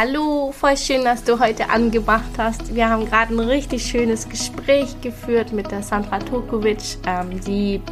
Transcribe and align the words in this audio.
Hallo, 0.00 0.52
voll 0.52 0.76
schön, 0.76 1.02
dass 1.02 1.24
du 1.24 1.40
heute 1.40 1.70
angemacht 1.70 2.30
hast. 2.38 2.72
Wir 2.72 2.88
haben 2.88 3.06
gerade 3.06 3.34
ein 3.34 3.40
richtig 3.40 3.84
schönes 3.84 4.28
Gespräch 4.28 5.00
geführt 5.00 5.52
mit 5.52 5.72
der 5.72 5.82
Sandra 5.82 6.20
Tokovic. 6.20 6.98
Ähm, 7.04 7.42
sie, 7.42 7.82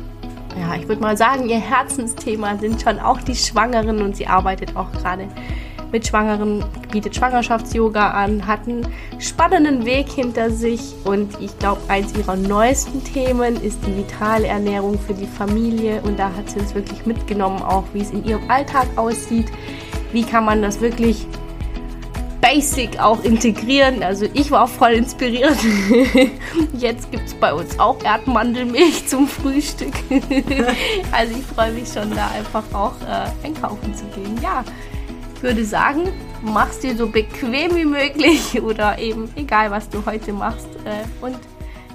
ja, 0.56 0.76
ich 0.76 0.86
würde 0.86 1.02
mal 1.02 1.16
sagen, 1.16 1.48
ihr 1.48 1.58
Herzensthema 1.58 2.58
sind 2.58 2.80
schon 2.80 3.00
auch 3.00 3.20
die 3.22 3.34
Schwangeren 3.34 4.02
und 4.02 4.14
sie 4.14 4.24
arbeitet 4.28 4.76
auch 4.76 4.92
gerade 4.92 5.26
mit 5.90 6.06
Schwangeren, 6.06 6.64
bietet 6.92 7.16
Schwangerschafts-Yoga 7.16 8.12
an, 8.12 8.46
hat 8.46 8.68
einen 8.68 8.86
spannenden 9.18 9.84
Weg 9.84 10.08
hinter 10.08 10.52
sich 10.52 10.94
und 11.02 11.40
ich 11.40 11.58
glaube, 11.58 11.80
eins 11.88 12.16
ihrer 12.16 12.36
neuesten 12.36 13.02
Themen 13.02 13.60
ist 13.60 13.84
die 13.84 13.96
vitale 13.96 14.46
Ernährung 14.46 14.96
für 14.96 15.14
die 15.14 15.26
Familie 15.26 16.00
und 16.02 16.20
da 16.20 16.32
hat 16.32 16.50
sie 16.50 16.60
uns 16.60 16.72
wirklich 16.72 17.04
mitgenommen, 17.04 17.62
auch 17.62 17.82
wie 17.94 18.02
es 18.02 18.12
in 18.12 18.24
ihrem 18.24 18.48
Alltag 18.48 18.86
aussieht. 18.94 19.50
Wie 20.12 20.22
kann 20.22 20.44
man 20.44 20.62
das 20.62 20.80
wirklich 20.80 21.26
Basic 22.46 23.00
auch 23.00 23.24
integrieren. 23.24 24.04
Also 24.04 24.26
ich 24.32 24.52
war 24.52 24.68
voll 24.68 24.92
inspiriert. 24.92 25.56
Jetzt 26.74 27.10
gibt 27.10 27.26
es 27.26 27.34
bei 27.34 27.52
uns 27.52 27.76
auch 27.80 28.00
Erdmandelmilch 28.04 29.08
zum 29.08 29.26
Frühstück. 29.26 29.92
also 31.10 31.36
ich 31.36 31.44
freue 31.44 31.72
mich 31.72 31.88
schon 31.88 32.14
da 32.14 32.28
einfach 32.28 32.62
auch 32.72 32.94
äh, 33.02 33.44
einkaufen 33.44 33.92
zu 33.96 34.04
gehen. 34.14 34.38
Ja, 34.40 34.64
ich 35.34 35.42
würde 35.42 35.64
sagen, 35.64 36.12
mach's 36.40 36.78
dir 36.78 36.96
so 36.96 37.08
bequem 37.08 37.74
wie 37.74 37.84
möglich 37.84 38.62
oder 38.62 38.96
eben 38.96 39.28
egal, 39.34 39.72
was 39.72 39.88
du 39.88 40.06
heute 40.06 40.32
machst. 40.32 40.68
Äh, 40.84 41.24
und 41.24 41.38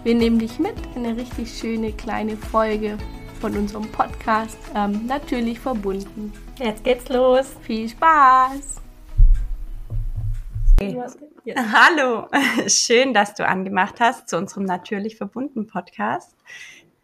wir 0.04 0.16
nehmen 0.16 0.38
dich 0.38 0.60
mit 0.60 0.76
in 0.98 1.06
eine 1.06 1.16
richtig 1.16 1.58
schöne 1.58 1.94
kleine 1.94 2.36
Folge 2.36 2.98
von 3.40 3.56
unserem 3.56 3.88
Podcast. 3.88 4.58
Ähm, 4.76 5.06
natürlich 5.08 5.62
verbunden. 5.62 6.34
Jetzt 6.60 6.84
geht's 6.84 7.08
los. 7.08 7.46
Viel 7.62 7.88
Spaß! 7.88 8.81
Hallo, 11.56 12.28
schön, 12.68 13.14
dass 13.14 13.36
du 13.36 13.48
angemacht 13.48 14.00
hast 14.00 14.30
zu 14.30 14.38
unserem 14.38 14.64
Natürlich 14.66 15.16
verbunden 15.16 15.68
Podcast. 15.68 16.36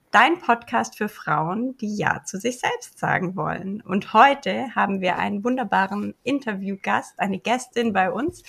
Dein 0.10 0.40
Podcast 0.40 0.98
für 0.98 1.10
Frauen, 1.10 1.78
die 1.78 1.96
Ja 1.96 2.24
zu 2.24 2.40
sich 2.40 2.60
selbst 2.60 2.98
sagen 2.98 3.36
wollen. 3.36 3.82
Und 3.82 4.14
heute 4.14 4.74
haben 4.74 5.02
wir 5.02 5.18
einen 5.18 5.44
wunderbaren 5.44 6.16
Interviewgast, 6.24 7.20
eine 7.20 7.38
Gästin 7.38 7.94
bei 7.94 8.12
uns, 8.12 8.42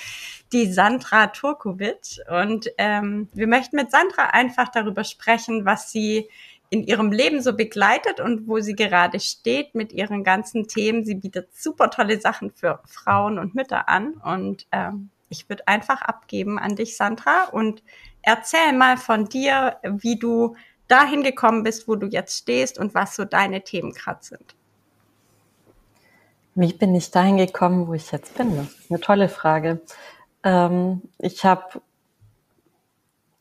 die 0.53 0.73
Sandra 0.73 1.27
Turkovic. 1.27 2.21
Und 2.31 2.71
ähm, 2.79 3.29
wir 3.35 3.49
möchten 3.49 3.77
mit 3.77 3.91
Sandra 3.91 4.29
einfach 4.31 4.69
darüber 4.69 5.05
sprechen, 5.05 5.67
was 5.67 5.91
sie 5.91 6.31
in 6.71 6.85
ihrem 6.85 7.13
Leben 7.13 7.43
so 7.43 7.55
begleitet 7.55 8.21
und 8.21 8.47
wo 8.47 8.61
sie 8.61 8.75
gerade 8.75 9.21
steht 9.21 9.75
mit 9.75 9.93
ihren 9.93 10.25
ganzen 10.25 10.69
Themen. 10.69 11.05
Sie 11.05 11.17
bietet 11.17 11.55
super 11.55 11.91
tolle 11.91 12.19
Sachen 12.19 12.51
für 12.51 12.81
Frauen 12.87 13.39
und 13.39 13.55
Mütter 13.55 13.89
an 13.89 14.15
und 14.15 14.67
ähm, 14.73 15.11
ich 15.29 15.49
würde 15.49 15.67
einfach 15.67 16.03
abgeben 16.03 16.59
an 16.59 16.77
dich, 16.77 16.97
Sandra, 16.97 17.45
und 17.53 17.83
erzähl 18.23 18.73
mal 18.73 18.97
von 18.97 19.29
dir, 19.29 19.77
wie 19.83 20.19
du 20.19 20.57
dahin 20.89 21.23
gekommen 21.23 21.63
bist, 21.63 21.87
wo 21.87 21.97
du 21.97 22.07
jetzt 22.07 22.39
stehst 22.39 22.79
und 22.79 22.95
was 22.95 23.15
so 23.15 23.25
deine 23.25 23.63
Themen 23.63 23.93
gerade 23.93 24.23
sind. 24.23 24.55
Wie 26.55 26.73
bin 26.73 26.95
ich 26.95 27.11
dahin 27.11 27.37
gekommen, 27.37 27.87
wo 27.87 27.95
ich 27.95 28.11
jetzt 28.11 28.37
bin? 28.37 28.57
Das 28.57 28.67
ist 28.67 28.91
eine 28.91 29.01
tolle 29.01 29.29
Frage. 29.29 29.81
Ähm, 30.43 31.03
ich 31.19 31.45
habe 31.45 31.81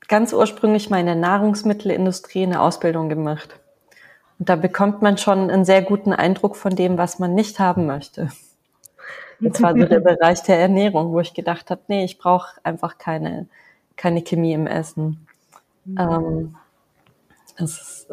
ganz 0.08 0.34
ursprünglich 0.34 0.90
mal 0.90 1.00
in 1.00 1.08
der 1.08 1.16
Nahrungsmittelindustrie 1.16 2.44
eine 2.44 2.62
Ausbildung 2.62 3.10
gemacht. 3.10 3.60
Und 4.40 4.50
da 4.50 4.56
bekommt 4.56 5.02
man 5.02 5.18
schon 5.18 5.50
einen 5.50 5.66
sehr 5.66 5.82
guten 5.82 6.14
Eindruck 6.14 6.56
von 6.56 6.76
dem, 6.76 6.98
was 6.98 7.18
man 7.18 7.34
nicht 7.34 7.60
haben 7.60 7.88
möchte. 7.88 8.30
Das 9.40 9.62
war 9.62 9.78
so 9.78 9.86
der 9.86 10.00
Bereich 10.00 10.42
der 10.44 10.60
Ernährung, 10.60 11.12
wo 11.12 11.20
ich 11.20 11.34
gedacht 11.34 11.70
habe, 11.70 11.82
nee, 11.88 12.04
ich 12.04 12.18
brauche 12.18 12.60
einfach 12.64 12.98
keine, 12.98 13.48
keine 13.96 14.22
Chemie 14.22 14.54
im 14.54 14.68
Essen. 14.68 15.28
Mhm. 15.86 15.98
Ähm, 16.00 16.56
das 17.58 17.72
ist 17.72 18.08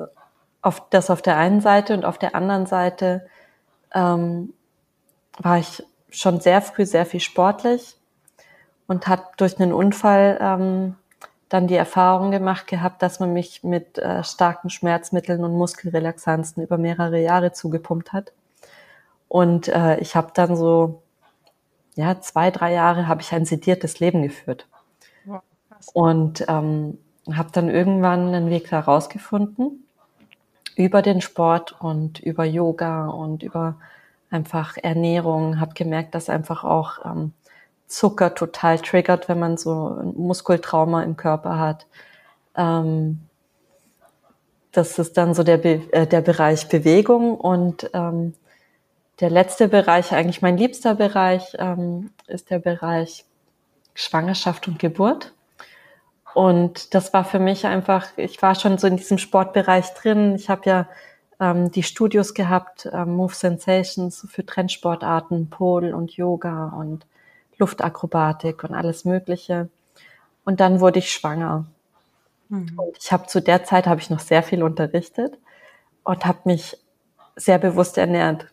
auf, 0.63 0.89
das 0.91 1.11
auf 1.11 1.23
der 1.23 1.37
einen 1.37 1.61
Seite 1.61 1.95
und 1.95 2.05
auf 2.05 2.19
der 2.19 2.35
anderen 2.35 2.67
Seite 2.67 3.27
ähm, 3.95 4.55
war 5.39 5.59
ich 5.59 5.83
schon 6.11 6.41
sehr 6.41 6.63
früh 6.63 6.87
sehr 6.87 7.07
viel 7.07 7.21
sportlich 7.21 7.97
und 8.87 9.07
habe 9.07 9.25
durch 9.37 9.61
einen 9.61 9.73
Unfall 9.73 10.39
ähm, 10.41 10.95
dann 11.49 11.67
die 11.67 11.77
Erfahrung 11.77 12.31
gemacht 12.31 12.67
gehabt, 12.67 13.03
dass 13.03 13.21
man 13.21 13.33
mich 13.33 13.63
mit 13.63 13.99
äh, 13.99 14.25
starken 14.25 14.71
Schmerzmitteln 14.71 15.45
und 15.45 15.57
Muskelrelaxanzen 15.57 16.63
über 16.63 16.79
mehrere 16.79 17.21
Jahre 17.21 17.53
zugepumpt 17.53 18.13
hat. 18.13 18.33
Und 19.29 19.69
äh, 19.69 19.99
ich 19.99 20.17
habe 20.17 20.31
dann 20.35 20.57
so 20.57 21.03
ja, 21.95 22.21
zwei, 22.21 22.51
drei 22.51 22.73
Jahre 22.73 23.09
habe 23.09 23.23
ich 23.23 23.33
ein 23.33 23.45
sediertes 23.45 24.01
Leben 24.01 24.23
geführt. 24.23 24.67
Ja, 25.27 25.43
und 25.93 26.45
ähm, 26.49 26.99
habe 27.33 27.51
dann 27.53 27.69
irgendwann 27.69 28.35
einen 28.35 28.51
Weg 28.51 28.69
da 28.71 28.81
rausgefunden 28.81 29.85
über 30.77 31.03
den 31.03 31.21
Sport 31.21 31.81
und 31.81 32.21
über 32.21 32.45
Yoga 32.45 33.07
und 33.07 33.43
über 33.43 33.77
einfach 34.31 34.77
Ernährung. 34.83 35.61
Habe 35.61 35.75
gemerkt, 35.75 36.15
dass 36.15 36.29
einfach 36.29 36.65
auch 36.65 37.05
ähm, 37.05 37.33
Zucker 37.87 38.35
total 38.35 38.79
triggert, 38.81 39.29
wenn 39.29 39.39
man 39.39 39.57
so 39.57 39.97
ein 40.01 40.15
Muskeltrauma 40.17 41.03
im 41.03 41.17
Körper 41.17 41.59
hat. 41.59 41.87
Ähm, 42.57 43.21
das 44.73 44.99
ist 44.99 45.17
dann 45.17 45.35
so 45.35 45.45
der, 45.45 45.59
Be 45.59 45.83
äh, 45.93 46.07
der 46.07 46.21
Bereich 46.21 46.69
Bewegung 46.69 47.37
und 47.37 47.89
ähm, 47.95 48.35
der 49.21 49.31
letzte 49.31 49.69
Bereich, 49.69 50.13
eigentlich 50.13 50.43
mein 50.43 50.57
liebster 50.57 50.95
Bereich, 50.95 51.57
ähm, 51.59 52.11
ist 52.27 52.51
der 52.51 52.59
Bereich 52.59 53.25
Schwangerschaft 53.95 54.67
und 54.69 54.79
Geburt. 54.79 55.33
Und 56.35 56.95
das 56.95 57.13
war 57.13 57.25
für 57.25 57.39
mich 57.39 57.65
einfach, 57.65 58.09
ich 58.17 58.43
war 58.43 58.57
schon 58.57 58.77
so 58.77 58.89
in 58.89 58.97
diesem 58.97 59.19
Sportbereich 59.19 59.95
drin. 59.95 60.35
Ich 60.35 60.51
habe 60.51 60.63
ja 60.69 60.89
ähm, 61.39 61.71
die 61.71 61.85
Studios 61.85 62.35
gehabt, 62.35 62.89
ähm, 62.93 63.15
Move 63.15 63.35
Sensations 63.35 64.27
für 64.29 64.45
Trendsportarten, 64.45 65.49
Pole 65.49 65.95
und 65.95 66.13
Yoga 66.17 66.75
und 66.77 67.07
Luftakrobatik 67.57 68.65
und 68.65 68.75
alles 68.75 69.05
Mögliche. 69.05 69.69
Und 70.45 70.59
dann 70.59 70.81
wurde 70.81 70.99
ich 70.99 71.13
schwanger. 71.13 71.67
Mhm. 72.49 72.79
Und 72.79 72.99
ich 72.99 73.13
habe 73.13 73.27
zu 73.27 73.41
der 73.41 73.63
Zeit 73.63 73.87
habe 73.87 74.01
ich 74.01 74.11
noch 74.11 74.21
sehr 74.21 74.43
viel 74.43 74.65
unterrichtet 74.65 75.39
und 76.03 76.27
habe 76.27 76.41
mich 76.45 76.77
sehr 77.37 77.59
bewusst 77.59 77.97
ernährt. 77.97 78.47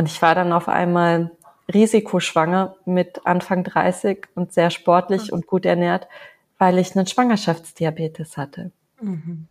Und 0.00 0.06
ich 0.06 0.22
war 0.22 0.34
dann 0.34 0.54
auf 0.54 0.66
einmal 0.66 1.30
risikoschwanger 1.70 2.74
mit 2.86 3.26
Anfang 3.26 3.64
30 3.64 4.28
und 4.34 4.50
sehr 4.50 4.70
sportlich 4.70 5.30
und 5.30 5.46
gut 5.46 5.66
ernährt, 5.66 6.08
weil 6.56 6.78
ich 6.78 6.96
einen 6.96 7.06
Schwangerschaftsdiabetes 7.06 8.38
hatte. 8.38 8.70
Mhm. 9.02 9.46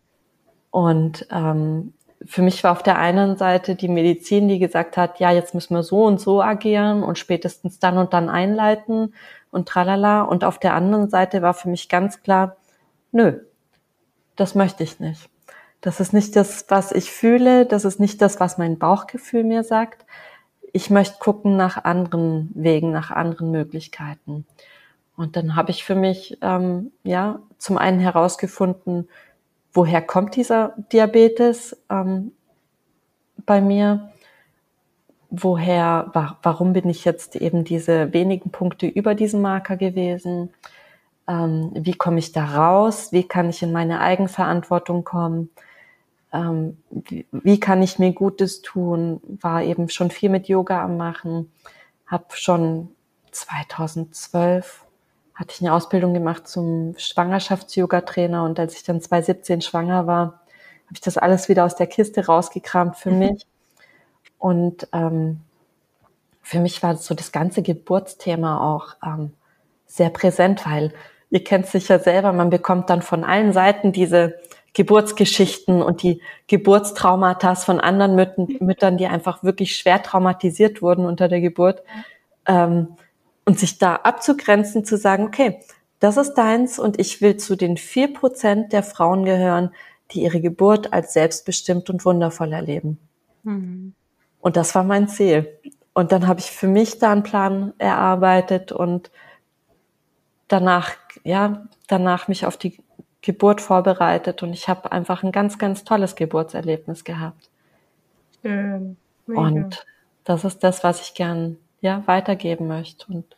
Und 0.72 1.24
ähm, 1.30 1.92
für 2.26 2.42
mich 2.42 2.64
war 2.64 2.72
auf 2.72 2.82
der 2.82 2.98
einen 2.98 3.36
Seite 3.36 3.76
die 3.76 3.86
Medizin, 3.86 4.48
die 4.48 4.58
gesagt 4.58 4.96
hat, 4.96 5.20
ja, 5.20 5.30
jetzt 5.30 5.54
müssen 5.54 5.76
wir 5.76 5.84
so 5.84 6.04
und 6.04 6.20
so 6.20 6.42
agieren 6.42 7.04
und 7.04 7.16
spätestens 7.16 7.78
dann 7.78 7.96
und 7.96 8.12
dann 8.12 8.28
einleiten 8.28 9.14
und 9.52 9.68
tralala. 9.68 10.22
Und 10.22 10.42
auf 10.42 10.58
der 10.58 10.74
anderen 10.74 11.10
Seite 11.10 11.42
war 11.42 11.54
für 11.54 11.68
mich 11.68 11.88
ganz 11.88 12.24
klar, 12.24 12.56
nö, 13.12 13.38
das 14.34 14.56
möchte 14.56 14.82
ich 14.82 14.98
nicht. 14.98 15.30
Das 15.80 16.00
ist 16.00 16.12
nicht 16.12 16.34
das, 16.34 16.66
was 16.68 16.90
ich 16.90 17.12
fühle, 17.12 17.66
das 17.66 17.84
ist 17.84 18.00
nicht 18.00 18.20
das, 18.20 18.40
was 18.40 18.58
mein 18.58 18.80
Bauchgefühl 18.80 19.44
mir 19.44 19.62
sagt 19.62 20.04
ich 20.72 20.90
möchte 20.90 21.18
gucken 21.18 21.56
nach 21.56 21.84
anderen 21.84 22.50
Wegen, 22.54 22.90
nach 22.90 23.10
anderen 23.10 23.50
Möglichkeiten. 23.50 24.46
Und 25.16 25.36
dann 25.36 25.56
habe 25.56 25.70
ich 25.70 25.84
für 25.84 25.94
mich 25.94 26.38
ähm, 26.40 26.92
ja 27.04 27.40
zum 27.58 27.76
einen 27.76 28.00
herausgefunden, 28.00 29.08
woher 29.72 30.02
kommt 30.02 30.36
dieser 30.36 30.74
Diabetes 30.92 31.76
ähm, 31.90 32.32
bei 33.46 33.60
mir? 33.60 34.10
Woher, 35.32 36.10
wa 36.12 36.38
warum 36.42 36.72
bin 36.72 36.88
ich 36.88 37.04
jetzt 37.04 37.36
eben 37.36 37.62
diese 37.64 38.12
wenigen 38.12 38.50
Punkte 38.50 38.86
über 38.86 39.14
diesen 39.14 39.40
Marker 39.42 39.76
gewesen? 39.76 40.50
Ähm, 41.28 41.70
wie 41.74 41.94
komme 41.94 42.18
ich 42.18 42.32
da 42.32 42.44
raus? 42.46 43.12
Wie 43.12 43.22
kann 43.22 43.50
ich 43.50 43.62
in 43.62 43.72
meine 43.72 44.00
Eigenverantwortung 44.00 45.04
kommen? 45.04 45.50
Ähm, 46.32 46.78
wie, 46.90 47.26
wie, 47.32 47.60
kann 47.60 47.82
ich 47.82 47.98
mir 47.98 48.12
Gutes 48.12 48.62
tun, 48.62 49.20
war 49.40 49.62
eben 49.62 49.88
schon 49.88 50.10
viel 50.10 50.30
mit 50.30 50.48
Yoga 50.48 50.82
am 50.82 50.96
Machen, 50.96 51.52
habe 52.06 52.24
schon 52.30 52.88
2012 53.32 54.86
hatte 55.40 55.54
ich 55.54 55.62
eine 55.62 55.72
Ausbildung 55.72 56.12
gemacht 56.12 56.46
zum 56.46 56.94
Schwangerschafts-Yoga-Trainer. 56.98 58.44
Und 58.44 58.60
als 58.60 58.76
ich 58.76 58.82
dann 58.82 59.00
2017 59.00 59.62
schwanger 59.62 60.06
war, 60.06 60.42
habe 60.84 60.94
ich 60.94 61.00
das 61.00 61.16
alles 61.16 61.48
wieder 61.48 61.64
aus 61.64 61.76
der 61.76 61.86
Kiste 61.86 62.26
rausgekramt 62.26 62.96
für 62.96 63.10
mich. 63.10 63.46
Und 64.38 64.86
ähm, 64.92 65.40
für 66.42 66.60
mich 66.60 66.82
war 66.82 66.96
so 66.96 67.14
das 67.14 67.32
ganze 67.32 67.62
Geburtsthema 67.62 68.74
auch 68.74 68.96
ähm, 69.02 69.32
sehr 69.86 70.10
präsent, 70.10 70.66
weil 70.66 70.92
ihr 71.30 71.42
kennt 71.42 71.64
es 71.64 71.72
sicher 71.72 72.00
selber, 72.00 72.32
man 72.32 72.50
bekommt 72.50 72.90
dann 72.90 73.00
von 73.00 73.24
allen 73.24 73.54
Seiten 73.54 73.92
diese 73.92 74.34
Geburtsgeschichten 74.74 75.82
und 75.82 76.02
die 76.02 76.22
Geburtstraumata 76.46 77.54
von 77.54 77.80
anderen 77.80 78.14
Müttern, 78.60 78.96
die 78.96 79.06
einfach 79.06 79.42
wirklich 79.42 79.76
schwer 79.76 80.02
traumatisiert 80.02 80.82
wurden 80.82 81.04
unter 81.04 81.28
der 81.28 81.40
Geburt. 81.40 81.82
Ähm, 82.46 82.96
Und 83.44 83.58
sich 83.58 83.78
da 83.78 83.96
abzugrenzen, 83.96 84.84
zu 84.84 84.96
sagen, 84.96 85.24
okay, 85.24 85.58
das 85.98 86.16
ist 86.16 86.34
deins 86.34 86.78
und 86.78 87.00
ich 87.00 87.20
will 87.20 87.36
zu 87.36 87.56
den 87.56 87.76
vier 87.76 88.12
Prozent 88.12 88.72
der 88.72 88.82
Frauen 88.82 89.24
gehören, 89.24 89.70
die 90.10 90.22
ihre 90.22 90.40
Geburt 90.40 90.92
als 90.92 91.14
selbstbestimmt 91.14 91.90
und 91.90 92.04
wundervoll 92.04 92.52
erleben. 92.52 92.98
Mhm. 93.42 93.94
Und 94.40 94.56
das 94.56 94.74
war 94.74 94.84
mein 94.84 95.08
Ziel. 95.08 95.58
Und 95.94 96.12
dann 96.12 96.26
habe 96.28 96.40
ich 96.40 96.50
für 96.50 96.68
mich 96.68 96.98
da 96.98 97.10
einen 97.10 97.22
Plan 97.24 97.72
erarbeitet 97.78 98.72
und 98.72 99.10
danach, 100.46 100.92
ja, 101.24 101.66
danach 101.88 102.28
mich 102.28 102.46
auf 102.46 102.56
die 102.56 102.78
Geburt 103.22 103.60
vorbereitet 103.60 104.42
und 104.42 104.52
ich 104.52 104.68
habe 104.68 104.92
einfach 104.92 105.22
ein 105.22 105.32
ganz, 105.32 105.58
ganz 105.58 105.84
tolles 105.84 106.14
Geburtserlebnis 106.16 107.04
gehabt. 107.04 107.50
Schön. 108.42 108.96
Und 109.26 109.84
das 110.24 110.44
ist 110.44 110.64
das, 110.64 110.82
was 110.82 111.02
ich 111.02 111.14
gern 111.14 111.58
ja 111.80 112.02
weitergeben 112.06 112.66
möchte 112.66 113.06
und 113.08 113.36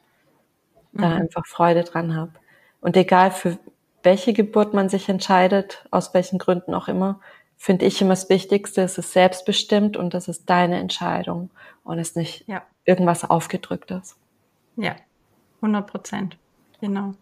mhm. 0.93 1.01
da 1.01 1.15
einfach 1.15 1.47
Freude 1.47 1.85
dran 1.85 2.15
habe. 2.15 2.33
Und 2.81 2.97
egal 2.97 3.31
für 3.31 3.59
welche 4.03 4.33
Geburt 4.33 4.75
man 4.75 4.89
sich 4.89 5.09
entscheidet, 5.09 5.85
aus 5.91 6.15
welchen 6.15 6.39
Gründen 6.39 6.75
auch 6.75 6.89
immer, 6.89 7.21
finde 7.57 7.87
ich 7.87 8.01
immer 8.01 8.11
das 8.11 8.29
Wichtigste, 8.29 8.83
es 8.83 8.99
ist 8.99 9.13
selbstbestimmt 9.13 9.97
und 9.97 10.15
das 10.15 10.27
ist 10.27 10.51
deine 10.51 10.81
Entscheidung 10.81 11.51
und 11.85 11.99
es 11.99 12.11
ist 12.11 12.17
nicht 12.17 12.49
ja. 12.49 12.63
irgendwas 12.85 13.29
aufgedrücktes. 13.29 14.17
Ja, 14.77 14.97
100 15.61 15.87
Prozent. 15.87 16.39
Genau. 16.81 17.15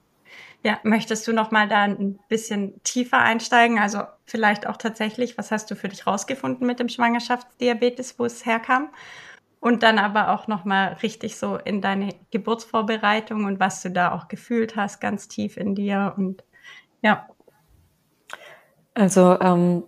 Ja, 0.63 0.79
möchtest 0.83 1.27
du 1.27 1.33
noch 1.33 1.51
mal 1.51 1.69
da 1.69 1.83
ein 1.85 2.19
bisschen 2.29 2.83
tiefer 2.85 3.19
einsteigen? 3.19 3.79
Also 3.79 4.01
vielleicht 4.27 4.67
auch 4.67 4.77
tatsächlich, 4.77 5.39
was 5.39 5.51
hast 5.51 5.71
du 5.71 5.75
für 5.75 5.89
dich 5.89 6.07
rausgefunden 6.07 6.67
mit 6.67 6.81
dem 6.81 6.91
Schwangerschaftsdiabetes, 6.91 8.19
wo 8.19 8.27
es 8.27 8.45
herkam? 8.45 8.91
Und 9.59 9.83
dann 9.83 9.99
aber 9.99 10.31
auch 10.31 10.49
noch 10.49 10.65
mal 10.65 10.97
richtig 11.03 11.37
so 11.37 11.57
in 11.57 11.81
deine 11.81 12.15
Geburtsvorbereitung 12.31 13.45
und 13.45 13.61
was 13.61 13.83
du 13.83 13.91
da 13.91 14.13
auch 14.13 14.29
gefühlt 14.29 14.77
hast, 14.77 15.01
ganz 15.01 15.29
tief 15.29 15.57
in 15.57 15.75
dir 15.75 16.15
und 16.17 16.45
ja. 17.03 17.27
Also 18.95 19.39
ähm, 19.41 19.85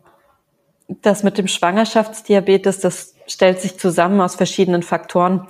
das 0.89 1.23
mit 1.23 1.39
dem 1.39 1.49
Schwangerschaftsdiabetes, 1.49 2.81
das 2.81 3.15
stellt 3.27 3.61
sich 3.61 3.79
zusammen 3.79 4.21
aus 4.21 4.35
verschiedenen 4.35 4.83
Faktoren. 4.83 5.49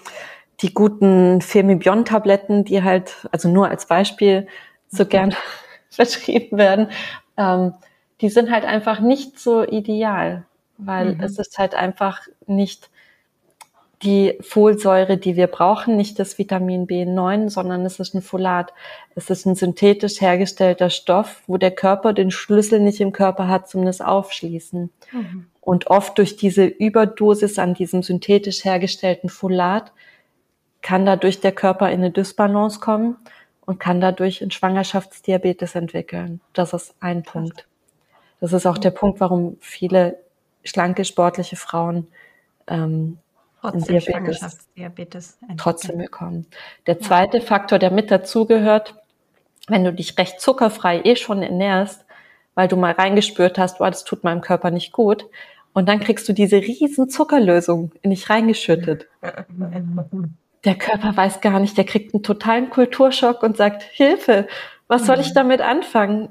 Die 0.61 0.75
guten 0.75 1.41
Firmibion-Tabletten, 1.41 2.65
die 2.65 2.83
halt, 2.83 3.29
also 3.33 3.49
nur 3.49 3.69
als 3.69 3.87
Beispiel, 3.87 4.47
so 4.93 5.07
gern 5.07 5.35
verschrieben 5.91 6.59
werden, 6.59 6.89
ähm, 7.37 7.75
die 8.21 8.29
sind 8.29 8.51
halt 8.51 8.65
einfach 8.65 9.01
nicht 9.01 9.39
so 9.41 9.65
ideal, 9.65 10.45
weil 10.79 11.17
mhm. 11.17 11.21
es 11.23 11.39
ist 11.39 11.59
halt 11.59 11.75
einfach 11.75 12.21
nicht 12.47 12.89
die 14.03 14.37
Folsäure, 14.41 15.17
die 15.17 15.37
wir 15.37 15.47
brauchen, 15.47 15.97
nicht 15.97 16.19
das 16.19 16.37
Vitamin 16.37 16.87
B9, 16.87 17.51
sondern 17.51 17.85
es 17.87 18.01
ist 18.01 18.15
ein 18.15 18.23
Folat. 18.23 18.73
Es 19.15 19.31
ist 19.31 19.47
ein 19.47 19.55
synthetisch 19.55 20.21
hergestellter 20.21 20.91
Stoff, 20.91 21.43
wo 21.47 21.57
der 21.57 21.71
Körper 21.71 22.13
den 22.13 22.33
Schlüssel 22.33 22.81
nicht 22.81 23.01
im 23.01 23.13
Körper 23.13 23.47
hat 23.47 23.69
zum 23.69 23.85
das 23.85 24.01
Aufschließen. 24.01 24.91
Mhm. 25.13 25.47
Und 25.61 25.87
oft 25.87 26.19
durch 26.19 26.37
diese 26.37 26.65
Überdosis 26.65 27.61
an 27.61 27.75
diesem 27.75 28.03
synthetisch 28.03 28.65
hergestellten 28.65 29.31
Folat 29.31 29.93
kann 30.81 31.07
dadurch 31.07 31.41
der 31.41 31.53
Körper 31.53 31.89
in 31.91 32.01
eine 32.01 32.11
Dysbalance 32.11 32.81
kommen 32.81 33.17
und 33.65 33.79
kann 33.79 34.01
dadurch 34.01 34.43
einen 34.43 34.51
Schwangerschaftsdiabetes 34.51 35.75
entwickeln. 35.75 36.41
Das 36.53 36.73
ist 36.73 36.95
ein 37.01 37.23
Punkt. 37.23 37.67
Das 38.41 38.53
ist 38.53 38.67
auch 38.67 38.79
der 38.79 38.91
Punkt, 38.91 39.21
warum 39.21 39.57
viele 39.61 40.19
schlanke, 40.65 41.05
sportliche 41.05 41.57
Frauen 41.57 42.09
ähm, 42.67 43.19
trotzdem 43.61 44.01
Schwangerschaftsdiabetes 44.01 45.39
trotzdem 45.57 45.99
bekommen. 45.99 46.47
Der 46.87 47.01
zweite 47.01 47.39
ja. 47.39 47.45
Faktor, 47.45 47.79
der 47.79 47.91
mit 47.91 48.11
dazugehört, 48.11 48.97
wenn 49.69 49.85
du 49.85 49.93
dich 49.93 50.19
recht 50.19 50.41
zuckerfrei 50.41 51.03
eh 51.05 51.15
schon 51.15 51.43
ernährst, 51.43 52.05
weil 52.55 52.69
du 52.69 52.77
mal 52.77 52.93
reingespürt 52.93 53.59
hast, 53.59 53.81
oh, 53.81 53.85
das 53.85 54.05
tut 54.05 54.25
meinem 54.25 54.41
Körper 54.41 54.71
nicht 54.71 54.93
gut, 54.93 55.27
und 55.75 55.89
dann 55.89 56.01
kriegst 56.01 56.29
du 56.29 56.33
diese 56.33 56.57
riesen 56.57 57.09
Zuckerlösung 57.09 57.93
nicht 58.03 58.29
reingeschüttet. 58.29 59.07
Der 60.65 60.77
Körper 60.77 61.17
weiß 61.17 61.41
gar 61.41 61.59
nicht, 61.59 61.77
der 61.77 61.85
kriegt 61.85 62.15
einen 62.15 62.23
totalen 62.23 62.71
Kulturschock 62.71 63.43
und 63.43 63.57
sagt, 63.57 63.83
Hilfe, 63.83 64.47
was 64.87 65.07
soll 65.07 65.19
ich 65.21 65.31
mhm. 65.31 65.35
damit 65.35 65.61
anfangen? 65.61 66.29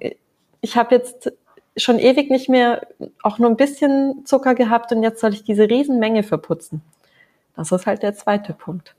Ich 0.61 0.77
habe 0.77 0.95
jetzt 0.95 1.31
schon 1.77 1.99
ewig 1.99 2.29
nicht 2.29 2.49
mehr 2.49 2.87
auch 3.23 3.39
nur 3.39 3.49
ein 3.49 3.57
bisschen 3.57 4.25
Zucker 4.25 4.55
gehabt 4.55 4.91
und 4.91 5.03
jetzt 5.03 5.21
soll 5.21 5.33
ich 5.33 5.43
diese 5.43 5.69
Riesenmenge 5.69 6.23
verputzen. 6.23 6.81
Das 7.55 7.71
ist 7.71 7.85
halt 7.85 8.03
der 8.03 8.13
zweite 8.15 8.53
Punkt. 8.53 8.95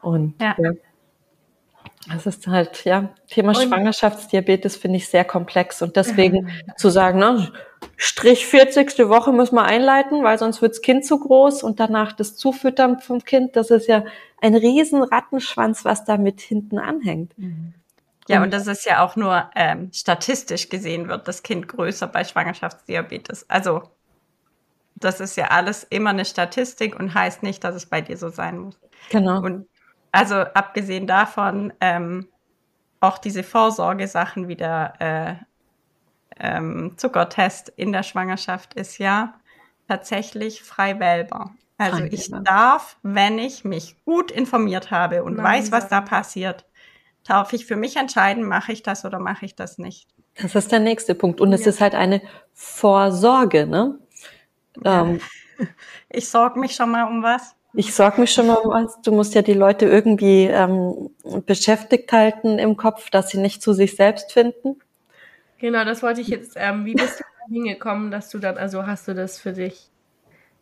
Und 0.00 0.34
ja. 0.40 0.54
ja 0.58 0.72
das 2.08 2.26
ist 2.26 2.46
halt, 2.46 2.84
ja, 2.84 3.10
Thema 3.28 3.50
und 3.50 3.62
Schwangerschaftsdiabetes 3.62 4.76
finde 4.76 4.96
ich 4.96 5.08
sehr 5.08 5.24
komplex 5.24 5.82
und 5.82 5.96
deswegen 5.96 6.50
zu 6.76 6.88
sagen, 6.88 7.18
ne, 7.18 7.52
Strich 7.96 8.46
40. 8.46 8.98
Woche 9.08 9.32
muss 9.32 9.52
man 9.52 9.66
einleiten, 9.66 10.22
weil 10.22 10.38
sonst 10.38 10.62
wirds 10.62 10.82
Kind 10.82 11.04
zu 11.04 11.18
groß 11.18 11.62
und 11.62 11.80
danach 11.80 12.12
das 12.12 12.36
Zufüttern 12.36 12.98
vom 13.00 13.24
Kind, 13.24 13.56
das 13.56 13.70
ist 13.70 13.88
ja 13.88 14.04
ein 14.40 14.54
riesen 14.54 15.02
Rattenschwanz, 15.02 15.84
was 15.84 16.04
da 16.04 16.16
mit 16.16 16.40
hinten 16.40 16.78
anhängt. 16.78 17.36
Mhm. 17.38 17.74
Ja, 18.28 18.42
und 18.42 18.52
das 18.52 18.66
ist 18.68 18.86
ja 18.86 19.04
auch 19.04 19.16
nur 19.16 19.50
ähm, 19.56 19.90
statistisch 19.92 20.68
gesehen 20.68 21.08
wird 21.08 21.26
das 21.26 21.42
Kind 21.42 21.66
größer 21.66 22.06
bei 22.06 22.22
Schwangerschaftsdiabetes. 22.22 23.48
Also 23.50 23.82
das 24.94 25.20
ist 25.20 25.36
ja 25.36 25.46
alles 25.46 25.84
immer 25.84 26.10
eine 26.10 26.24
Statistik 26.24 26.98
und 26.98 27.12
heißt 27.12 27.42
nicht, 27.42 27.64
dass 27.64 27.74
es 27.74 27.86
bei 27.86 28.00
dir 28.00 28.16
so 28.16 28.28
sein 28.28 28.58
muss. 28.58 28.78
Genau. 29.10 29.42
Und 29.42 29.66
also 30.12 30.36
abgesehen 30.36 31.06
davon, 31.06 31.72
ähm, 31.80 32.28
auch 33.00 33.18
diese 33.18 33.42
Vorsorgesachen 33.42 34.46
wie 34.46 34.56
der 34.56 34.94
äh, 35.00 35.44
ähm, 36.40 36.94
Zuckertest 36.96 37.68
in 37.76 37.92
der 37.92 38.02
Schwangerschaft 38.02 38.74
ist 38.74 38.98
ja 38.98 39.34
tatsächlich 39.88 40.62
frei 40.62 40.98
wählbar. 40.98 41.54
Also 41.78 42.04
ich 42.04 42.30
darf, 42.44 42.98
wenn 43.02 43.38
ich 43.38 43.64
mich 43.64 43.96
gut 44.04 44.30
informiert 44.30 44.90
habe 44.90 45.24
und 45.24 45.36
Nein, 45.36 45.44
weiß, 45.44 45.72
was 45.72 45.88
da 45.88 46.02
passiert, 46.02 46.66
darf 47.26 47.52
ich 47.54 47.64
für 47.64 47.76
mich 47.76 47.96
entscheiden, 47.96 48.44
mache 48.44 48.72
ich 48.72 48.82
das 48.82 49.04
oder 49.04 49.18
mache 49.18 49.46
ich 49.46 49.54
das 49.54 49.78
nicht. 49.78 50.08
Das 50.40 50.54
ist 50.54 50.72
der 50.72 50.80
nächste 50.80 51.14
Punkt. 51.14 51.40
Und 51.40 51.52
es 51.52 51.66
ist 51.66 51.80
halt 51.80 51.94
eine 51.94 52.20
Vorsorge, 52.52 53.66
ne? 53.66 53.98
Ähm, 54.84 55.20
ich 56.10 56.28
sorge 56.28 56.60
mich 56.60 56.74
schon 56.74 56.90
mal 56.90 57.04
um 57.04 57.22
was. 57.22 57.54
Ich 57.72 57.94
sorge 57.94 58.20
mich 58.20 58.32
schon 58.32 58.48
mal 58.48 58.54
um 58.54 58.70
was. 58.70 59.00
Du 59.02 59.12
musst 59.12 59.34
ja 59.34 59.42
die 59.42 59.54
Leute 59.54 59.86
irgendwie 59.86 60.44
ähm, 60.44 61.10
beschäftigt 61.46 62.12
halten 62.12 62.58
im 62.58 62.76
Kopf, 62.76 63.10
dass 63.10 63.30
sie 63.30 63.38
nicht 63.38 63.62
zu 63.62 63.72
sich 63.72 63.96
selbst 63.96 64.32
finden. 64.32 64.76
Genau, 65.60 65.84
das 65.84 66.02
wollte 66.02 66.22
ich 66.22 66.28
jetzt. 66.28 66.54
Ähm, 66.56 66.86
wie 66.86 66.94
bist 66.94 67.20
du 67.20 67.24
hingekommen, 67.52 68.10
dass 68.10 68.30
du 68.30 68.38
dann, 68.38 68.56
also 68.56 68.86
hast 68.86 69.06
du 69.08 69.14
das 69.14 69.38
für 69.38 69.52
dich, 69.52 69.90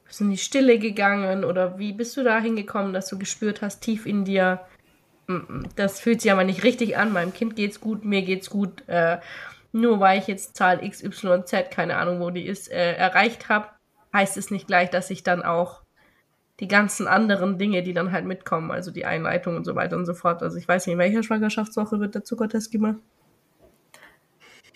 bist 0.05 0.21
du 0.21 0.25
in 0.25 0.31
die 0.31 0.39
Stille 0.39 0.79
gegangen 0.79 1.45
oder 1.45 1.79
wie 1.79 1.93
bist 1.93 2.17
du 2.17 2.25
da 2.25 2.41
hingekommen, 2.41 2.93
dass 2.93 3.09
du 3.09 3.19
gespürt 3.19 3.63
hast, 3.63 3.81
tief 3.81 4.07
in 4.07 4.25
dir, 4.25 4.61
mm, 5.29 5.35
mm, 5.35 5.69
das 5.77 6.01
fühlt 6.01 6.21
sich 6.21 6.33
aber 6.33 6.45
nicht 6.45 6.65
richtig 6.65 6.97
an, 6.97 7.13
meinem 7.13 7.33
Kind 7.33 7.55
geht's 7.57 7.81
gut, 7.81 8.05
mir 8.05 8.23
geht's 8.23 8.51
gut, 8.51 8.83
äh, 8.89 9.19
nur 9.73 10.01
weil 10.01 10.19
ich 10.19 10.27
jetzt 10.27 10.57
Zahl 10.57 10.81
XYZ, 10.89 11.71
keine 11.71 11.97
Ahnung, 11.99 12.21
wo 12.21 12.31
die 12.31 12.47
ist, 12.47 12.71
äh, 12.71 12.95
erreicht 12.95 13.49
habe, 13.49 13.69
heißt 14.13 14.37
es 14.37 14.51
nicht 14.51 14.67
gleich, 14.67 14.91
dass 14.91 15.11
ich 15.11 15.23
dann 15.23 15.43
auch 15.43 15.83
die 16.61 16.69
ganzen 16.69 17.07
anderen 17.07 17.59
Dinge, 17.59 17.83
die 17.85 17.95
dann 17.95 18.13
halt 18.13 18.25
mitkommen, 18.25 18.73
also 18.73 18.91
die 18.91 19.05
Einleitung 19.05 19.57
und 19.57 19.65
so 19.65 19.77
weiter 19.77 19.97
und 19.97 20.07
so 20.07 20.15
fort. 20.15 20.43
Also 20.43 20.59
ich 20.59 20.67
weiß 20.67 20.87
nicht, 20.87 20.95
in 20.95 20.99
welcher 20.99 21.23
Schwangerschaftswoche 21.23 22.01
wird 22.01 22.17
der 22.17 22.25
Zuckertest 22.25 22.73
gemacht? 22.73 22.99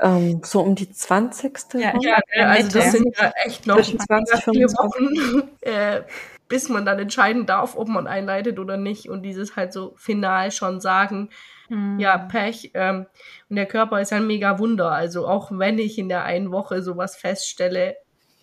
Ähm, 0.01 0.41
so 0.45 0.61
um 0.61 0.75
die 0.75 0.91
20. 0.91 1.75
Ja, 1.75 1.93
ja 2.01 2.19
also 2.47 2.79
das 2.79 2.93
sind 2.93 3.17
ja 3.19 3.33
echt 3.45 3.67
noch 3.67 3.81
20, 3.81 4.45
vier 4.45 4.69
Wochen, 4.69 5.49
äh, 5.61 6.03
bis 6.49 6.69
man 6.69 6.85
dann 6.85 6.99
entscheiden 6.99 7.47
darf, 7.47 7.77
ob 7.77 7.89
man 7.89 8.07
einleitet 8.07 8.59
oder 8.59 8.77
nicht. 8.77 9.09
Und 9.09 9.23
dieses 9.23 9.57
halt 9.57 9.73
so 9.73 9.95
final 9.97 10.51
schon 10.51 10.81
sagen, 10.81 11.31
hm. 11.69 11.99
ja, 11.99 12.19
Pech. 12.19 12.71
Ähm, 12.75 13.07
und 13.49 13.57
der 13.57 13.67
Körper 13.67 14.01
ist 14.01 14.13
ein 14.13 14.27
mega 14.27 14.59
Wunder. 14.59 14.93
Also 14.93 15.27
auch 15.27 15.51
wenn 15.53 15.79
ich 15.79 15.99
in 15.99 16.09
der 16.09 16.25
einen 16.25 16.53
Woche 16.53 16.83
sowas 16.83 17.17
feststelle, 17.17 17.97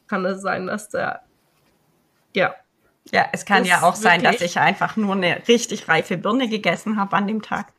kann 0.07 0.25
es 0.25 0.41
sein, 0.41 0.67
dass 0.67 0.89
der, 0.89 1.21
ja. 2.35 2.55
Ja, 3.11 3.27
es 3.31 3.45
kann 3.45 3.65
ja 3.65 3.81
auch 3.83 3.95
sein, 3.95 4.23
dass 4.23 4.41
ich 4.41 4.59
einfach 4.59 4.95
nur 4.95 5.15
eine 5.15 5.47
richtig 5.47 5.87
reife 5.87 6.17
Birne 6.17 6.47
gegessen 6.47 6.99
habe 6.99 7.15
an 7.15 7.27
dem 7.27 7.41
Tag. 7.41 7.73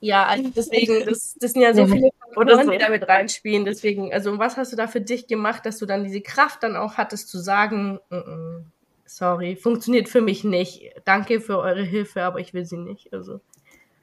Ja, 0.00 0.26
also 0.26 0.50
deswegen, 0.56 1.04
das, 1.06 1.36
das 1.40 1.52
sind 1.52 1.62
ja 1.62 1.74
so 1.74 1.86
viele 1.86 2.10
Faktoren, 2.34 2.66
so. 2.66 2.70
die 2.70 2.78
damit 2.78 3.08
reinspielen. 3.08 3.64
Deswegen, 3.64 4.12
also 4.12 4.38
was 4.38 4.56
hast 4.56 4.72
du 4.72 4.76
da 4.76 4.86
für 4.86 5.00
dich 5.00 5.26
gemacht, 5.26 5.66
dass 5.66 5.78
du 5.78 5.86
dann 5.86 6.04
diese 6.04 6.20
Kraft 6.20 6.62
dann 6.62 6.76
auch 6.76 6.94
hattest 6.94 7.28
zu 7.28 7.38
sagen, 7.38 7.98
mm 8.10 8.14
-mm, 8.14 8.62
sorry, 9.04 9.56
funktioniert 9.56 10.08
für 10.08 10.20
mich 10.20 10.44
nicht. 10.44 10.92
Danke 11.04 11.40
für 11.40 11.58
eure 11.58 11.82
Hilfe, 11.82 12.22
aber 12.22 12.40
ich 12.40 12.54
will 12.54 12.64
sie 12.64 12.78
nicht. 12.78 13.12
Also. 13.12 13.40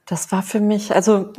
Das 0.05 0.31
war 0.31 0.43
für 0.43 0.59
mich, 0.59 0.93
also 0.93 1.31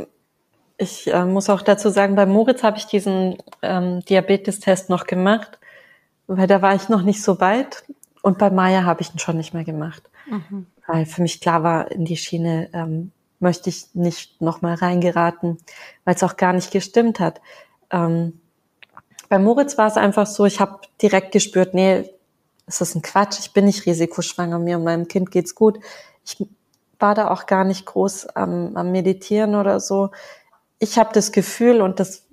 ich 0.77 1.13
äh, 1.13 1.25
muss 1.25 1.51
auch 1.51 1.63
dazu 1.63 1.89
sagen, 1.89 2.15
bei 2.15 2.27
Moritz 2.27 2.63
habe 2.63 2.79
ich 2.79 2.87
diesen 2.87 3.39
ähm, 3.63 4.05
Diabetestest 4.05 4.91
noch 4.91 5.07
gemacht 5.07 5.59
weil 6.27 6.47
da 6.47 6.63
war 6.63 6.75
ich 6.75 6.89
noch 6.89 7.03
nicht 7.03 7.23
so 7.23 7.41
weit 7.41 7.85
und 8.23 8.39
bei 8.39 8.51
Maya 8.51 8.85
habe 8.85 9.03
ich 9.03 9.13
ihn 9.13 9.19
schon 9.19 9.37
nicht 9.37 9.55
mehr 9.55 9.65
gemacht. 9.65 10.03
Mhm. 10.27 10.67
Weil 10.87 11.07
für 11.07 11.23
mich 11.23 11.41
klar 11.41 11.63
war, 11.63 11.91
in 11.91 12.05
die 12.05 12.17
Schiene 12.17 12.69
ähm, 12.73 13.13
möchte 13.45 13.71
ich 13.71 13.95
nicht 13.95 14.41
nochmal 14.41 14.75
reingeraten, 14.75 15.59
weil 16.05 16.17
es 16.17 16.25
auch 16.25 16.37
gar 16.37 16.53
nicht 16.53 16.73
gestimmt 16.73 17.21
hat. 17.21 17.41
Ähm, 17.93 18.41
bei 19.29 19.39
Moritz 19.39 19.79
war 19.79 19.87
es 19.87 19.97
einfach 19.97 20.27
so, 20.27 20.45
ich 20.45 20.59
habe 20.59 20.81
direkt 21.01 21.31
gespürt, 21.31 21.75
nee, 21.75 22.11
es 22.67 22.81
ist 22.81 22.97
ein 22.97 23.03
Quatsch, 23.03 23.39
ich 23.39 23.53
bin 23.53 23.67
nicht 23.67 23.87
risikoschwanger, 23.87 24.59
mir 24.59 24.79
und 24.79 24.85
meinem 24.85 25.07
Kind 25.07 25.31
geht's 25.31 25.55
gut. 25.55 25.79
Ich 26.25 26.37
war 26.99 27.15
da 27.15 27.31
auch 27.31 27.47
gar 27.47 27.65
nicht 27.65 27.87
groß 27.87 28.29
am, 28.31 28.77
am 28.77 28.91
Meditieren 28.91 29.55
oder 29.55 29.79
so. 29.79 30.11
Ich 30.79 30.99
habe 30.99 31.11
das 31.13 31.31
Gefühl, 31.31 31.83
und 31.83 32.01
das 32.01 32.27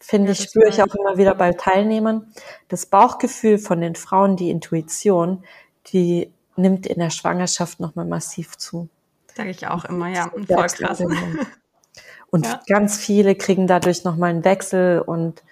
finde 0.00 0.28
ja, 0.28 0.32
ich, 0.32 0.42
spüre 0.42 0.68
ich 0.68 0.82
auch 0.82 0.94
immer 0.94 1.18
wieder 1.18 1.34
bei 1.34 1.52
Teilnehmern, 1.52 2.32
das 2.68 2.86
Bauchgefühl 2.86 3.58
von 3.58 3.80
den 3.80 3.94
Frauen, 3.94 4.36
die 4.36 4.50
Intuition, 4.50 5.44
die 5.88 6.32
nimmt 6.56 6.86
in 6.86 6.98
der 6.98 7.10
Schwangerschaft 7.10 7.80
nochmal 7.80 8.06
massiv 8.06 8.56
zu. 8.56 8.88
Sage 9.36 9.50
ich 9.50 9.66
auch 9.66 9.84
immer, 9.84 10.08
ja. 10.08 10.26
Und 10.28 10.46
voll 10.46 10.66
krass. 10.66 11.02
Und 12.30 12.46
ja. 12.46 12.60
ganz 12.66 12.96
viele 12.98 13.36
kriegen 13.36 13.68
dadurch 13.68 14.02
nochmal 14.02 14.30
einen 14.30 14.44
Wechsel 14.44 15.00
und 15.00 15.44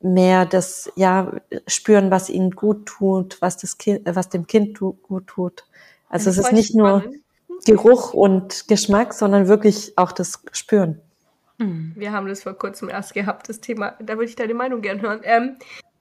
mehr 0.00 0.46
das, 0.46 0.90
ja, 0.96 1.32
spüren, 1.66 2.10
was 2.10 2.30
ihnen 2.30 2.52
gut 2.52 2.86
tut, 2.86 3.42
was 3.42 3.58
das 3.58 3.76
Kind, 3.76 4.00
was 4.06 4.30
dem 4.30 4.46
Kind 4.46 4.78
gut 4.78 5.26
tut. 5.26 5.66
Also 6.08 6.30
es 6.30 6.38
ist 6.38 6.52
nicht 6.52 6.72
spannend. 6.72 7.10
nur 7.10 7.14
Geruch 7.66 8.14
und 8.14 8.68
Geschmack, 8.68 9.12
sondern 9.12 9.48
wirklich 9.48 9.98
auch 9.98 10.12
das 10.12 10.42
Spüren. 10.52 10.98
Hm. 11.58 11.92
Wir 11.94 12.12
haben 12.12 12.26
das 12.26 12.42
vor 12.42 12.54
kurzem 12.54 12.88
erst 12.88 13.12
gehabt, 13.12 13.48
das 13.48 13.60
Thema. 13.60 13.94
Da 14.00 14.14
würde 14.14 14.30
ich 14.30 14.36
deine 14.36 14.54
Meinung 14.54 14.80
gern 14.80 15.02
hören. 15.02 15.20
Ähm, 15.24 15.56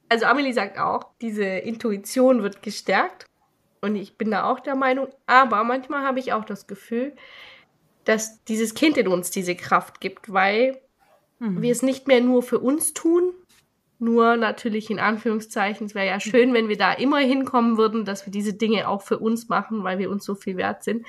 also 0.08 0.26
Amelie 0.26 0.54
sagt 0.54 0.78
auch, 0.78 1.08
diese 1.22 1.44
Intuition 1.44 2.44
wird 2.44 2.62
gestärkt. 2.62 3.26
Und 3.84 3.98
ich 3.98 4.18
bin 4.18 4.32
da 4.32 4.46
auch 4.46 4.62
der 4.62 4.76
Meinung. 4.76 5.10
Aber 5.26 5.66
manchmal 5.66 6.06
habe 6.06 6.18
ich 6.18 6.32
auch 6.32 6.46
das 6.46 6.68
Gefühl, 6.68 7.12
dass 8.06 8.42
dieses 8.46 8.76
Kind 8.76 8.96
in 8.96 9.10
uns 9.10 9.30
diese 9.30 9.56
Kraft 9.56 10.00
gibt, 10.00 10.32
weil 10.32 10.80
hm. 11.40 11.62
wir 11.62 11.74
es 11.74 11.82
nicht 11.82 12.08
mehr 12.08 12.22
nur 12.22 12.44
für 12.44 12.60
uns 12.60 12.94
tun, 12.94 13.34
nur 14.00 14.38
natürlich 14.38 14.90
in 14.90 15.00
Anführungszeichen, 15.00 15.88
es 15.88 15.96
wäre 15.96 16.08
ja 16.08 16.22
schön, 16.22 16.54
wenn 16.54 16.70
wir 16.70 16.78
da 16.78 16.94
immer 16.94 17.18
hinkommen 17.18 17.78
würden, 17.78 18.06
dass 18.06 18.26
wir 18.26 18.32
diese 18.32 18.54
Dinge 18.54 18.88
auch 18.88 19.02
für 19.02 19.20
uns 19.20 19.50
machen, 19.50 19.84
weil 19.84 20.00
wir 20.00 20.10
uns 20.10 20.24
so 20.24 20.34
viel 20.34 20.56
wert 20.56 20.86
sind. 20.86 21.06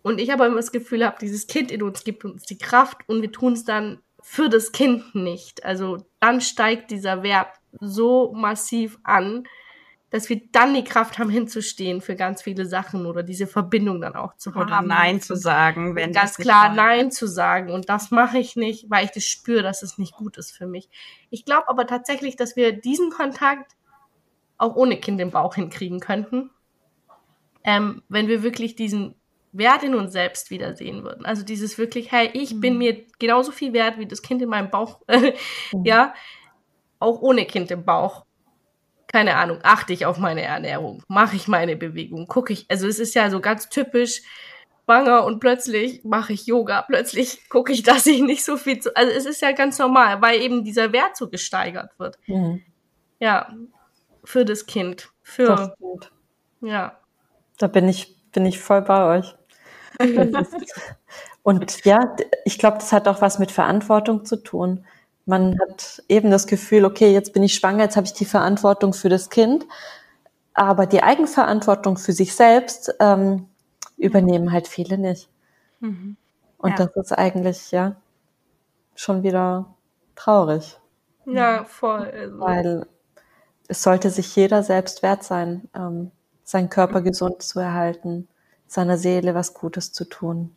Und 0.00 0.18
ich 0.18 0.32
aber 0.32 0.46
immer 0.46 0.56
das 0.56 0.72
Gefühl 0.72 1.04
habe, 1.04 1.18
dieses 1.20 1.46
Kind 1.46 1.70
in 1.70 1.82
uns 1.82 2.04
gibt 2.04 2.24
uns 2.24 2.44
die 2.44 2.56
Kraft 2.56 3.00
und 3.06 3.20
wir 3.20 3.32
tun 3.32 3.52
es 3.52 3.64
dann 3.64 4.00
für 4.22 4.48
das 4.48 4.72
Kind 4.72 5.14
nicht. 5.14 5.62
Also 5.62 6.06
dann 6.20 6.40
steigt 6.40 6.90
dieser 6.90 7.22
Wert 7.22 7.48
so 7.80 8.32
massiv 8.32 8.98
an, 9.02 9.46
dass 10.10 10.28
wir 10.28 10.40
dann 10.52 10.72
die 10.72 10.84
Kraft 10.84 11.18
haben, 11.18 11.30
hinzustehen 11.30 12.00
für 12.00 12.14
ganz 12.14 12.42
viele 12.42 12.66
Sachen 12.66 13.06
oder 13.06 13.22
diese 13.22 13.46
Verbindung 13.46 14.00
dann 14.00 14.14
auch 14.14 14.36
zu 14.36 14.54
haben. 14.54 14.62
Oder 14.62 14.82
Nein 14.82 15.20
zu 15.20 15.36
sagen, 15.36 15.96
wenn 15.96 16.12
ganz 16.12 16.36
klar 16.36 16.72
Nein 16.72 17.10
zu 17.10 17.26
sagen. 17.26 17.72
Und 17.72 17.88
das 17.88 18.10
mache 18.10 18.38
ich 18.38 18.54
nicht, 18.56 18.88
weil 18.88 19.04
ich 19.04 19.10
das 19.10 19.24
spüre, 19.24 19.62
dass 19.62 19.82
es 19.82 19.98
nicht 19.98 20.14
gut 20.14 20.36
ist 20.36 20.52
für 20.52 20.66
mich. 20.66 20.88
Ich 21.30 21.44
glaube 21.44 21.68
aber 21.68 21.86
tatsächlich, 21.86 22.36
dass 22.36 22.54
wir 22.54 22.72
diesen 22.72 23.10
Kontakt 23.10 23.72
auch 24.58 24.76
ohne 24.76 24.96
Kind 24.98 25.20
im 25.20 25.30
Bauch 25.30 25.54
hinkriegen 25.54 26.00
könnten, 26.00 26.50
ähm, 27.64 28.02
wenn 28.08 28.28
wir 28.28 28.42
wirklich 28.42 28.76
diesen 28.76 29.16
Wert 29.52 29.82
in 29.82 29.94
uns 29.94 30.12
selbst 30.12 30.50
wiedersehen 30.50 31.02
würden. 31.02 31.24
Also 31.24 31.42
dieses 31.42 31.78
wirklich, 31.78 32.12
hey, 32.12 32.30
ich 32.32 32.54
mhm. 32.54 32.60
bin 32.60 32.78
mir 32.78 33.04
genauso 33.18 33.52
viel 33.52 33.72
wert 33.72 33.98
wie 33.98 34.06
das 34.06 34.22
Kind 34.22 34.42
in 34.42 34.48
meinem 34.48 34.70
Bauch, 34.70 35.00
mhm. 35.08 35.84
ja, 35.84 36.14
auch 36.98 37.20
ohne 37.20 37.44
Kind 37.46 37.70
im 37.70 37.84
Bauch. 37.84 38.25
Keine 39.06 39.36
Ahnung, 39.36 39.60
achte 39.62 39.92
ich 39.92 40.04
auf 40.06 40.18
meine 40.18 40.42
Ernährung, 40.42 41.02
mache 41.08 41.36
ich 41.36 41.48
meine 41.48 41.76
Bewegung, 41.76 42.26
gucke 42.26 42.52
ich, 42.52 42.66
also 42.68 42.88
es 42.88 42.98
ist 42.98 43.14
ja 43.14 43.30
so 43.30 43.40
ganz 43.40 43.68
typisch, 43.68 44.22
schwanger 44.86 45.24
und 45.24 45.40
plötzlich 45.40 46.04
mache 46.04 46.32
ich 46.32 46.46
Yoga, 46.46 46.82
plötzlich 46.82 47.48
gucke 47.48 47.72
ich, 47.72 47.82
dass 47.82 48.06
ich 48.06 48.22
nicht 48.22 48.44
so 48.44 48.56
viel 48.56 48.78
zu, 48.78 48.94
also 48.96 49.12
es 49.12 49.26
ist 49.26 49.42
ja 49.42 49.52
ganz 49.52 49.78
normal, 49.78 50.22
weil 50.22 50.40
eben 50.40 50.64
dieser 50.64 50.92
Wert 50.92 51.16
so 51.16 51.28
gesteigert 51.28 51.98
wird. 51.98 52.18
Mhm. 52.26 52.62
Ja, 53.18 53.54
für 54.24 54.44
das 54.44 54.66
Kind, 54.66 55.10
für, 55.22 55.46
das 55.46 55.70
ja. 56.60 56.98
Da 57.58 57.66
bin 57.66 57.88
ich, 57.88 58.14
bin 58.32 58.44
ich 58.46 58.58
voll 58.58 58.82
bei 58.82 59.18
euch. 59.18 59.34
Und 61.42 61.84
ja, 61.84 62.16
ich 62.44 62.58
glaube, 62.58 62.78
das 62.78 62.92
hat 62.92 63.08
auch 63.08 63.22
was 63.22 63.38
mit 63.38 63.52
Verantwortung 63.52 64.24
zu 64.24 64.42
tun. 64.42 64.84
Man 65.26 65.58
hat 65.60 66.02
eben 66.08 66.30
das 66.30 66.46
Gefühl, 66.46 66.84
okay, 66.84 67.12
jetzt 67.12 67.32
bin 67.32 67.42
ich 67.42 67.54
schwanger, 67.54 67.84
jetzt 67.84 67.96
habe 67.96 68.06
ich 68.06 68.12
die 68.12 68.24
Verantwortung 68.24 68.92
für 68.92 69.08
das 69.08 69.28
Kind, 69.28 69.66
aber 70.54 70.86
die 70.86 71.02
Eigenverantwortung 71.02 71.98
für 71.98 72.12
sich 72.12 72.34
selbst 72.34 72.94
ähm, 73.00 73.48
übernehmen 73.96 74.52
halt 74.52 74.68
viele 74.68 74.98
nicht. 74.98 75.28
Mhm. 75.80 76.16
Und 76.58 76.78
ja. 76.78 76.86
das 76.86 76.96
ist 76.96 77.12
eigentlich 77.12 77.70
ja 77.72 77.96
schon 78.94 79.22
wieder 79.22 79.74
traurig. 80.14 80.78
Ja, 81.26 81.64
voll. 81.64 82.10
Also. 82.10 82.40
Weil 82.40 82.86
es 83.68 83.82
sollte 83.82 84.10
sich 84.10 84.34
jeder 84.36 84.62
selbst 84.62 85.02
wert 85.02 85.24
sein, 85.24 85.68
ähm, 85.74 86.12
seinen 86.44 86.70
Körper 86.70 87.02
gesund 87.02 87.42
zu 87.42 87.58
erhalten 87.58 88.28
seiner 88.66 88.98
Seele 88.98 89.34
was 89.34 89.54
Gutes 89.54 89.92
zu 89.92 90.04
tun 90.04 90.56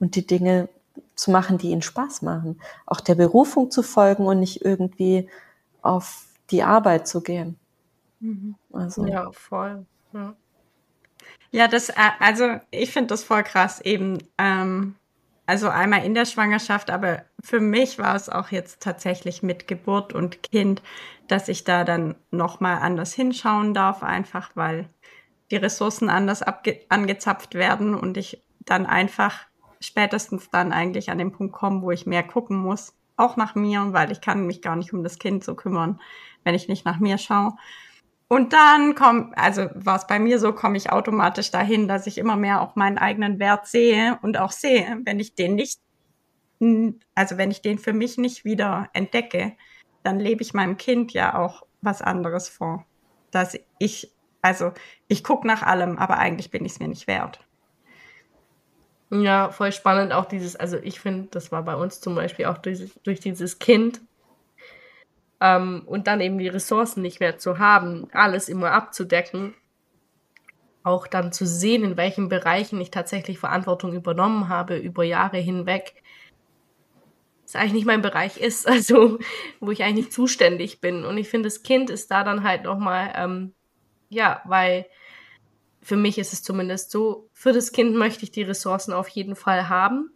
und 0.00 0.16
die 0.16 0.26
Dinge 0.26 0.68
zu 1.14 1.30
machen, 1.30 1.58
die 1.58 1.70
ihnen 1.70 1.82
Spaß 1.82 2.22
machen. 2.22 2.60
Auch 2.86 3.00
der 3.00 3.14
Berufung 3.14 3.70
zu 3.70 3.82
folgen 3.82 4.26
und 4.26 4.40
nicht 4.40 4.64
irgendwie 4.64 5.28
auf 5.82 6.26
die 6.50 6.62
Arbeit 6.62 7.08
zu 7.08 7.22
gehen. 7.22 7.58
Mhm. 8.20 8.56
Also. 8.72 9.06
Ja, 9.06 9.30
voll. 9.32 9.86
Ja. 10.12 10.34
Ja, 11.50 11.68
das, 11.68 11.88
äh, 11.88 11.94
also 12.20 12.60
ich 12.70 12.92
finde 12.92 13.08
das 13.08 13.24
voll 13.24 13.42
krass 13.42 13.80
eben. 13.80 14.18
Ähm, 14.38 14.96
also 15.46 15.68
einmal 15.68 16.04
in 16.04 16.14
der 16.14 16.24
Schwangerschaft, 16.24 16.90
aber 16.90 17.24
für 17.40 17.60
mich 17.60 17.98
war 17.98 18.16
es 18.16 18.28
auch 18.28 18.48
jetzt 18.48 18.82
tatsächlich 18.82 19.44
mit 19.44 19.68
Geburt 19.68 20.12
und 20.12 20.42
Kind, 20.42 20.82
dass 21.28 21.48
ich 21.48 21.62
da 21.62 21.84
dann 21.84 22.16
nochmal 22.32 22.78
anders 22.78 23.14
hinschauen 23.14 23.72
darf, 23.72 24.02
einfach 24.02 24.50
weil 24.54 24.88
die 25.52 25.56
Ressourcen 25.56 26.08
anders 26.10 26.42
angezapft 26.42 27.54
werden 27.54 27.94
und 27.94 28.16
ich 28.16 28.42
dann 28.64 28.86
einfach 28.86 29.46
spätestens 29.86 30.50
dann 30.50 30.72
eigentlich 30.72 31.10
an 31.10 31.18
den 31.18 31.32
Punkt 31.32 31.54
komme, 31.54 31.82
wo 31.82 31.90
ich 31.90 32.06
mehr 32.06 32.22
gucken 32.22 32.56
muss, 32.56 32.94
auch 33.16 33.36
nach 33.36 33.54
mir, 33.54 33.92
weil 33.92 34.12
ich 34.12 34.20
kann 34.20 34.46
mich 34.46 34.62
gar 34.62 34.76
nicht 34.76 34.92
um 34.92 35.02
das 35.02 35.18
Kind 35.18 35.44
so 35.44 35.54
kümmern, 35.54 36.00
wenn 36.44 36.54
ich 36.54 36.68
nicht 36.68 36.84
nach 36.84 36.98
mir 36.98 37.18
schaue. 37.18 37.56
Und 38.28 38.52
dann 38.52 38.94
kommt, 38.94 39.38
also 39.38 39.68
war 39.74 39.96
es 39.96 40.06
bei 40.06 40.18
mir 40.18 40.38
so, 40.38 40.52
komme 40.52 40.76
ich 40.76 40.90
automatisch 40.90 41.50
dahin, 41.50 41.88
dass 41.88 42.06
ich 42.06 42.18
immer 42.18 42.36
mehr 42.36 42.60
auch 42.60 42.74
meinen 42.74 42.98
eigenen 42.98 43.38
Wert 43.38 43.66
sehe 43.66 44.18
und 44.22 44.36
auch 44.36 44.50
sehe, 44.50 45.00
wenn 45.04 45.20
ich 45.20 45.34
den 45.34 45.54
nicht, 45.54 45.80
also 47.14 47.38
wenn 47.38 47.50
ich 47.50 47.62
den 47.62 47.78
für 47.78 47.92
mich 47.92 48.18
nicht 48.18 48.44
wieder 48.44 48.88
entdecke, 48.92 49.56
dann 50.02 50.18
lebe 50.18 50.42
ich 50.42 50.54
meinem 50.54 50.76
Kind 50.76 51.12
ja 51.12 51.38
auch 51.38 51.62
was 51.82 52.02
anderes 52.02 52.48
vor. 52.48 52.84
Dass 53.30 53.56
ich 53.78 54.12
also 54.46 54.70
ich 55.08 55.24
gucke 55.24 55.44
nach 55.44 55.62
allem, 55.64 55.98
aber 55.98 56.18
eigentlich 56.18 56.52
bin 56.52 56.64
ich 56.64 56.72
es 56.72 56.78
mir 56.78 56.86
nicht 56.86 57.08
wert. 57.08 57.45
Ja, 59.10 59.50
voll 59.50 59.70
spannend 59.72 60.12
auch 60.12 60.24
dieses, 60.24 60.56
also 60.56 60.78
ich 60.78 60.98
finde, 61.00 61.28
das 61.30 61.52
war 61.52 61.62
bei 61.62 61.76
uns 61.76 62.00
zum 62.00 62.14
Beispiel 62.14 62.46
auch 62.46 62.58
durch, 62.58 62.90
durch 63.04 63.20
dieses 63.20 63.58
Kind 63.58 64.00
ähm, 65.40 65.82
und 65.86 66.08
dann 66.08 66.20
eben 66.20 66.38
die 66.38 66.48
Ressourcen 66.48 67.02
nicht 67.02 67.20
mehr 67.20 67.38
zu 67.38 67.58
haben, 67.58 68.08
alles 68.12 68.48
immer 68.48 68.72
abzudecken, 68.72 69.54
auch 70.82 71.06
dann 71.06 71.32
zu 71.32 71.46
sehen, 71.46 71.84
in 71.84 71.96
welchen 71.96 72.28
Bereichen 72.28 72.80
ich 72.80 72.90
tatsächlich 72.90 73.38
Verantwortung 73.38 73.92
übernommen 73.92 74.48
habe 74.48 74.76
über 74.76 75.04
Jahre 75.04 75.38
hinweg, 75.38 76.02
das 77.44 77.54
eigentlich 77.54 77.74
nicht 77.74 77.86
mein 77.86 78.02
Bereich 78.02 78.38
ist, 78.38 78.66
also 78.68 79.18
wo 79.60 79.70
ich 79.70 79.84
eigentlich 79.84 80.06
nicht 80.06 80.12
zuständig 80.12 80.80
bin. 80.80 81.04
Und 81.04 81.16
ich 81.16 81.28
finde, 81.28 81.46
das 81.46 81.62
Kind 81.62 81.90
ist 81.90 82.10
da 82.10 82.24
dann 82.24 82.42
halt 82.42 82.64
nochmal 82.64 83.12
ähm, 83.14 83.54
ja, 84.08 84.40
weil 84.44 84.86
für 85.86 85.96
mich 85.96 86.18
ist 86.18 86.32
es 86.32 86.42
zumindest 86.42 86.90
so, 86.90 87.30
für 87.32 87.52
das 87.52 87.70
Kind 87.70 87.94
möchte 87.94 88.24
ich 88.24 88.32
die 88.32 88.42
Ressourcen 88.42 88.92
auf 88.92 89.06
jeden 89.08 89.36
Fall 89.36 89.68
haben. 89.68 90.10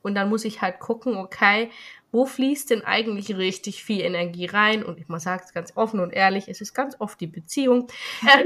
Und 0.00 0.14
dann 0.14 0.28
muss 0.28 0.44
ich 0.44 0.62
halt 0.62 0.78
gucken, 0.78 1.16
okay, 1.16 1.72
wo 2.12 2.24
fließt 2.24 2.70
denn 2.70 2.84
eigentlich 2.84 3.36
richtig 3.36 3.82
viel 3.82 4.02
Energie 4.02 4.46
rein? 4.46 4.84
Und 4.84 5.00
ich 5.00 5.06
sagen 5.20 5.42
es 5.44 5.52
ganz 5.52 5.72
offen 5.74 5.98
und 5.98 6.12
ehrlich, 6.12 6.46
es 6.46 6.60
ist 6.60 6.72
ganz 6.72 6.94
oft 7.00 7.20
die 7.20 7.26
Beziehung. 7.26 7.88
ja, 8.22 8.40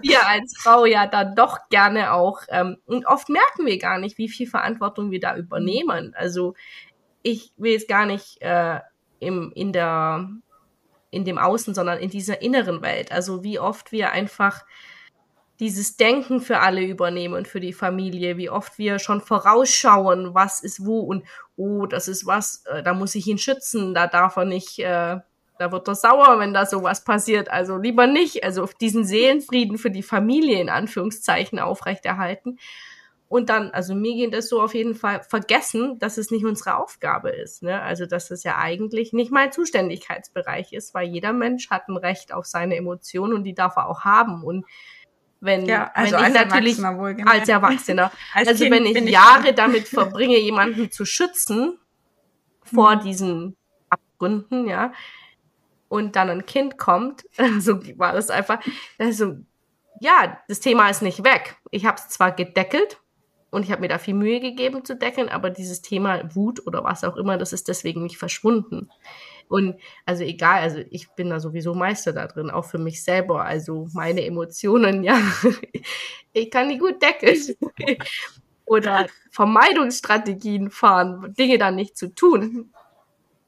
wir 0.00 0.26
als 0.26 0.56
Frau 0.58 0.86
ja 0.86 1.06
dann 1.06 1.34
doch 1.34 1.68
gerne 1.68 2.14
auch. 2.14 2.40
Ähm, 2.48 2.78
und 2.86 3.04
oft 3.06 3.28
merken 3.28 3.66
wir 3.66 3.76
gar 3.78 3.98
nicht, 3.98 4.16
wie 4.16 4.30
viel 4.30 4.46
Verantwortung 4.48 5.10
wir 5.10 5.20
da 5.20 5.36
übernehmen. 5.36 6.14
Also 6.16 6.54
ich 7.20 7.52
will 7.58 7.72
jetzt 7.72 7.88
gar 7.88 8.06
nicht 8.06 8.40
äh, 8.40 8.80
im, 9.20 9.52
in 9.54 9.74
der 9.74 10.30
in 11.10 11.24
dem 11.24 11.38
Außen, 11.38 11.74
sondern 11.74 11.98
in 11.98 12.10
dieser 12.10 12.42
inneren 12.42 12.82
Welt. 12.82 13.12
Also 13.12 13.42
wie 13.42 13.58
oft 13.58 13.92
wir 13.92 14.12
einfach 14.12 14.64
dieses 15.58 15.96
Denken 15.96 16.40
für 16.40 16.60
alle 16.60 16.82
übernehmen 16.82 17.34
und 17.34 17.48
für 17.48 17.60
die 17.60 17.72
Familie, 17.72 18.36
wie 18.36 18.50
oft 18.50 18.78
wir 18.78 18.98
schon 18.98 19.20
vorausschauen, 19.20 20.34
was 20.34 20.60
ist 20.60 20.84
wo 20.84 21.00
und 21.00 21.24
oh, 21.56 21.86
das 21.86 22.08
ist 22.08 22.26
was, 22.26 22.64
äh, 22.66 22.82
da 22.82 22.92
muss 22.92 23.14
ich 23.14 23.26
ihn 23.26 23.38
schützen, 23.38 23.94
da 23.94 24.06
darf 24.06 24.36
er 24.36 24.44
nicht, 24.44 24.78
äh, 24.78 25.18
da 25.58 25.72
wird 25.72 25.88
er 25.88 25.94
sauer, 25.94 26.38
wenn 26.38 26.52
da 26.52 26.66
sowas 26.66 27.04
passiert. 27.04 27.50
Also 27.50 27.78
lieber 27.78 28.06
nicht. 28.06 28.44
Also 28.44 28.68
diesen 28.78 29.04
Seelenfrieden 29.04 29.78
für 29.78 29.90
die 29.90 30.02
Familie 30.02 30.60
in 30.60 30.68
Anführungszeichen 30.68 31.58
aufrechterhalten. 31.58 32.58
Und 33.28 33.48
dann, 33.48 33.70
also 33.72 33.94
mir 33.94 34.14
geht 34.14 34.34
es 34.34 34.48
so 34.48 34.62
auf 34.62 34.74
jeden 34.74 34.94
Fall 34.94 35.22
vergessen, 35.24 35.98
dass 35.98 36.16
es 36.16 36.30
nicht 36.30 36.44
unsere 36.44 36.76
Aufgabe 36.76 37.30
ist. 37.30 37.62
Ne? 37.62 37.82
Also 37.82 38.06
dass 38.06 38.30
es 38.30 38.44
ja 38.44 38.56
eigentlich 38.58 39.12
nicht 39.12 39.32
mein 39.32 39.50
Zuständigkeitsbereich 39.50 40.72
ist, 40.72 40.94
weil 40.94 41.08
jeder 41.08 41.32
Mensch 41.32 41.68
hat 41.70 41.88
ein 41.88 41.96
Recht 41.96 42.32
auf 42.32 42.46
seine 42.46 42.76
Emotionen 42.76 43.32
und 43.32 43.42
die 43.42 43.54
darf 43.54 43.76
er 43.76 43.88
auch 43.88 44.04
haben. 44.04 44.44
Und 44.44 44.64
wenn, 45.40 45.66
ja, 45.66 45.90
also 45.92 46.16
wenn 46.16 46.26
ich 46.26 46.34
natürlich 46.34 46.84
als 47.26 47.48
Erwachsener, 47.48 48.12
als 48.34 48.48
also 48.48 48.64
kind 48.64 48.76
wenn 48.76 48.86
ich, 48.86 48.96
ich 48.96 49.10
Jahre 49.10 49.52
damit 49.54 49.88
verbringe, 49.88 50.38
jemanden 50.38 50.92
zu 50.92 51.04
schützen 51.04 51.78
vor 52.62 52.92
hm. 52.92 53.00
diesen 53.00 53.56
Abgründen, 53.90 54.68
ja, 54.68 54.92
und 55.88 56.14
dann 56.14 56.30
ein 56.30 56.46
Kind 56.46 56.78
kommt, 56.78 57.24
so 57.58 57.80
war 57.98 58.12
das 58.12 58.30
einfach, 58.30 58.60
also 58.98 59.36
ja, 60.00 60.38
das 60.46 60.60
Thema 60.60 60.90
ist 60.90 61.02
nicht 61.02 61.24
weg. 61.24 61.56
Ich 61.70 61.86
habe 61.86 61.96
es 61.96 62.08
zwar 62.08 62.30
gedeckelt 62.30 63.00
und 63.56 63.62
ich 63.62 63.70
habe 63.70 63.80
mir 63.80 63.88
da 63.88 63.96
viel 63.96 64.12
Mühe 64.12 64.38
gegeben 64.38 64.84
zu 64.84 64.96
deckeln, 64.96 65.30
aber 65.30 65.48
dieses 65.48 65.80
Thema 65.80 66.20
Wut 66.34 66.66
oder 66.66 66.84
was 66.84 67.04
auch 67.04 67.16
immer, 67.16 67.38
das 67.38 67.54
ist 67.54 67.68
deswegen 67.68 68.02
nicht 68.02 68.18
verschwunden. 68.18 68.90
Und 69.48 69.80
also 70.04 70.24
egal, 70.24 70.60
also 70.60 70.80
ich 70.90 71.08
bin 71.12 71.30
da 71.30 71.40
sowieso 71.40 71.74
Meister 71.74 72.12
da 72.12 72.26
drin, 72.26 72.50
auch 72.50 72.66
für 72.66 72.76
mich 72.76 73.02
selber. 73.02 73.46
Also 73.46 73.88
meine 73.94 74.26
Emotionen, 74.26 75.02
ja, 75.04 75.18
ich 76.34 76.50
kann 76.50 76.68
die 76.68 76.76
gut 76.76 77.00
deckeln. 77.00 77.56
Oder 78.66 79.06
Vermeidungsstrategien 79.30 80.70
fahren, 80.70 81.32
Dinge 81.38 81.56
dann 81.56 81.76
nicht 81.76 81.96
zu 81.96 82.14
tun. 82.14 82.74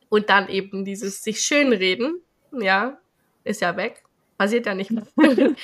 Und 0.09 0.31
dann 0.31 0.49
eben 0.49 0.87
dieses 0.87 1.23
sich 1.23 1.43
schönreden, 1.43 2.23
ja, 2.59 2.97
ist 3.45 3.61
ja 3.61 3.77
weg. 3.77 4.05
Passiert 4.39 4.65
ja 4.65 4.75
nicht 4.75 4.91
mehr. 4.91 5.07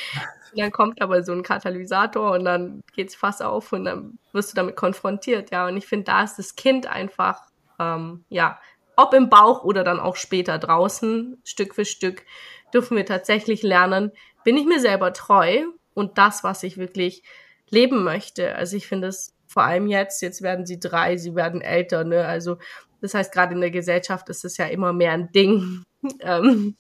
dann 0.57 0.73
kommt 0.73 1.01
aber 1.01 1.23
so 1.23 1.33
ein 1.33 1.43
Katalysator 1.43 2.33
und 2.33 2.45
dann 2.45 2.83
geht's 2.95 3.15
fast 3.15 3.43
auf 3.43 3.73
und 3.73 3.85
dann 3.85 4.19
wirst 4.33 4.53
du 4.53 4.57
damit 4.57 4.77
konfrontiert, 4.77 5.51
ja. 5.51 5.67
Und 5.67 5.77
ich 5.77 5.87
finde, 5.87 6.05
da 6.05 6.23
ist 6.23 6.37
das 6.37 6.57
Kind 6.57 6.87
einfach, 6.87 7.43
ähm, 7.79 8.25
ja, 8.29 8.59
ob 8.97 9.15
im 9.15 9.29
Bauch 9.29 9.65
oder 9.65 9.85
dann 9.85 10.01
auch 10.01 10.17
später 10.17 10.59
draußen, 10.59 11.41
Stück 11.45 11.75
für 11.75 11.85
Stück, 11.85 12.25
dürfen 12.73 12.97
wir 12.97 13.07
tatsächlich 13.07 13.63
lernen, 13.63 14.13
bin 14.45 14.57
ich 14.57 14.67
mir 14.67 14.81
selber 14.81 15.13
treu 15.13 15.65
und 15.95 16.19
das, 16.19 16.45
was 16.45 16.63
ich 16.63 16.77
wirklich 16.77 17.23
leben 17.71 18.05
möchte. 18.05 18.55
Also 18.55 18.77
ich 18.77 18.87
finde 18.87 19.09
es 19.09 19.35
vor 19.47 19.63
allem 19.63 19.87
jetzt, 19.87 20.23
jetzt 20.23 20.43
werden 20.43 20.67
sie 20.67 20.81
drei, 20.81 21.17
sie 21.17 21.35
werden 21.35 21.61
älter, 21.61 22.05
ne? 22.05 22.27
Also 22.27 22.59
das 23.01 23.15
heißt, 23.15 23.33
gerade 23.33 23.55
in 23.55 23.61
der 23.61 23.71
Gesellschaft 23.71 24.29
ist 24.31 24.45
es 24.45 24.57
ja 24.57 24.67
immer 24.67 24.93
mehr 24.93 25.13
ein 25.13 25.31
Ding. 25.33 25.83
Ähm, 26.21 26.77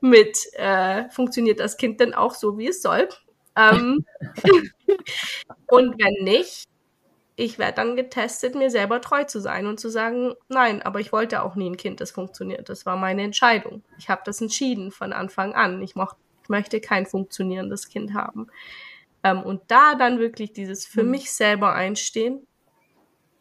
mit 0.00 0.38
äh, 0.54 1.08
funktioniert 1.10 1.60
das 1.60 1.76
Kind 1.76 2.00
denn 2.00 2.14
auch 2.14 2.34
so, 2.34 2.58
wie 2.58 2.68
es 2.68 2.82
soll? 2.82 3.08
Ähm, 3.56 4.04
und 5.68 5.94
wenn 5.98 6.24
nicht, 6.24 6.66
ich 7.36 7.58
werde 7.58 7.76
dann 7.76 7.96
getestet, 7.96 8.54
mir 8.54 8.70
selber 8.70 9.00
treu 9.00 9.24
zu 9.24 9.40
sein 9.40 9.66
und 9.66 9.80
zu 9.80 9.88
sagen, 9.88 10.34
nein, 10.48 10.82
aber 10.82 11.00
ich 11.00 11.12
wollte 11.12 11.42
auch 11.42 11.54
nie 11.54 11.70
ein 11.70 11.76
Kind, 11.76 12.00
das 12.00 12.10
funktioniert. 12.10 12.68
Das 12.68 12.84
war 12.84 12.96
meine 12.96 13.22
Entscheidung. 13.22 13.82
Ich 13.98 14.08
habe 14.08 14.22
das 14.24 14.40
entschieden 14.40 14.90
von 14.90 15.12
Anfang 15.12 15.54
an. 15.54 15.80
Ich, 15.82 15.94
mocht, 15.94 16.16
ich 16.42 16.48
möchte 16.48 16.80
kein 16.80 17.06
funktionierendes 17.06 17.88
Kind 17.88 18.14
haben. 18.14 18.48
Ähm, 19.22 19.42
und 19.42 19.62
da 19.68 19.94
dann 19.94 20.18
wirklich 20.18 20.52
dieses 20.52 20.86
für 20.86 21.02
mhm. 21.02 21.12
mich 21.12 21.32
selber 21.32 21.74
einstehen 21.74 22.46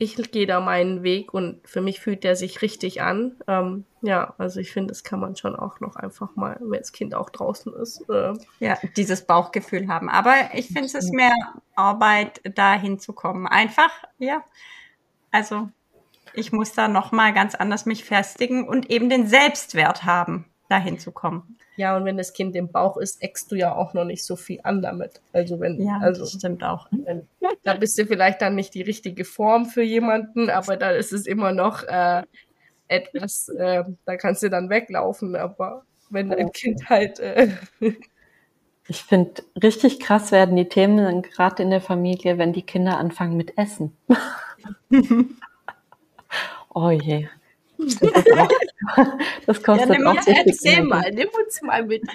ich 0.01 0.31
gehe 0.31 0.47
da 0.47 0.61
meinen 0.61 1.03
Weg 1.03 1.33
und 1.33 1.59
für 1.67 1.81
mich 1.81 1.99
fühlt 1.99 2.23
der 2.23 2.37
sich 2.37 2.61
richtig 2.61 3.01
an. 3.01 3.35
Ähm, 3.47 3.83
ja, 4.01 4.33
also 4.37 4.61
ich 4.61 4.71
finde, 4.71 4.93
das 4.93 5.03
kann 5.03 5.19
man 5.19 5.35
schon 5.35 5.57
auch 5.57 5.81
noch 5.81 5.97
einfach 5.97 6.37
mal, 6.37 6.57
wenn 6.61 6.79
das 6.79 6.93
Kind 6.93 7.13
auch 7.13 7.29
draußen 7.29 7.73
ist. 7.73 8.09
Äh, 8.09 8.33
ja, 8.61 8.77
dieses 8.95 9.25
Bauchgefühl 9.25 9.89
haben. 9.89 10.09
Aber 10.09 10.33
ich 10.53 10.67
finde, 10.67 10.85
es 10.85 10.93
ist 10.93 11.13
mehr 11.13 11.33
Arbeit, 11.75 12.39
da 12.55 12.75
hinzukommen. 12.75 13.45
Einfach, 13.45 13.91
ja. 14.19 14.41
Also 15.31 15.69
ich 16.33 16.53
muss 16.53 16.71
da 16.71 16.87
noch 16.87 17.11
mal 17.11 17.33
ganz 17.33 17.53
anders 17.53 17.85
mich 17.85 18.05
festigen 18.05 18.69
und 18.69 18.89
eben 18.89 19.09
den 19.09 19.27
Selbstwert 19.27 20.05
haben, 20.05 20.45
dahin 20.69 20.99
zu 20.99 21.11
kommen. 21.11 21.57
Ja, 21.75 21.97
und 21.97 22.05
wenn 22.05 22.17
das 22.17 22.33
Kind 22.33 22.55
im 22.55 22.71
Bauch 22.71 22.97
ist, 22.97 23.21
eckst 23.21 23.51
du 23.51 23.55
ja 23.55 23.75
auch 23.75 23.93
noch 23.93 24.05
nicht 24.05 24.23
so 24.23 24.35
viel 24.35 24.59
an 24.63 24.81
damit. 24.81 25.21
Also 25.33 25.59
wenn, 25.59 25.81
ja, 25.81 25.97
also 26.01 26.21
das 26.21 26.33
stimmt 26.33 26.63
auch. 26.63 26.87
Wenn, 26.91 27.27
da 27.63 27.73
bist 27.73 27.97
du 27.97 28.05
vielleicht 28.05 28.41
dann 28.41 28.55
nicht 28.55 28.73
die 28.73 28.81
richtige 28.81 29.25
Form 29.25 29.65
für 29.65 29.83
jemanden, 29.83 30.49
aber 30.49 30.77
da 30.77 30.91
ist 30.91 31.11
es 31.11 31.25
immer 31.25 31.51
noch 31.51 31.83
äh, 31.83 32.23
etwas, 32.87 33.49
äh, 33.49 33.83
da 34.05 34.17
kannst 34.17 34.43
du 34.43 34.49
dann 34.49 34.69
weglaufen, 34.69 35.35
aber 35.35 35.83
wenn 36.09 36.29
dein 36.29 36.51
Kind 36.51 36.89
halt 36.89 37.19
äh, 37.19 37.49
Ich 38.89 39.03
finde, 39.03 39.43
richtig 39.61 39.99
krass 39.99 40.31
werden 40.31 40.55
die 40.55 40.67
Themen 40.67 41.21
gerade 41.21 41.61
in 41.61 41.69
der 41.69 41.79
Familie, 41.79 42.39
wenn 42.39 42.53
die 42.53 42.63
Kinder 42.63 42.97
anfangen 42.97 43.37
mit 43.37 43.55
Essen. 43.55 43.95
oh 46.73 46.89
je. 46.89 47.27
Das, 49.45 49.63
kostet 49.63 49.99
ja, 49.99 50.11
auch 50.11 50.21
sehr 50.21 50.45
Erzähl 50.45 50.83
mal, 50.83 51.09
nimm 51.11 51.29
uns 51.29 51.61
mal 51.61 51.83
mit. 51.85 52.03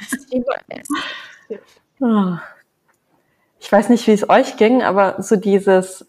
Ah. 2.03 2.41
Ich 3.61 3.71
weiß 3.71 3.89
nicht, 3.89 4.07
wie 4.09 4.13
es 4.13 4.29
euch 4.29 4.57
ging, 4.57 4.83
aber 4.83 5.23
so 5.23 5.37
dieses 5.37 6.07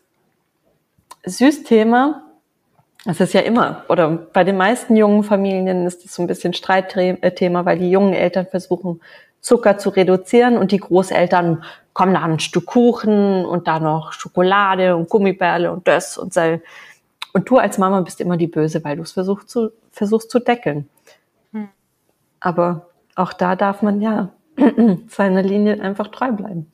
Süßthema, 1.26 2.24
das 3.06 3.20
ist 3.20 3.34
ja 3.34 3.42
immer, 3.42 3.86
oder 3.88 4.10
bei 4.10 4.44
den 4.44 4.58
meisten 4.58 4.96
jungen 4.96 5.24
Familien 5.24 5.86
ist 5.86 6.04
das 6.04 6.16
so 6.16 6.24
ein 6.24 6.28
bisschen 6.28 6.54
Streitthema, 6.54 7.66
weil 7.66 7.78
die 7.78 7.92
jungen 7.92 8.14
Eltern 8.14 8.48
versuchen, 8.48 9.00
Zucker 9.42 9.78
zu 9.78 9.90
reduzieren 9.90 10.58
und 10.58 10.72
die 10.72 10.80
Großeltern 10.80 11.64
kommen 11.94 12.16
da 12.16 12.24
ein 12.24 12.40
Stück 12.40 12.66
Kuchen 12.66 13.46
und 13.46 13.68
da 13.68 13.80
noch 13.80 14.12
Schokolade 14.12 14.96
und 14.96 15.08
Gummibärle 15.08 15.72
und 15.72 15.88
das 15.88 16.18
und 16.18 16.34
so. 16.34 16.60
Und 17.36 17.50
du 17.50 17.58
als 17.58 17.78
Mama 17.78 18.00
bist 18.00 18.22
immer 18.22 18.38
die 18.38 18.48
Böse, 18.48 18.82
weil 18.86 18.96
du 18.96 19.02
es 19.02 19.12
versuchst 19.12 19.50
zu, 19.50 19.74
versuchst 19.92 20.32
zu 20.32 20.40
deckeln. 20.40 20.88
Hm. 21.52 21.68
Aber 22.40 22.90
auch 23.16 23.34
da 23.34 23.58
darf 23.58 23.82
man 23.82 24.00
ja 24.00 24.32
seiner 25.10 25.42
Linie 25.42 25.82
einfach 25.82 26.08
treu 26.08 26.32
bleiben. 26.32 26.72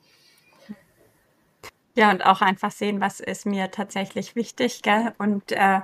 Ja, 1.96 2.12
und 2.12 2.24
auch 2.24 2.42
einfach 2.42 2.70
sehen, 2.70 3.02
was 3.02 3.20
ist 3.20 3.48
mir 3.48 3.72
tatsächlich 3.72 4.36
wichtig. 4.36 4.84
Gell? 4.84 5.16
Und 5.18 5.52
äh, 5.52 5.80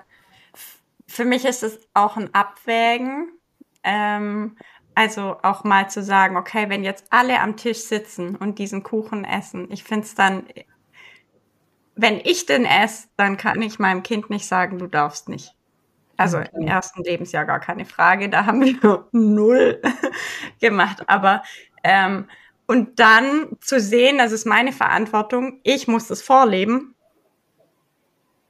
für 1.08 1.26
mich 1.26 1.46
ist 1.46 1.64
es 1.64 1.80
auch 1.96 2.16
ein 2.16 2.32
Abwägen. 2.36 3.32
Ähm, 3.84 4.58
also 4.94 5.38
auch 5.42 5.64
mal 5.64 5.90
zu 5.90 6.04
sagen, 6.04 6.38
okay, 6.38 6.70
wenn 6.70 6.84
jetzt 6.84 7.08
alle 7.10 7.40
am 7.40 7.58
Tisch 7.58 7.80
sitzen 7.80 8.36
und 8.36 8.60
diesen 8.60 8.84
Kuchen 8.84 9.26
essen, 9.26 9.72
ich 9.72 9.84
finde 9.84 10.06
es 10.06 10.14
dann 10.14 10.46
wenn 11.98 12.22
ich 12.24 12.46
den 12.46 12.66
esse, 12.66 13.08
dann 13.18 13.38
kann 13.38 13.62
ich 13.62 13.80
meinem 13.80 14.04
Kind 14.04 14.30
nicht 14.30 14.48
sagen, 14.48 14.80
du 14.80 14.88
darfst 14.88 15.28
nicht. 15.28 15.54
Also 16.16 16.40
im 16.40 16.68
ersten 16.68 17.04
Lebensjahr 17.04 17.46
gar 17.46 17.60
keine 17.60 17.86
Frage, 17.86 18.30
da 18.30 18.46
haben 18.46 18.64
wir 18.64 19.08
null 19.12 19.82
gemacht. 20.60 21.04
Aber 21.08 21.44
ähm, 21.84 22.28
und 22.66 23.00
dann 23.00 23.58
zu 23.62 23.80
sehen, 23.80 24.18
das 24.18 24.32
ist 24.32 24.46
meine 24.46 24.74
Verantwortung, 24.74 25.60
ich 25.64 25.88
muss 25.88 26.08
das 26.08 26.22
vorleben. 26.22 26.96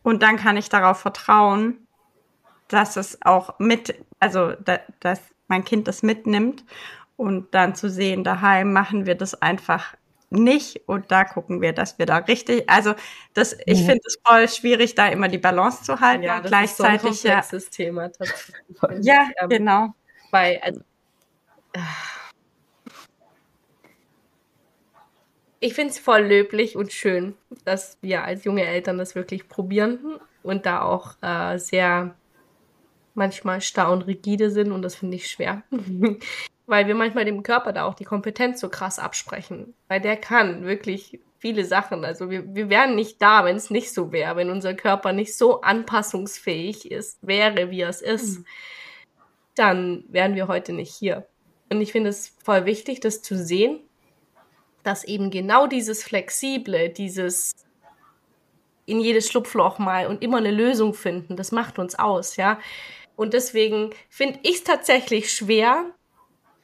Und 0.01 0.23
dann 0.23 0.37
kann 0.37 0.57
ich 0.57 0.69
darauf 0.69 0.99
vertrauen, 0.99 1.87
dass 2.67 2.95
es 2.95 3.21
auch 3.21 3.59
mit, 3.59 3.95
also 4.19 4.53
da, 4.53 4.79
dass 4.99 5.21
mein 5.47 5.63
Kind 5.63 5.87
das 5.87 6.03
mitnimmt. 6.03 6.65
Und 7.15 7.53
dann 7.53 7.75
zu 7.75 7.89
sehen, 7.89 8.23
daheim 8.23 8.73
machen 8.73 9.05
wir 9.05 9.15
das 9.15 9.41
einfach 9.41 9.95
nicht 10.29 10.81
und 10.87 11.11
da 11.11 11.23
gucken 11.23 11.61
wir, 11.61 11.73
dass 11.73 11.97
wir 11.99 12.05
da 12.05 12.17
richtig, 12.17 12.69
also 12.69 12.95
das, 13.33 13.57
ich 13.65 13.81
mhm. 13.81 13.85
finde 13.85 14.01
es 14.05 14.17
voll 14.25 14.47
schwierig, 14.49 14.95
da 14.95 15.07
immer 15.07 15.27
die 15.27 15.37
Balance 15.37 15.83
zu 15.83 15.99
halten 15.99 16.23
ja, 16.23 16.37
und 16.37 16.43
das 16.43 16.51
gleichzeitig 16.51 17.11
ist 17.11 17.21
so 17.21 17.29
ein 17.29 17.33
komplexes 17.35 17.65
ja, 17.65 17.69
Thema 17.71 18.09
ja, 19.01 19.29
ähm, 19.41 19.49
genau. 19.49 19.93
Bei, 20.31 20.61
also, 20.61 20.81
ich 25.59 25.73
finde 25.73 25.91
es 25.91 25.99
voll 25.99 26.21
löblich 26.21 26.75
und 26.75 26.91
schön, 26.91 27.35
dass 27.63 27.97
wir 28.01 28.23
als 28.23 28.43
junge 28.43 28.65
Eltern 28.65 28.97
das 28.97 29.15
wirklich 29.15 29.47
probieren 29.47 30.19
und 30.43 30.65
da 30.65 30.81
auch 30.81 31.15
äh, 31.21 31.57
sehr 31.57 32.15
manchmal 33.13 33.61
starr 33.61 33.91
und 33.91 34.03
rigide 34.03 34.51
sind 34.51 34.71
und 34.71 34.81
das 34.81 34.95
finde 34.95 35.15
ich 35.15 35.29
schwer. 35.29 35.63
Weil 36.67 36.85
wir 36.85 36.95
manchmal 36.95 37.25
dem 37.25 37.41
Körper 37.43 37.73
da 37.73 37.85
auch 37.85 37.95
die 37.95 38.03
Kompetenz 38.03 38.59
so 38.59 38.69
krass 38.69 38.99
absprechen. 38.99 39.73
Weil 39.87 40.01
der 40.01 40.17
kann 40.17 40.65
wirklich 40.65 41.19
viele 41.39 41.65
Sachen. 41.65 42.03
Also 42.03 42.29
wir, 42.29 42.53
wir 42.53 42.69
wären 42.69 42.95
nicht 42.95 43.21
da, 43.21 43.45
wenn 43.45 43.55
es 43.55 43.69
nicht 43.69 43.93
so 43.93 44.11
wäre, 44.11 44.35
wenn 44.35 44.49
unser 44.49 44.73
Körper 44.73 45.13
nicht 45.13 45.35
so 45.35 45.61
anpassungsfähig 45.61 46.91
ist, 46.91 47.19
wäre, 47.21 47.71
wie 47.71 47.81
es 47.81 48.01
ist, 48.01 48.39
mhm. 48.39 48.45
dann 49.55 50.03
wären 50.09 50.35
wir 50.35 50.47
heute 50.47 50.73
nicht 50.73 50.93
hier. 50.93 51.27
Und 51.69 51.81
ich 51.81 51.91
finde 51.91 52.09
es 52.09 52.35
voll 52.43 52.65
wichtig, 52.65 52.99
das 52.99 53.21
zu 53.21 53.37
sehen, 53.37 53.79
dass 54.83 55.03
eben 55.03 55.31
genau 55.31 55.67
dieses 55.67 56.03
Flexible, 56.03 56.89
dieses 56.89 57.53
in 58.85 58.99
jedes 59.01 59.27
Schlupfloch 59.27 59.79
mal 59.79 60.07
und 60.07 60.23
immer 60.23 60.37
eine 60.37 60.51
Lösung 60.51 60.93
finden, 60.93 61.35
das 61.35 61.51
macht 61.51 61.77
uns 61.77 61.99
aus, 61.99 62.37
ja. 62.37 62.59
Und 63.17 63.33
deswegen 63.33 63.89
finde 64.09 64.39
ich 64.43 64.57
es 64.57 64.63
tatsächlich 64.63 65.33
schwer, 65.33 65.91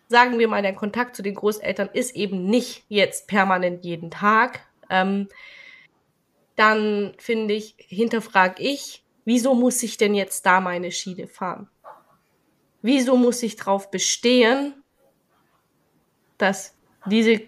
sagen 0.07 0.39
wir 0.39 0.47
mal, 0.47 0.61
der 0.61 0.75
Kontakt 0.75 1.15
zu 1.15 1.23
den 1.23 1.35
Großeltern 1.35 1.89
ist 1.93 2.15
eben 2.15 2.45
nicht 2.45 2.83
jetzt 2.89 3.27
permanent 3.27 3.83
jeden 3.83 4.11
Tag, 4.11 4.61
ähm, 4.89 5.27
dann 6.55 7.13
finde 7.17 7.55
ich, 7.55 7.75
hinterfrage 7.77 8.61
ich, 8.61 9.03
wieso 9.25 9.55
muss 9.55 9.81
ich 9.81 9.97
denn 9.97 10.13
jetzt 10.13 10.45
da 10.45 10.59
meine 10.61 10.91
Schiene 10.91 11.27
fahren? 11.27 11.67
Wieso 12.81 13.15
muss 13.15 13.41
ich 13.41 13.55
darauf 13.55 13.89
bestehen, 13.89 14.83
dass 16.37 16.75
diese 17.05 17.41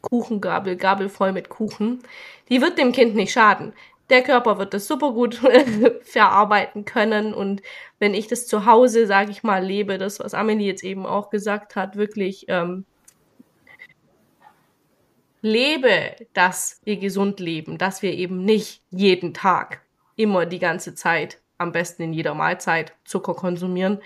Kuchengabel, 0.00 0.76
Gabel 0.76 1.08
voll 1.08 1.32
mit 1.32 1.48
Kuchen, 1.48 2.02
die 2.48 2.60
wird 2.60 2.78
dem 2.78 2.92
Kind 2.92 3.14
nicht 3.14 3.32
schaden. 3.32 3.72
Der 4.10 4.22
Körper 4.22 4.58
wird 4.58 4.74
das 4.74 4.86
super 4.86 5.12
gut 5.12 5.40
verarbeiten 6.02 6.84
können 6.84 7.32
und 7.32 7.62
wenn 7.98 8.14
ich 8.14 8.26
das 8.26 8.46
zu 8.46 8.66
Hause, 8.66 9.06
sage 9.06 9.30
ich 9.30 9.42
mal, 9.42 9.64
lebe, 9.64 9.98
das, 9.98 10.20
was 10.20 10.34
Amelie 10.34 10.66
jetzt 10.66 10.82
eben 10.82 11.06
auch 11.06 11.30
gesagt 11.30 11.76
hat, 11.76 11.96
wirklich 11.96 12.46
ähm, 12.48 12.84
lebe, 15.42 16.16
dass 16.32 16.80
wir 16.84 16.96
gesund 16.96 17.40
leben, 17.40 17.78
dass 17.78 18.02
wir 18.02 18.12
eben 18.12 18.44
nicht 18.44 18.82
jeden 18.90 19.32
Tag, 19.34 19.82
immer 20.16 20.44
die 20.44 20.58
ganze 20.58 20.94
Zeit, 20.94 21.40
am 21.58 21.72
besten 21.72 22.02
in 22.02 22.12
jeder 22.12 22.34
Mahlzeit 22.34 22.94
Zucker 23.04 23.34
konsumieren, 23.34 24.00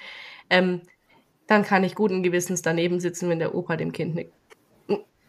ähm, 0.51 0.83
dann 1.47 1.63
kann 1.63 1.85
ich 1.85 1.95
guten 1.95 2.23
Gewissens 2.23 2.63
daneben 2.63 3.01
sitzen, 3.01 3.29
wenn 3.29 3.39
der 3.39 3.55
Opa 3.55 3.77
dem 3.77 3.93
Kind 3.93 4.15
ne, 4.15 4.31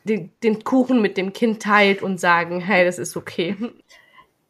den, 0.06 0.32
den 0.44 0.64
Kuchen 0.64 1.02
mit 1.02 1.18
dem 1.18 1.34
Kind 1.34 1.62
teilt 1.62 2.02
und 2.02 2.20
sagen, 2.20 2.62
hey, 2.62 2.86
das 2.86 3.00
ist 3.00 3.18
okay. 3.18 3.56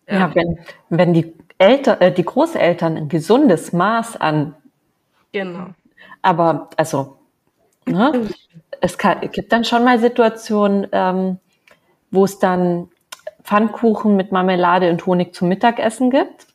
Ja, 0.08 0.34
wenn, 0.36 0.60
wenn 0.89 1.13
die 1.13 1.34
Eltern, 1.58 2.02
äh, 2.02 2.12
die 2.12 2.26
Großeltern 2.26 2.98
ein 2.98 3.10
gesundes 3.10 3.74
Maß 3.74 4.18
an. 4.18 4.56
Genau. 5.32 5.68
Aber, 6.22 6.70
also, 6.78 7.18
ne, 7.86 8.30
es 8.82 8.98
kann, 8.98 9.22
gibt 9.32 9.52
dann 9.52 9.65
schon 9.65 9.84
mal 9.84 10.00
Situationen, 10.00 10.88
ähm, 10.91 11.39
wo 12.12 12.26
es 12.26 12.39
dann 12.39 12.89
Pfannkuchen 13.44 14.15
mit 14.15 14.32
Marmelade 14.32 14.89
und 14.89 15.06
Honig 15.06 15.34
zum 15.34 15.50
Mittagessen 15.50 16.10
gibt. 16.10 16.48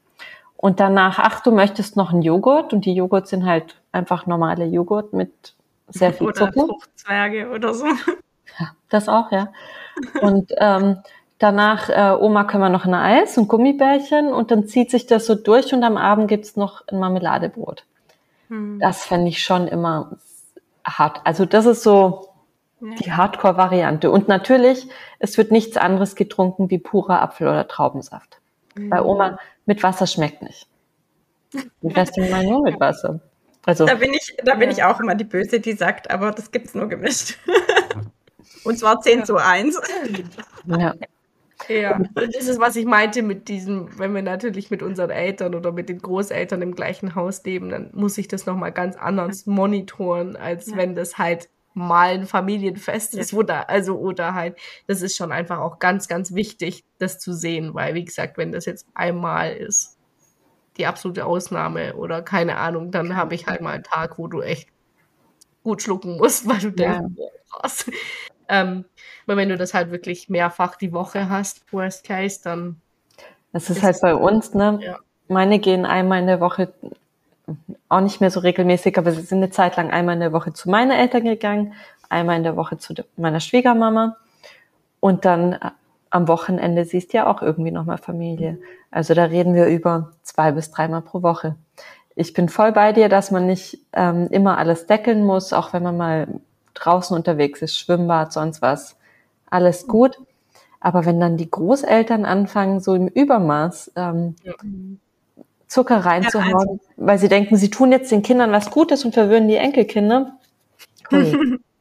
Und 0.57 0.79
danach, 0.79 1.19
ach, 1.19 1.41
du 1.41 1.53
möchtest 1.53 1.97
noch 1.97 2.13
einen 2.13 2.23
Joghurt 2.23 2.73
und 2.73 2.85
die 2.85 2.95
Joghurt 2.95 3.29
sind 3.29 3.47
halt 3.47 3.81
einfach 3.93 4.27
normale 4.27 4.67
Joghurt 4.67 5.13
mit 5.13 5.55
sehr 5.89 6.13
viel 6.13 6.29
oder 6.29 6.53
Zucker. 6.53 6.67
Fruchtzwerge 6.67 7.51
oder 7.51 7.75
so. 7.75 7.87
Ja, 7.87 8.73
das 8.91 9.09
auch, 9.09 9.33
ja. 9.33 9.53
Und 10.21 10.53
ähm, 10.59 10.99
Danach, 11.41 11.89
äh, 11.89 12.15
Oma, 12.23 12.45
können 12.45 12.63
wir 12.63 12.69
noch 12.69 12.85
ein 12.85 12.93
Eis 12.93 13.39
und 13.39 13.49
Gummibärchen 13.49 14.31
und 14.31 14.51
dann 14.51 14.69
zieht 14.69 14.91
sich 14.91 15.07
das 15.07 15.25
so 15.25 15.35
durch 15.35 15.73
und 15.73 15.83
am 15.83 15.97
Abend 15.97 16.29
gibt's 16.29 16.55
noch 16.55 16.87
ein 16.87 16.99
Marmeladebrot. 16.99 17.87
Hm. 18.49 18.79
Das 18.79 19.05
fände 19.07 19.29
ich 19.29 19.43
schon 19.43 19.67
immer 19.67 20.19
hart. 20.85 21.23
Also 21.25 21.47
das 21.47 21.65
ist 21.65 21.83
so 21.83 22.29
ja. 22.83 22.95
die 22.97 23.13
Hardcore-Variante. 23.13 24.11
Und 24.11 24.29
natürlich, 24.29 24.87
es 25.19 25.39
wird 25.39 25.51
nichts 25.51 25.79
anderes 25.79 26.15
getrunken 26.15 26.69
wie 26.69 26.79
purer 26.79 27.23
Apfel- 27.23 27.49
oder 27.49 27.67
Traubensaft. 27.67 28.39
Mhm. 28.75 28.91
Bei 28.91 29.01
Oma 29.01 29.39
mit 29.65 29.83
Wasser 29.83 30.07
schmeckt 30.07 30.43
nicht. 30.43 30.67
Wär's 31.81 32.13
denn 32.13 32.31
mal 32.31 32.45
nur 32.45 32.63
mit 32.63 32.79
Wasser? 32.79 33.21
Also, 33.65 33.87
da 33.87 33.95
bin 33.95 34.13
ich, 34.13 34.37
da 34.45 34.57
bin 34.57 34.69
ja. 34.71 34.77
ich 34.77 34.85
auch 34.85 35.01
immer 35.01 35.15
die 35.15 35.25
Böse, 35.25 35.59
die 35.59 35.73
sagt, 35.73 36.11
aber 36.11 36.33
das 36.33 36.51
gibt's 36.51 36.75
nur 36.75 36.87
gemischt. 36.89 37.39
Und 38.65 38.79
zwar 38.79 39.01
10 39.01 39.21
ja. 39.21 39.25
zu 39.25 39.37
1. 39.37 39.81
Ja. 40.67 40.95
Ja, 41.71 41.97
und 41.97 42.11
das 42.15 42.49
ist, 42.49 42.59
was 42.59 42.75
ich 42.75 42.85
meinte 42.85 43.23
mit 43.23 43.49
diesem, 43.49 43.97
wenn 43.99 44.15
wir 44.15 44.23
natürlich 44.23 44.71
mit 44.71 44.83
unseren 44.83 45.11
Eltern 45.11 45.55
oder 45.55 45.71
mit 45.71 45.89
den 45.89 46.01
Großeltern 46.01 46.63
im 46.63 46.75
gleichen 46.75 47.15
Haus 47.15 47.45
leben, 47.45 47.71
dann 47.71 47.91
muss 47.95 48.19
ich 48.19 48.27
das 48.27 48.45
nochmal 48.45 48.73
ganz 48.73 48.97
anders 48.97 49.47
monitoren, 49.47 50.37
als 50.37 50.71
ja. 50.71 50.77
wenn 50.77 50.97
das 50.97 51.19
halt 51.19 51.49
mal 51.73 52.15
ein 52.15 52.27
Familienfest 52.27 53.15
ist, 53.15 53.33
oder, 53.33 53.71
also, 53.71 53.97
oder 53.97 54.35
halt, 54.35 54.57
das 54.89 55.03
ist 55.03 55.17
schon 55.17 55.31
einfach 55.31 55.61
auch 55.61 55.79
ganz, 55.79 56.09
ganz 56.09 56.35
wichtig, 56.35 56.85
das 56.99 57.21
zu 57.21 57.33
sehen, 57.33 57.75
weil, 57.75 57.95
wie 57.95 58.05
gesagt, 58.05 58.37
wenn 58.37 58.51
das 58.51 58.67
jetzt 58.67 58.87
einmal 58.95 59.53
ist, 59.53 59.97
die 60.77 60.87
absolute 60.87 61.27
Ausnahme 61.27 61.95
oder 61.95 62.23
keine 62.23 62.57
Ahnung, 62.57 62.91
dann 62.91 63.15
habe 63.15 63.35
ich 63.35 63.47
halt 63.47 63.61
mal 63.61 63.75
einen 63.75 63.85
Tag, 63.85 64.19
wo 64.19 64.27
du 64.27 64.41
echt 64.41 64.69
gut 65.63 65.83
schlucken 65.83 66.17
musst, 66.17 66.49
weil 66.49 66.59
du 66.59 66.83
ja. 66.83 66.99
denkst, 66.99 67.23
krass. 67.51 67.87
Ähm, 68.51 68.85
weil 69.27 69.37
wenn 69.37 69.49
du 69.49 69.57
das 69.57 69.73
halt 69.73 69.93
wirklich 69.93 70.29
mehrfach 70.29 70.77
die 70.77 70.93
Woche 70.93 71.31
hast, 71.31 71.73
worst 71.73 72.05
case, 72.05 72.41
dann. 72.43 72.81
Das 73.53 73.71
ist, 73.71 73.79
ist 73.79 73.83
halt 73.83 74.01
bei 74.03 74.15
uns, 74.15 74.55
ne? 74.55 74.81
Ja. 74.83 74.99
Meine 75.29 75.61
gehen 75.61 75.87
einmal 75.87 76.19
in 76.19 76.27
der 76.27 76.41
Woche, 76.41 76.73
auch 77.89 78.01
nicht 78.01 78.21
mehr 78.21 78.31
so 78.31 78.41
regelmäßig, 78.41 78.99
aber 78.99 79.13
sie 79.13 79.23
sind 79.23 79.39
eine 79.39 79.51
Zeit 79.51 79.77
lang 79.77 79.91
einmal 79.91 80.15
in 80.15 80.21
der 80.21 80.33
Woche 80.33 80.53
zu 80.53 80.69
meinen 80.69 80.91
Eltern 80.91 81.25
gegangen, 81.25 81.75
einmal 82.09 82.37
in 82.37 82.43
der 82.43 82.57
Woche 82.57 82.79
zu 82.79 82.95
meiner 83.17 83.41
Schwiegermama 83.41 84.17
und 84.99 85.25
dann 85.25 85.55
äh, 85.55 85.71
am 86.11 86.27
Wochenende 86.27 86.85
siehst 86.85 87.13
du 87.13 87.19
ja 87.19 87.27
auch 87.27 87.41
irgendwie 87.41 87.71
nochmal 87.71 87.99
Familie. 87.99 88.59
Also 88.91 89.15
da 89.15 89.25
reden 89.25 89.55
wir 89.55 89.67
über 89.67 90.11
zwei 90.23 90.51
bis 90.51 90.73
dreimal 90.73 91.03
pro 91.03 91.23
Woche. 91.23 91.55
Ich 92.17 92.33
bin 92.33 92.49
voll 92.49 92.73
bei 92.73 92.93
dir, 92.93 93.09
dass 93.09 93.31
man 93.31 93.47
nicht 93.47 93.79
ähm, 93.93 94.27
immer 94.31 94.59
alles 94.59 94.87
deckeln 94.87 95.25
muss, 95.25 95.53
auch 95.53 95.73
wenn 95.73 95.85
man 95.85 95.97
mal 95.97 96.41
draußen 96.75 97.17
unterwegs 97.17 97.63
ist, 97.63 97.79
Schwimmbad, 97.79 98.33
sonst 98.33 98.63
was, 98.63 98.97
alles 99.49 99.87
gut. 99.87 100.19
Aber 100.81 101.05
wenn 101.05 101.21
dann 101.21 101.37
die 101.37 101.51
Großeltern 101.51 102.25
anfangen, 102.25 102.81
so 102.81 102.95
im 102.95 103.09
Übermaß 103.09 103.93
ähm, 103.97 104.35
ja. 104.43 104.55
Zucker 105.67 105.99
reinzuhauen, 105.99 106.53
ja, 106.53 106.73
also. 106.73 106.81
weil 106.97 107.19
sie 107.19 107.29
denken, 107.29 107.57
sie 107.57 107.71
tun 107.71 107.93
jetzt 107.93 108.11
den 108.11 108.23
Kindern 108.23 108.51
was 108.51 108.71
Gutes 108.71 109.05
und 109.05 109.13
verwöhnen 109.13 109.49
die 109.49 109.57
Enkelkinder. 109.57 110.39
ja, 111.11 111.23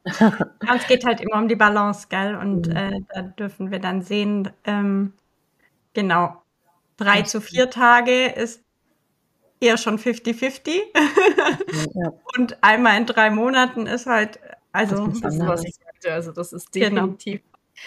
es 0.76 0.88
geht 0.88 1.06
halt 1.06 1.22
immer 1.22 1.38
um 1.38 1.48
die 1.48 1.56
Balance, 1.56 2.08
gell? 2.10 2.36
Und 2.36 2.68
mhm. 2.68 2.76
äh, 2.76 3.02
da 3.14 3.22
dürfen 3.22 3.72
wir 3.72 3.80
dann 3.80 4.02
sehen, 4.02 4.50
ähm, 4.66 5.14
genau, 5.94 6.36
drei 6.98 7.22
zu 7.22 7.40
vier 7.40 7.70
Tage 7.70 8.26
ist 8.26 8.62
eher 9.62 9.78
schon 9.78 9.98
50-50. 9.98 10.72
ja. 11.94 12.14
Und 12.38 12.58
einmal 12.62 12.98
in 12.98 13.06
drei 13.06 13.30
Monaten 13.30 13.88
ist 13.88 14.06
halt 14.06 14.40
also, 14.72 15.08
das, 15.08 15.22
das 15.22 15.36
ist, 15.36 15.48
was 15.48 15.64
ich 15.64 15.76
sagte. 15.76 16.14
Also, 16.14 16.32
das 16.32 16.54
ist 16.54 16.74
definitiv. 16.74 17.42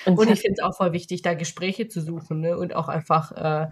Genau. 0.04 0.20
Und 0.20 0.30
ich 0.30 0.40
finde 0.40 0.56
es 0.58 0.62
auch 0.62 0.76
voll 0.76 0.92
wichtig, 0.92 1.22
da 1.22 1.34
Gespräche 1.34 1.88
zu 1.88 2.00
suchen 2.00 2.40
ne? 2.40 2.56
und 2.56 2.74
auch 2.74 2.88
einfach, 2.88 3.32
äh, 3.32 3.70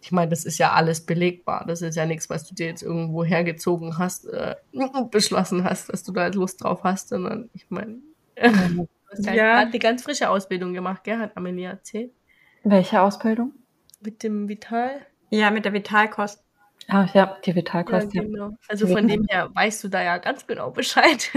ich 0.00 0.12
meine, 0.12 0.30
das 0.30 0.44
ist 0.44 0.58
ja 0.58 0.72
alles 0.72 1.06
belegbar. 1.06 1.64
Das 1.66 1.80
ist 1.80 1.96
ja 1.96 2.06
nichts, 2.06 2.28
was 2.28 2.44
du 2.44 2.54
dir 2.54 2.66
jetzt 2.66 2.82
irgendwo 2.82 3.24
hergezogen 3.24 3.98
hast, 3.98 4.26
äh, 4.26 4.56
beschlossen 5.10 5.64
hast, 5.64 5.92
dass 5.92 6.02
du 6.02 6.12
da 6.12 6.26
Lust 6.28 6.62
drauf 6.62 6.82
hast, 6.84 7.08
sondern 7.08 7.50
ich 7.54 7.66
meine, 7.70 7.98
du 8.36 8.88
hast 9.10 9.24
ja, 9.26 9.34
ja 9.34 9.64
die 9.64 9.78
ganz 9.78 10.02
frische 10.02 10.28
Ausbildung 10.28 10.74
gemacht, 10.74 11.04
gell? 11.04 11.18
Hat 11.18 11.36
Amelia 11.36 11.70
erzählt. 11.70 12.12
Welche 12.64 13.00
Ausbildung? 13.00 13.52
Mit 14.00 14.22
dem 14.22 14.48
Vital? 14.48 15.06
Ja, 15.30 15.50
mit 15.50 15.64
der 15.64 15.72
Vitalkost. 15.72 16.41
Ah, 16.88 17.06
ja, 17.14 17.36
die 17.44 17.54
Vitalkost. 17.54 18.12
Ja, 18.14 18.22
genau. 18.22 18.50
Also 18.68 18.86
von 18.86 19.06
dem 19.06 19.26
her 19.28 19.50
weißt 19.54 19.84
du 19.84 19.88
da 19.88 20.02
ja 20.02 20.18
ganz 20.18 20.46
genau 20.46 20.70
Bescheid. 20.70 21.30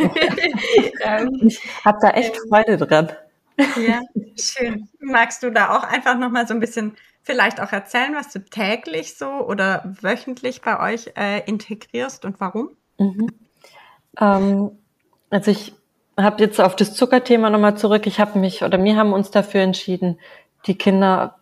Ähm, 1.02 1.30
ich 1.42 1.62
habe 1.84 1.98
da 2.02 2.10
echt 2.12 2.36
Freude 2.50 2.78
dran. 2.78 3.12
Ja, 3.58 4.02
schön. 4.40 4.90
Magst 5.00 5.44
du 5.44 5.52
da 5.52 5.78
auch 5.78 5.84
einfach 5.84 6.18
nochmal 6.18 6.48
so 6.48 6.54
ein 6.54 6.60
bisschen 6.60 6.96
vielleicht 7.24 7.62
auch 7.62 7.72
erzählen, 7.72 8.14
was 8.16 8.32
du 8.32 8.40
täglich 8.40 9.18
so 9.18 9.28
oder 9.28 9.96
wöchentlich 10.02 10.62
bei 10.62 10.80
euch 10.94 11.12
äh, 11.16 11.42
integrierst 11.46 12.26
und 12.26 12.40
warum? 12.40 12.70
Mhm. 12.98 13.30
Ähm, 14.20 14.72
also 15.30 15.52
ich 15.52 15.74
habe 16.18 16.44
jetzt 16.44 16.62
auf 16.62 16.76
das 16.76 16.94
Zuckerthema 16.94 17.50
nochmal 17.50 17.78
zurück. 17.78 18.08
Ich 18.08 18.20
habe 18.20 18.40
mich 18.40 18.64
oder 18.64 18.82
wir 18.84 18.96
haben 18.96 19.14
uns 19.14 19.32
dafür 19.32 19.62
entschieden, 19.62 20.20
die 20.68 20.78
Kinder 20.78 21.40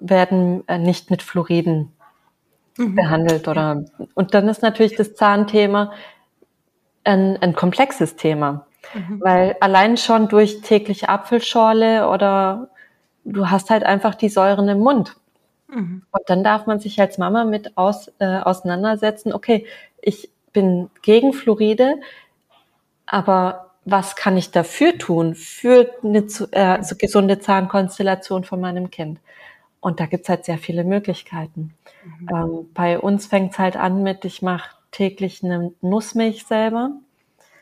werden 0.00 0.66
äh, 0.68 0.78
nicht 0.78 1.10
mit 1.10 1.22
Fluoriden 1.22 1.92
mhm. 2.76 2.94
behandelt 2.94 3.48
oder 3.48 3.84
und 4.14 4.34
dann 4.34 4.48
ist 4.48 4.62
natürlich 4.62 4.96
das 4.96 5.14
Zahnthema 5.14 5.92
ein, 7.04 7.36
ein 7.40 7.54
komplexes 7.54 8.16
Thema, 8.16 8.66
mhm. 8.94 9.20
weil 9.20 9.56
allein 9.60 9.96
schon 9.96 10.28
durch 10.28 10.62
tägliche 10.62 11.08
Apfelschorle 11.08 12.08
oder 12.08 12.68
du 13.24 13.50
hast 13.50 13.70
halt 13.70 13.84
einfach 13.84 14.14
die 14.14 14.28
Säuren 14.28 14.68
im 14.68 14.80
Mund. 14.80 15.16
Mhm. 15.68 16.02
Und 16.10 16.22
dann 16.26 16.44
darf 16.44 16.66
man 16.66 16.78
sich 16.80 17.00
als 17.00 17.18
Mama 17.18 17.44
mit 17.44 17.76
aus, 17.76 18.12
äh, 18.18 18.38
auseinandersetzen, 18.38 19.32
okay, 19.32 19.66
ich 20.00 20.30
bin 20.52 20.90
gegen 21.02 21.32
Fluoride, 21.32 21.96
aber 23.06 23.70
was 23.84 24.16
kann 24.16 24.36
ich 24.36 24.50
dafür 24.50 24.96
tun 24.96 25.34
für 25.34 25.90
eine 26.02 26.26
äh, 26.52 26.82
so 26.82 26.96
gesunde 26.96 27.38
Zahnkonstellation 27.38 28.44
von 28.44 28.60
meinem 28.60 28.90
Kind? 28.90 29.18
Und 29.84 30.00
da 30.00 30.06
gibt's 30.06 30.30
halt 30.30 30.46
sehr 30.46 30.56
viele 30.56 30.82
Möglichkeiten. 30.82 31.74
Mhm. 32.06 32.28
Ähm, 32.32 32.70
bei 32.72 32.98
uns 32.98 33.26
fängt's 33.26 33.58
halt 33.58 33.76
an 33.76 34.02
mit, 34.02 34.24
ich 34.24 34.40
mache 34.40 34.70
täglich 34.92 35.44
eine 35.44 35.72
Nussmilch 35.82 36.46
selber. 36.46 36.92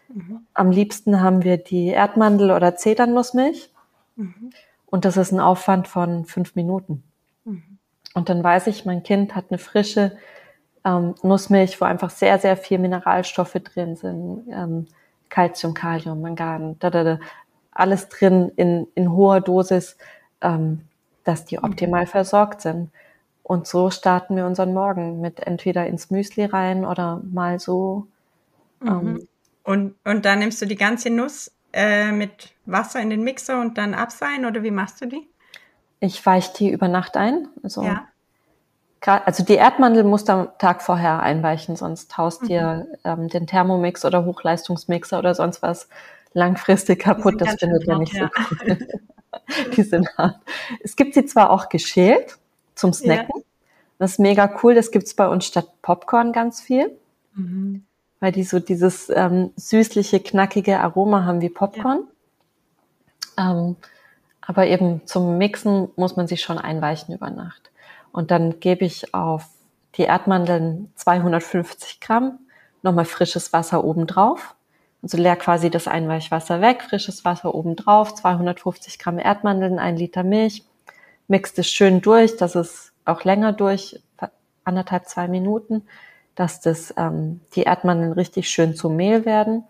Mhm. 0.06 0.46
Am 0.54 0.70
liebsten 0.70 1.20
haben 1.20 1.42
wir 1.42 1.56
die 1.56 1.88
Erdmandel- 1.88 2.54
oder 2.54 2.76
Zedernnussmilch. 2.76 3.70
Mhm. 4.14 4.50
Und 4.86 5.04
das 5.04 5.16
ist 5.16 5.32
ein 5.32 5.40
Aufwand 5.40 5.88
von 5.88 6.24
fünf 6.24 6.54
Minuten. 6.54 7.02
Mhm. 7.44 7.78
Und 8.14 8.28
dann 8.28 8.44
weiß 8.44 8.68
ich, 8.68 8.84
mein 8.84 9.02
Kind 9.02 9.34
hat 9.34 9.46
eine 9.50 9.58
frische 9.58 10.16
ähm, 10.84 11.16
Nussmilch, 11.24 11.80
wo 11.80 11.86
einfach 11.86 12.10
sehr, 12.10 12.38
sehr 12.38 12.56
viel 12.56 12.78
Mineralstoffe 12.78 13.58
drin 13.64 13.96
sind. 13.96 14.44
Ähm, 14.48 14.86
Calcium, 15.28 15.74
Kalium, 15.74 16.20
Mangan, 16.20 16.78
da, 16.78 16.88
da, 16.88 17.02
da, 17.02 17.18
alles 17.72 18.08
drin 18.08 18.52
in, 18.54 18.86
in 18.94 19.10
hoher 19.10 19.40
Dosis, 19.40 19.96
ähm, 20.40 20.82
dass 21.24 21.44
die 21.44 21.58
optimal 21.58 22.06
versorgt 22.06 22.60
sind. 22.60 22.90
Und 23.42 23.66
so 23.66 23.90
starten 23.90 24.36
wir 24.36 24.46
unseren 24.46 24.72
Morgen 24.72 25.20
mit 25.20 25.40
entweder 25.40 25.86
ins 25.86 26.10
Müsli 26.10 26.44
rein 26.44 26.84
oder 26.84 27.20
mal 27.24 27.58
so. 27.58 28.06
Mhm. 28.80 28.88
Ähm, 28.88 29.28
und, 29.64 29.94
und 30.04 30.24
dann 30.24 30.40
nimmst 30.40 30.62
du 30.62 30.66
die 30.66 30.76
ganze 30.76 31.10
Nuss 31.10 31.52
äh, 31.72 32.12
mit 32.12 32.52
Wasser 32.66 33.00
in 33.00 33.10
den 33.10 33.22
Mixer 33.22 33.60
und 33.60 33.78
dann 33.78 33.94
abseihen 33.94 34.44
oder 34.44 34.62
wie 34.62 34.70
machst 34.70 35.00
du 35.00 35.06
die? 35.06 35.28
Ich 36.00 36.24
weiche 36.24 36.52
die 36.58 36.70
über 36.70 36.88
Nacht 36.88 37.16
ein. 37.16 37.48
Also, 37.62 37.82
ja. 37.82 38.08
also 39.04 39.44
die 39.44 39.54
Erdmandel 39.54 40.04
musst 40.04 40.28
du 40.28 40.32
am 40.32 40.48
Tag 40.58 40.82
vorher 40.82 41.20
einweichen, 41.20 41.76
sonst 41.76 42.16
haust 42.18 42.42
mhm. 42.42 42.46
dir 42.46 42.86
ähm, 43.04 43.28
den 43.28 43.46
Thermomix 43.46 44.04
oder 44.04 44.24
Hochleistungsmixer 44.24 45.18
oder 45.18 45.34
sonst 45.34 45.62
was 45.62 45.88
langfristig 46.32 47.00
kaputt. 47.00 47.40
Das 47.40 47.54
findet 47.54 47.86
ja 47.86 47.98
nicht 47.98 48.14
so 48.14 48.24
cool. 48.24 48.78
die 49.76 49.82
sind 49.82 50.08
hart. 50.16 50.38
Es 50.82 50.96
gibt 50.96 51.14
sie 51.14 51.24
zwar 51.24 51.50
auch 51.50 51.68
geschält 51.68 52.38
zum 52.74 52.92
Snacken. 52.92 53.36
Ja. 53.36 53.42
Das 53.98 54.12
ist 54.12 54.18
mega 54.18 54.58
cool. 54.62 54.74
Das 54.74 54.90
gibt's 54.90 55.14
bei 55.14 55.28
uns 55.28 55.46
statt 55.46 55.68
Popcorn 55.82 56.32
ganz 56.32 56.60
viel. 56.60 56.90
Mhm. 57.34 57.84
Weil 58.20 58.32
die 58.32 58.44
so 58.44 58.58
dieses 58.58 59.10
ähm, 59.10 59.50
süßliche, 59.56 60.20
knackige 60.20 60.80
Aroma 60.80 61.24
haben 61.24 61.40
wie 61.40 61.48
Popcorn. 61.48 62.06
Ja. 63.36 63.52
Ähm, 63.52 63.76
aber 64.40 64.66
eben 64.66 65.06
zum 65.06 65.38
Mixen 65.38 65.88
muss 65.96 66.16
man 66.16 66.26
sich 66.26 66.42
schon 66.42 66.58
einweichen 66.58 67.14
über 67.14 67.30
Nacht. 67.30 67.70
Und 68.10 68.30
dann 68.30 68.60
gebe 68.60 68.84
ich 68.84 69.14
auf 69.14 69.46
die 69.96 70.02
Erdmandeln 70.02 70.90
250 70.96 72.00
Gramm 72.00 72.38
nochmal 72.82 73.04
frisches 73.04 73.52
Wasser 73.52 73.84
oben 73.84 74.06
drauf. 74.06 74.54
Also 75.02 75.18
leer 75.18 75.36
quasi 75.36 75.68
das 75.68 75.88
Einweichwasser 75.88 76.60
weg, 76.60 76.82
frisches 76.82 77.24
Wasser 77.24 77.54
oben 77.54 77.74
drauf, 77.74 78.14
250 78.14 78.98
Gramm 78.98 79.18
Erdmandeln, 79.18 79.78
ein 79.80 79.96
Liter 79.96 80.22
Milch, 80.22 80.64
mixt 81.26 81.58
es 81.58 81.68
schön 81.68 82.00
durch, 82.00 82.36
dass 82.36 82.54
es 82.54 82.92
auch 83.04 83.24
länger 83.24 83.52
durch, 83.52 84.00
anderthalb, 84.64 85.06
zwei 85.06 85.26
Minuten, 85.26 85.82
dass 86.34 86.60
das, 86.60 86.94
ähm, 86.96 87.40
die 87.54 87.62
Erdmandeln 87.62 88.12
richtig 88.12 88.48
schön 88.48 88.74
zu 88.76 88.88
Mehl 88.88 89.24
werden. 89.24 89.64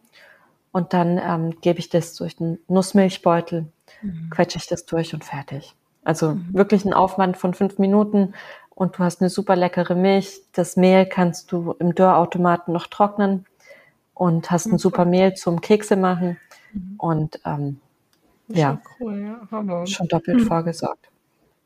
Und 0.71 0.93
dann 0.93 1.19
ähm, 1.19 1.61
gebe 1.61 1.79
ich 1.79 1.89
das 1.89 2.15
durch 2.15 2.37
den 2.37 2.59
Nussmilchbeutel, 2.69 3.67
mhm. 4.03 4.31
quetsche 4.31 4.59
ich 4.59 4.67
das 4.67 4.87
durch 4.87 5.13
und 5.15 5.25
fertig. 5.25 5.75
Also 6.05 6.33
mhm. 6.33 6.49
wirklich 6.53 6.85
ein 6.85 6.95
Aufwand 6.95 7.37
von 7.37 7.55
fünf 7.55 7.79
Minuten 7.79 8.35
und 8.71 8.99
du 8.99 9.05
hast 9.05 9.21
eine 9.21 9.31
super 9.31 9.55
leckere 9.57 9.95
Milch. 9.95 10.43
Das 10.53 10.77
Mehl 10.77 11.07
kannst 11.07 11.53
du 11.53 11.73
im 11.79 11.95
Dörrautomaten 11.95 12.73
noch 12.73 12.87
trocknen 12.87 13.47
und 14.15 14.51
hast 14.51 14.67
ein 14.67 14.79
super 14.79 15.05
Mehl 15.05 15.35
zum 15.35 15.61
Kekse 15.61 15.97
machen 15.97 16.39
mhm. 16.73 16.95
und 16.99 17.41
ähm, 17.45 17.81
ja, 18.49 18.81
cool, 19.01 19.39
ja. 19.51 19.87
schon 19.87 20.09
doppelt 20.09 20.41
mhm. 20.41 20.47
vorgesorgt. 20.47 21.09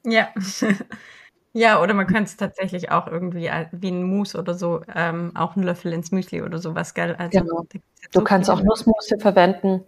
Ja. 0.04 0.28
ja, 1.52 1.82
oder 1.82 1.94
man 1.94 2.06
könnte 2.06 2.24
es 2.24 2.36
tatsächlich 2.36 2.90
auch 2.90 3.06
irgendwie 3.06 3.50
wie 3.72 3.88
ein 3.88 4.04
Mousse 4.04 4.38
oder 4.38 4.54
so, 4.54 4.82
ähm, 4.94 5.32
auch 5.34 5.56
einen 5.56 5.64
Löffel 5.64 5.92
ins 5.92 6.12
Müsli 6.12 6.42
oder 6.42 6.58
sowas, 6.58 6.94
gell? 6.94 7.16
Also, 7.16 7.40
genau. 7.40 7.66
Du 8.12 8.22
kannst 8.22 8.50
auch 8.50 8.62
Nussmusse 8.62 9.18
verwenden. 9.18 9.84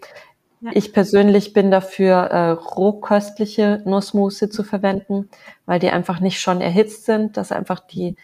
Ja. 0.61 0.73
Ich 0.75 0.93
persönlich 0.93 1.53
bin 1.53 1.71
dafür, 1.71 2.17
äh, 2.17 2.51
rohköstliche 2.51 3.83
Nussmusse 3.85 4.51
zu 4.51 4.65
verwenden, 4.65 5.29
weil 5.67 5.79
die 5.79 5.91
einfach 5.91 6.19
nicht 6.19 6.41
schon 6.41 6.61
erhitzt 6.61 7.05
sind, 7.05 7.37
dass 7.37 7.53
einfach 7.53 7.79
die, 7.79 8.17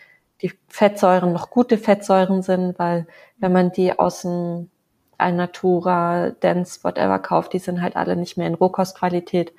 die 0.44 0.52
Fettsäuren 0.68 1.32
noch 1.32 1.50
gute 1.50 1.78
Fettsäuren 1.78 2.42
sind, 2.42 2.78
weil 2.78 3.06
wenn 3.38 3.52
man 3.52 3.72
die 3.72 3.98
aus 3.98 4.22
dem 4.22 4.70
Alnatura, 5.18 6.30
Dance, 6.40 6.84
whatever 6.84 7.18
kauft, 7.18 7.54
die 7.54 7.58
sind 7.58 7.80
halt 7.80 7.96
alle 7.96 8.14
nicht 8.14 8.36
mehr 8.36 8.46
in 8.46 8.54
Rohkostqualität 8.54 9.52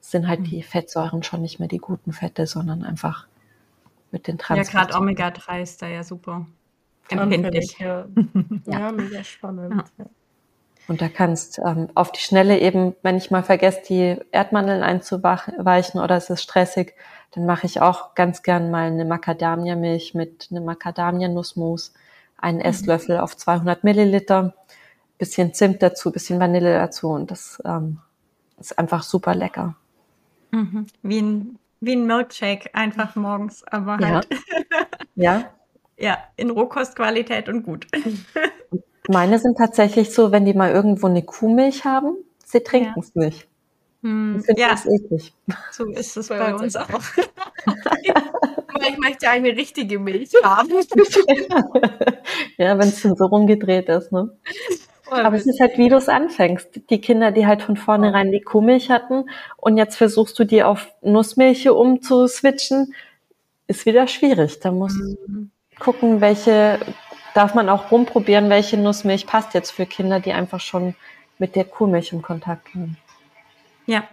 sind 0.00 0.28
halt 0.28 0.40
mhm. 0.40 0.44
die 0.44 0.62
Fettsäuren 0.62 1.22
schon 1.22 1.42
nicht 1.42 1.58
mehr 1.58 1.68
die 1.68 1.78
guten 1.78 2.12
Fette, 2.12 2.46
sondern 2.46 2.84
einfach 2.84 3.26
mit 4.10 4.26
den 4.26 4.38
Trans. 4.38 4.72
Ja, 4.72 4.84
gerade 4.84 4.96
Omega-3 4.96 5.62
ist 5.62 5.82
da 5.82 5.88
ja 5.88 6.02
super 6.04 6.46
empfindlich. 7.08 7.78
Ja. 7.78 8.06
ja, 8.66 8.92
mega 8.92 9.24
spannend. 9.24 9.84
Ja. 9.98 10.06
Und 10.88 11.02
da 11.02 11.08
kannst 11.10 11.58
ähm, 11.58 11.88
auf 11.94 12.12
die 12.12 12.20
Schnelle 12.20 12.58
eben, 12.58 12.96
wenn 13.02 13.18
ich 13.18 13.30
mal 13.30 13.42
vergesse, 13.42 13.82
die 13.86 14.16
Erdmandeln 14.32 14.82
einzuweichen 14.82 16.00
oder 16.00 16.16
es 16.16 16.30
ist 16.30 16.42
stressig, 16.42 16.94
dann 17.32 17.44
mache 17.44 17.66
ich 17.66 17.82
auch 17.82 18.14
ganz 18.14 18.42
gern 18.42 18.70
mal 18.70 18.86
eine 18.86 19.04
Macadamia-Milch 19.04 20.14
mit 20.14 20.48
einem 20.50 20.64
Macadamia-Nussmus, 20.64 21.92
einen 22.38 22.58
mhm. 22.58 22.64
Esslöffel 22.64 23.18
auf 23.18 23.36
200 23.36 23.84
Milliliter, 23.84 24.54
bisschen 25.18 25.52
Zimt 25.52 25.82
dazu, 25.82 26.10
bisschen 26.10 26.40
Vanille 26.40 26.72
dazu 26.72 27.10
und 27.10 27.30
das 27.30 27.62
ähm, 27.66 27.98
ist 28.58 28.78
einfach 28.78 29.02
super 29.02 29.34
lecker. 29.34 29.76
Mhm. 30.52 30.86
Wie, 31.02 31.20
ein, 31.20 31.58
wie 31.80 31.96
ein 31.96 32.06
Milkshake, 32.06 32.70
einfach 32.74 33.14
morgens, 33.14 33.62
aber 33.64 33.98
halt. 33.98 34.26
Ja. 34.30 34.86
ja. 35.16 35.50
ja, 35.98 36.18
in 36.36 36.48
Rohkostqualität 36.48 37.50
und 37.50 37.62
gut. 37.64 37.86
Meine 39.08 39.38
sind 39.38 39.58
tatsächlich 39.58 40.12
so, 40.14 40.32
wenn 40.32 40.44
die 40.44 40.54
mal 40.54 40.70
irgendwo 40.70 41.06
eine 41.06 41.22
Kuhmilch 41.22 41.84
haben, 41.84 42.16
sie 42.44 42.60
trinken 42.60 43.00
es 43.00 43.12
ja. 43.14 43.24
nicht. 43.24 43.48
Hm, 44.02 44.44
ich 44.46 44.58
ja, 44.58 44.70
das 44.70 44.86
eklig. 44.86 45.34
So 45.72 45.86
ist 45.86 46.16
es 46.16 46.28
bei, 46.28 46.38
bei 46.38 46.54
uns 46.54 46.76
auch. 46.76 46.88
ich 48.88 48.98
möchte 48.98 49.28
eine 49.28 49.48
richtige 49.48 49.98
Milch 49.98 50.30
haben. 50.42 50.68
ja, 52.58 52.78
wenn 52.78 52.88
es 52.88 53.00
schon 53.00 53.16
so 53.16 53.26
rumgedreht 53.26 53.88
ist, 53.88 54.12
ne? 54.12 54.30
Aber 55.10 55.36
es 55.36 55.46
ist 55.46 55.58
halt, 55.58 55.78
wie 55.78 55.88
du 55.88 55.96
es 55.96 56.08
anfängst. 56.08 56.82
Die 56.90 57.00
Kinder, 57.00 57.32
die 57.32 57.46
halt 57.46 57.62
von 57.62 57.76
vornherein 57.76 58.30
die 58.30 58.42
Kuhmilch 58.42 58.90
hatten 58.90 59.24
und 59.56 59.78
jetzt 59.78 59.96
versuchst 59.96 60.38
du 60.38 60.44
die 60.44 60.62
auf 60.62 60.92
Nussmilch 61.02 61.68
umzuswitchen, 61.68 62.94
ist 63.66 63.86
wieder 63.86 64.06
schwierig. 64.06 64.60
Da 64.60 64.70
muss 64.70 64.94
mhm. 64.94 65.50
gucken, 65.78 66.20
welche, 66.20 66.78
darf 67.34 67.54
man 67.54 67.68
auch 67.68 67.90
rumprobieren, 67.90 68.50
welche 68.50 68.76
Nussmilch 68.76 69.26
passt 69.26 69.54
jetzt 69.54 69.70
für 69.70 69.86
Kinder, 69.86 70.20
die 70.20 70.32
einfach 70.32 70.60
schon 70.60 70.94
mit 71.38 71.56
der 71.56 71.64
Kuhmilch 71.64 72.12
in 72.12 72.22
Kontakt 72.22 72.72
kommen. 72.72 72.96
Ja, 73.86 74.04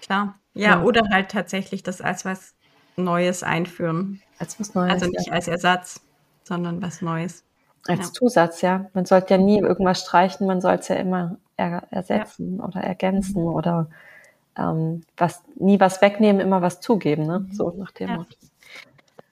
klar. 0.00 0.34
Ja, 0.54 0.70
ja, 0.70 0.82
oder 0.82 1.02
halt 1.10 1.30
tatsächlich 1.30 1.82
das 1.82 2.00
als 2.00 2.24
was 2.24 2.54
Neues 2.96 3.42
einführen. 3.42 4.20
Als 4.38 4.60
was 4.60 4.74
Neues. 4.74 4.92
Also 4.92 5.06
nicht 5.06 5.28
ja. 5.28 5.32
als 5.32 5.48
Ersatz, 5.48 6.02
sondern 6.42 6.82
was 6.82 7.00
Neues. 7.00 7.44
Als 7.86 8.08
ja. 8.08 8.12
Zusatz, 8.12 8.60
ja. 8.60 8.86
Man 8.92 9.06
sollte 9.06 9.34
ja 9.34 9.38
nie 9.38 9.60
irgendwas 9.60 10.02
streichen, 10.02 10.46
man 10.46 10.60
soll 10.60 10.74
es 10.74 10.88
ja 10.88 10.96
immer 10.96 11.36
er, 11.56 11.84
ersetzen 11.90 12.60
oder 12.60 12.80
ergänzen 12.80 13.44
oder 13.44 13.88
ähm, 14.56 15.04
was, 15.16 15.42
nie 15.56 15.80
was 15.80 16.02
wegnehmen, 16.02 16.40
immer 16.40 16.60
was 16.60 16.80
zugeben, 16.80 17.26
ne? 17.26 17.46
So 17.52 17.70
nach 17.70 17.92
dem. 17.92 18.10
Motto. 18.10 18.36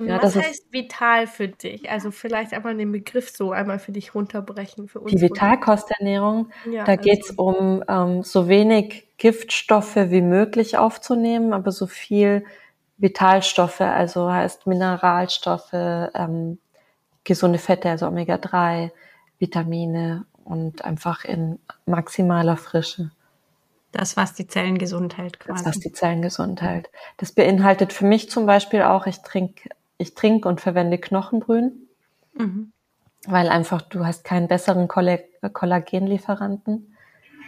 Ja, 0.00 0.22
was 0.22 0.36
heißt 0.36 0.64
ist, 0.64 0.72
vital 0.72 1.26
für 1.26 1.48
dich? 1.48 1.90
Also 1.90 2.10
vielleicht 2.10 2.52
einmal 2.52 2.76
den 2.76 2.92
Begriff 2.92 3.30
so 3.30 3.52
einmal 3.52 3.78
für 3.78 3.92
dich 3.92 4.14
runterbrechen. 4.14 4.88
Für 4.88 5.00
uns 5.00 5.12
die 5.12 5.20
Vitalkosternährung, 5.20 6.50
ja, 6.70 6.84
da 6.84 6.92
also. 6.92 7.02
geht's 7.02 7.30
um 7.30 7.84
ähm, 7.88 8.22
so 8.22 8.48
wenig 8.48 9.08
Giftstoffe 9.18 9.96
wie 9.96 10.22
möglich 10.22 10.78
aufzunehmen, 10.78 11.52
aber 11.52 11.72
so 11.72 11.86
viel 11.86 12.44
Vitalstoffe, 12.98 13.80
also 13.80 14.30
heißt 14.30 14.66
Mineralstoffe, 14.66 15.72
ähm, 15.72 16.58
gesunde 17.24 17.58
Fette, 17.58 17.90
also 17.90 18.06
Omega-3, 18.06 18.90
Vitamine 19.38 20.26
und 20.44 20.84
einfach 20.84 21.24
in 21.24 21.58
maximaler 21.86 22.56
Frische. 22.56 23.10
Das, 23.92 24.16
was 24.16 24.34
die 24.34 24.46
Zellen 24.46 24.78
gesund 24.78 25.18
hält, 25.18 25.40
quasi. 25.40 25.64
Das, 25.64 25.74
was 25.74 25.80
die 25.80 25.92
Zellen 25.92 26.22
gesund 26.22 26.62
hält. 26.62 26.90
Das 27.16 27.32
beinhaltet 27.32 27.92
für 27.92 28.04
mich 28.04 28.30
zum 28.30 28.46
Beispiel 28.46 28.82
auch, 28.82 29.06
ich 29.06 29.18
trinke 29.22 29.68
ich 30.00 30.14
trinke 30.14 30.48
und 30.48 30.60
verwende 30.60 30.98
Knochenbrühen, 30.98 31.88
mhm. 32.34 32.72
weil 33.26 33.48
einfach 33.48 33.82
du 33.82 34.06
hast 34.06 34.24
keinen 34.24 34.48
besseren 34.48 34.88
Kollagenlieferanten. 34.88 36.96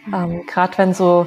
Mhm. 0.07 0.15
Ähm, 0.15 0.47
Gerade 0.47 0.79
wenn 0.79 0.95
so 0.95 1.27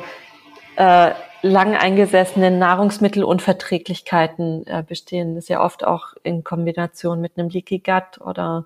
äh, 0.76 1.12
lang 1.42 1.76
eingesessene 1.76 2.52
Nahrungsmittelunverträglichkeiten 2.52 4.68
äh, 4.68 4.84
bestehen. 4.88 5.36
Das 5.36 5.46
ist 5.46 5.50
ja 5.50 5.64
oft 5.64 5.86
auch 5.86 6.14
in 6.24 6.44
Kombination 6.44 7.22
mit 7.22 7.38
einem 7.38 7.50
Leaky 7.50 7.80
Gut 7.80 8.20
oder 8.20 8.66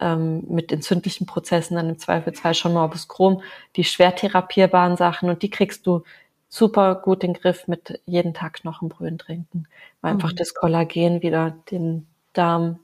ähm, 0.00 0.44
mit 0.48 0.72
entzündlichen 0.72 1.26
Prozessen, 1.26 1.76
dann 1.76 1.88
im 1.88 1.98
Zweifelsfall 1.98 2.54
schon 2.54 2.72
Morbus 2.72 3.08
Crohn, 3.08 3.42
die 3.76 3.84
schwer 3.84 4.14
therapierbaren 4.14 4.96
Sachen 4.96 5.28
und 5.28 5.42
die 5.42 5.50
kriegst 5.50 5.86
du 5.86 6.02
super 6.50 6.96
gut 6.96 7.24
in 7.24 7.32
den 7.32 7.40
Griff 7.40 7.68
mit 7.68 8.02
jeden 8.04 8.34
Tag 8.34 8.54
Knochenbrühen 8.54 9.16
trinken, 9.16 9.66
weil 10.02 10.12
mhm. 10.12 10.20
einfach 10.20 10.32
das 10.34 10.52
Kollagen 10.52 11.22
wieder 11.22 11.56
den 11.70 12.06
Darm 12.34 12.80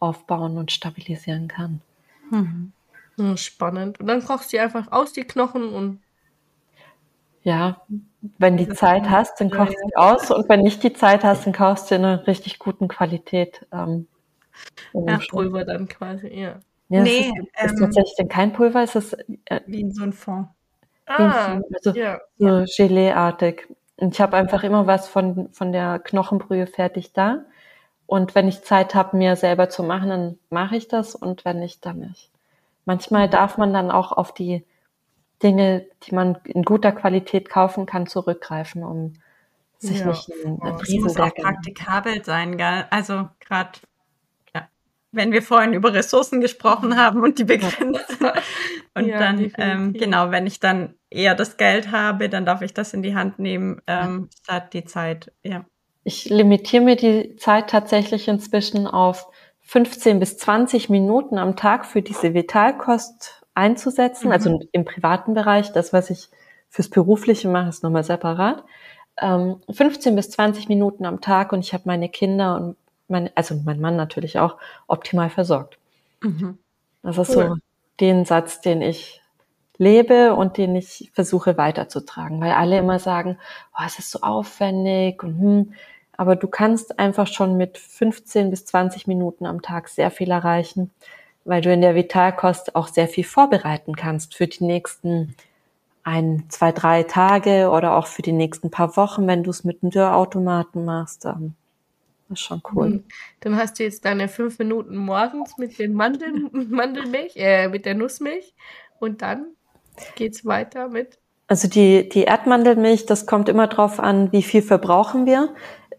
aufbauen 0.00 0.56
und 0.56 0.72
stabilisieren 0.72 1.46
kann. 1.46 1.80
Mhm. 2.30 2.72
Spannend. 3.36 4.00
Und 4.00 4.06
dann 4.06 4.24
kochst 4.24 4.52
du 4.52 4.60
einfach 4.60 4.90
aus 4.90 5.12
die 5.12 5.24
Knochen 5.24 5.68
und 5.68 6.00
ja, 7.44 7.82
wenn 8.38 8.56
die 8.56 8.68
Zeit 8.68 9.10
hast, 9.10 9.40
dann 9.40 9.50
kochst 9.50 9.74
du 9.74 9.88
ja, 9.94 10.12
aus 10.12 10.30
und 10.30 10.48
wenn 10.48 10.60
nicht 10.60 10.82
die 10.82 10.92
Zeit 10.92 11.24
hast, 11.24 11.44
dann 11.44 11.52
kaufst 11.52 11.90
du 11.90 11.96
in 11.96 12.04
einer 12.04 12.26
richtig 12.26 12.58
guten 12.58 12.88
Qualität. 12.88 13.66
Ähm, 13.72 14.06
ja, 14.94 15.20
Pulver 15.28 15.64
dann 15.64 15.88
quasi, 15.88 16.28
ja. 16.28 16.60
Ja, 16.88 17.02
nee, 17.02 17.18
ist, 17.18 17.34
ähm, 17.56 17.66
ist 17.66 17.78
tatsächlich 17.78 18.28
kein 18.28 18.52
Pulver, 18.52 18.82
ist 18.82 18.96
es 18.96 19.12
äh, 19.46 19.60
wie 19.66 19.80
in 19.80 19.92
so 19.92 20.02
ein 20.02 20.12
Fond. 20.12 20.48
Ah, 21.18 21.60
also 21.74 21.90
ja. 21.98 22.20
so 22.38 22.64
Gelee-artig. 22.76 23.68
Und 23.96 24.14
ich 24.14 24.20
habe 24.20 24.36
einfach 24.36 24.64
immer 24.64 24.86
was 24.86 25.08
von, 25.08 25.48
von 25.52 25.72
der 25.72 25.98
Knochenbrühe 25.98 26.66
fertig 26.66 27.12
da. 27.12 27.44
Und 28.06 28.34
wenn 28.34 28.48
ich 28.48 28.62
Zeit 28.62 28.94
habe, 28.94 29.16
mir 29.16 29.36
selber 29.36 29.68
zu 29.68 29.82
machen, 29.82 30.08
dann 30.08 30.38
mache 30.50 30.76
ich 30.76 30.88
das 30.88 31.14
und 31.14 31.44
wenn 31.44 31.60
nicht, 31.60 31.86
dann 31.86 32.00
nicht. 32.00 32.30
Manchmal 32.84 33.28
darf 33.28 33.58
man 33.58 33.72
dann 33.72 33.90
auch 33.90 34.12
auf 34.12 34.34
die 34.34 34.64
Dinge, 35.42 35.86
die 36.02 36.14
man 36.14 36.38
in 36.44 36.62
guter 36.62 36.92
Qualität 36.92 37.48
kaufen 37.48 37.86
kann, 37.86 38.06
zurückgreifen, 38.06 38.84
um 38.84 39.14
sich 39.78 40.00
ja. 40.00 40.06
nicht 40.06 40.28
in 40.28 40.58
oh, 40.60 40.76
Das 40.78 40.88
muss 40.90 41.16
auch 41.16 41.34
praktikabel 41.34 42.24
sein, 42.24 42.56
gell? 42.56 42.86
Also 42.90 43.28
gerade 43.40 43.78
wenn 45.12 45.30
wir 45.30 45.42
vorhin 45.42 45.74
über 45.74 45.92
Ressourcen 45.92 46.40
gesprochen 46.40 46.96
haben 46.96 47.22
und 47.22 47.38
die 47.38 47.44
begrenzt. 47.44 48.18
und 48.94 49.06
ja, 49.06 49.18
dann, 49.18 49.52
ähm, 49.58 49.92
genau, 49.92 50.30
wenn 50.30 50.46
ich 50.46 50.58
dann 50.58 50.94
eher 51.10 51.34
das 51.34 51.58
Geld 51.58 51.92
habe, 51.92 52.28
dann 52.28 52.46
darf 52.46 52.62
ich 52.62 52.72
das 52.72 52.94
in 52.94 53.02
die 53.02 53.14
Hand 53.14 53.38
nehmen, 53.38 53.80
ähm, 53.86 54.30
statt 54.42 54.72
die 54.72 54.84
Zeit, 54.84 55.30
ja. 55.42 55.64
Ich 56.04 56.28
limitiere 56.28 56.82
mir 56.82 56.96
die 56.96 57.36
Zeit 57.36 57.70
tatsächlich 57.70 58.26
inzwischen 58.26 58.88
auf 58.88 59.28
15 59.60 60.18
bis 60.18 60.36
20 60.38 60.88
Minuten 60.88 61.38
am 61.38 61.54
Tag 61.54 61.86
für 61.86 62.02
diese 62.02 62.34
Vitalkost 62.34 63.44
einzusetzen, 63.54 64.32
also 64.32 64.48
mhm. 64.48 64.56
also 64.56 64.68
im 64.72 64.84
privaten 64.84 65.34
Bereich. 65.34 65.72
Das, 65.72 65.92
was 65.92 66.10
ich 66.10 66.28
fürs 66.68 66.88
Berufliche 66.88 67.48
mache, 67.48 67.68
ist 67.68 67.82
nochmal 67.84 68.02
separat. 68.02 68.64
Ähm, 69.20 69.60
15 69.70 70.16
bis 70.16 70.30
20 70.30 70.68
Minuten 70.68 71.04
am 71.04 71.20
Tag 71.20 71.52
und 71.52 71.60
ich 71.60 71.74
habe 71.74 71.84
meine 71.86 72.08
Kinder 72.08 72.56
und 72.56 72.76
mein, 73.12 73.30
also 73.36 73.54
mein 73.64 73.80
Mann 73.80 73.96
natürlich 73.96 74.38
auch 74.38 74.56
optimal 74.88 75.30
versorgt. 75.30 75.78
Mhm. 76.20 76.58
Das 77.02 77.18
ist 77.18 77.36
cool. 77.36 77.48
so 77.48 77.56
den 78.00 78.24
Satz, 78.24 78.60
den 78.60 78.82
ich 78.82 79.22
lebe 79.78 80.34
und 80.34 80.56
den 80.56 80.74
ich 80.74 81.10
versuche 81.14 81.56
weiterzutragen, 81.56 82.40
weil 82.40 82.52
alle 82.52 82.78
immer 82.78 82.98
sagen, 82.98 83.38
oh, 83.74 83.82
es 83.86 83.98
ist 83.98 84.10
so 84.10 84.20
aufwendig 84.22 85.22
und 85.22 85.38
hm, 85.38 85.74
aber 86.16 86.36
du 86.36 86.46
kannst 86.46 86.98
einfach 86.98 87.26
schon 87.26 87.56
mit 87.56 87.78
15 87.78 88.50
bis 88.50 88.66
20 88.66 89.06
Minuten 89.06 89.46
am 89.46 89.62
Tag 89.62 89.88
sehr 89.88 90.10
viel 90.10 90.30
erreichen 90.30 90.90
weil 91.44 91.60
du 91.60 91.72
in 91.72 91.80
der 91.80 91.94
Vitalkost 91.94 92.76
auch 92.76 92.88
sehr 92.88 93.08
viel 93.08 93.24
vorbereiten 93.24 93.96
kannst 93.96 94.34
für 94.34 94.46
die 94.46 94.64
nächsten 94.64 95.34
ein, 96.04 96.44
zwei, 96.48 96.72
drei 96.72 97.04
Tage 97.04 97.70
oder 97.70 97.96
auch 97.96 98.06
für 98.06 98.22
die 98.22 98.32
nächsten 98.32 98.70
paar 98.70 98.96
Wochen, 98.96 99.26
wenn 99.26 99.44
du 99.44 99.50
es 99.50 99.64
mit 99.64 99.82
einem 99.82 99.90
Dörrautomaten 99.90 100.84
machst. 100.84 101.24
Ähm, 101.24 101.54
das 102.32 102.40
ist 102.40 102.46
schon 102.46 102.62
cool. 102.74 102.86
Hm. 102.86 103.04
Dann 103.40 103.56
hast 103.56 103.78
du 103.78 103.84
jetzt 103.84 104.04
deine 104.04 104.28
fünf 104.28 104.58
Minuten 104.58 104.96
morgens 104.96 105.58
mit 105.58 105.78
den 105.78 105.94
Mandeln, 105.94 106.48
Mandelmilch, 106.70 107.32
äh, 107.36 107.68
mit 107.68 107.86
der 107.86 107.94
Nussmilch 107.94 108.54
und 108.98 109.22
dann 109.22 109.46
geht's 110.14 110.44
weiter 110.44 110.88
mit. 110.88 111.18
Also 111.48 111.68
die, 111.68 112.08
die 112.08 112.24
Erdmandelmilch, 112.24 113.06
das 113.06 113.26
kommt 113.26 113.48
immer 113.48 113.66
drauf 113.66 114.00
an, 114.00 114.32
wie 114.32 114.42
viel 114.42 114.62
verbrauchen 114.62 115.26
wir. 115.26 115.54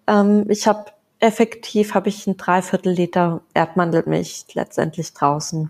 Ähm, 0.07 0.45
ich 0.49 0.67
habe 0.67 0.85
effektiv 1.19 1.93
habe 1.93 2.09
ich 2.09 2.27
ein 2.27 2.37
Dreiviertel 2.37 2.91
Liter 2.91 3.41
Erdmandelmilch 3.53 4.45
letztendlich 4.53 5.13
draußen. 5.13 5.69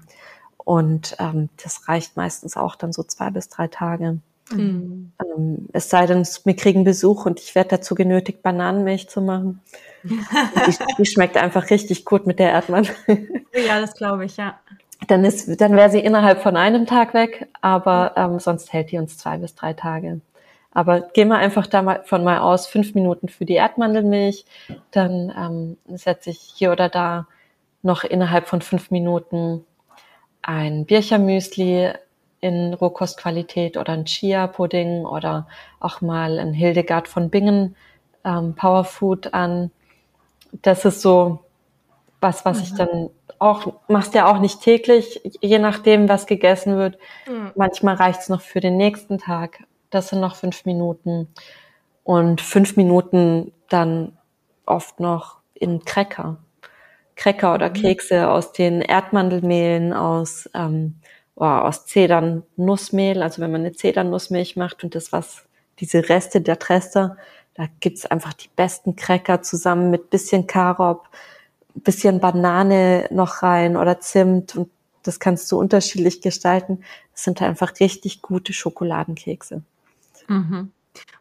Und 0.57 1.15
ähm, 1.19 1.49
das 1.61 1.87
reicht 1.87 2.17
meistens 2.17 2.57
auch 2.57 2.75
dann 2.75 2.91
so 2.91 3.03
zwei 3.03 3.29
bis 3.29 3.49
drei 3.49 3.67
Tage. 3.67 4.19
Mhm. 4.51 5.11
Ähm, 5.21 5.69
es 5.73 5.89
sei 5.89 6.05
denn, 6.05 6.25
wir 6.43 6.55
kriegen 6.55 6.83
Besuch 6.83 7.25
und 7.25 7.39
ich 7.39 7.53
werde 7.53 7.71
dazu 7.71 7.95
genötigt, 7.95 8.41
Bananenmilch 8.41 9.09
zu 9.09 9.21
machen. 9.21 9.61
Die, 10.03 10.77
die, 10.97 11.05
schmeckt 11.05 11.37
einfach 11.37 11.69
richtig 11.69 12.05
gut 12.05 12.27
mit 12.27 12.39
der 12.39 12.51
Erdmandel. 12.51 12.95
ja, 13.67 13.79
das 13.79 13.95
glaube 13.95 14.25
ich, 14.25 14.37
ja. 14.37 14.59
Dann 15.07 15.25
ist, 15.25 15.59
dann 15.59 15.75
wäre 15.75 15.89
sie 15.89 15.99
innerhalb 15.99 16.41
von 16.41 16.55
einem 16.55 16.85
Tag 16.85 17.13
weg, 17.13 17.47
aber 17.61 18.13
ähm, 18.15 18.39
sonst 18.39 18.71
hält 18.71 18.91
die 18.91 18.97
uns 18.97 19.17
zwei 19.17 19.37
bis 19.37 19.55
drei 19.55 19.73
Tage. 19.73 20.21
Aber 20.71 21.01
gehen 21.01 21.27
wir 21.27 21.37
einfach 21.37 21.67
davon 21.67 22.23
mal 22.23 22.39
aus, 22.39 22.67
fünf 22.67 22.95
Minuten 22.95 23.27
für 23.27 23.45
die 23.45 23.53
Erdmandelmilch, 23.53 24.45
dann 24.91 25.31
ähm, 25.37 25.97
setze 25.97 26.31
ich 26.31 26.39
hier 26.39 26.71
oder 26.71 26.89
da 26.89 27.27
noch 27.83 28.03
innerhalb 28.03 28.47
von 28.47 28.61
fünf 28.61 28.89
Minuten 28.89 29.65
ein 30.41 30.85
Birchermüsli 30.85 31.93
in 32.39 32.73
Rohkostqualität 32.73 33.77
oder 33.77 33.93
ein 33.93 34.05
Chia-Pudding 34.05 35.05
oder 35.05 35.47
auch 35.79 36.01
mal 36.01 36.39
ein 36.39 36.53
Hildegard 36.53 37.07
von 37.07 37.29
Bingen 37.29 37.75
ähm, 38.25 38.55
Powerfood 38.55 39.33
an. 39.33 39.71
Das 40.61 40.85
ist 40.85 41.01
so 41.01 41.39
was, 42.21 42.45
was 42.45 42.59
mhm. 42.59 42.63
ich 42.63 42.73
dann 42.75 43.09
auch, 43.39 43.73
machst 43.89 44.13
ja 44.13 44.31
auch 44.31 44.39
nicht 44.39 44.61
täglich, 44.61 45.19
je 45.41 45.59
nachdem, 45.59 46.07
was 46.07 46.25
gegessen 46.25 46.77
wird. 46.77 46.97
Mhm. 47.27 47.51
Manchmal 47.55 47.95
reicht's 47.95 48.29
noch 48.29 48.41
für 48.41 48.61
den 48.61 48.77
nächsten 48.77 49.17
Tag 49.17 49.59
das 49.93 50.09
sind 50.09 50.19
noch 50.19 50.35
fünf 50.35 50.65
Minuten. 50.65 51.27
Und 52.03 52.41
fünf 52.41 52.75
Minuten 52.75 53.53
dann 53.69 54.17
oft 54.65 54.99
noch 54.99 55.37
in 55.53 55.85
Cracker. 55.85 56.37
Cracker 57.15 57.53
oder 57.53 57.69
mhm. 57.69 57.73
Kekse 57.73 58.29
aus 58.29 58.51
den 58.51 58.81
Erdmandelmehlen, 58.81 59.93
aus, 59.93 60.49
ähm, 60.53 60.95
oh, 61.35 61.45
aus 61.45 61.85
Zedernnussmehl. 61.85 63.21
Also 63.21 63.41
wenn 63.41 63.51
man 63.51 63.61
eine 63.61 63.73
Zedernnussmilch 63.73 64.55
macht 64.55 64.83
und 64.83 64.95
das 64.95 65.11
was, 65.11 65.45
diese 65.79 66.09
Reste 66.09 66.41
der 66.41 66.59
Trester, 66.59 67.17
da 67.55 67.67
gibt's 67.79 68.05
einfach 68.05 68.33
die 68.33 68.49
besten 68.55 68.95
Cracker 68.95 69.41
zusammen 69.41 69.91
mit 69.91 70.09
bisschen 70.09 70.47
Karob, 70.47 71.07
bisschen 71.75 72.19
Banane 72.19 73.07
noch 73.11 73.43
rein 73.43 73.77
oder 73.77 73.99
Zimt 73.99 74.55
und 74.55 74.69
das 75.03 75.19
kannst 75.19 75.51
du 75.51 75.59
unterschiedlich 75.59 76.21
gestalten. 76.21 76.83
Das 77.11 77.23
sind 77.23 77.41
einfach 77.41 77.79
richtig 77.79 78.21
gute 78.21 78.53
Schokoladenkekse. 78.53 79.61
Mhm. 80.27 80.71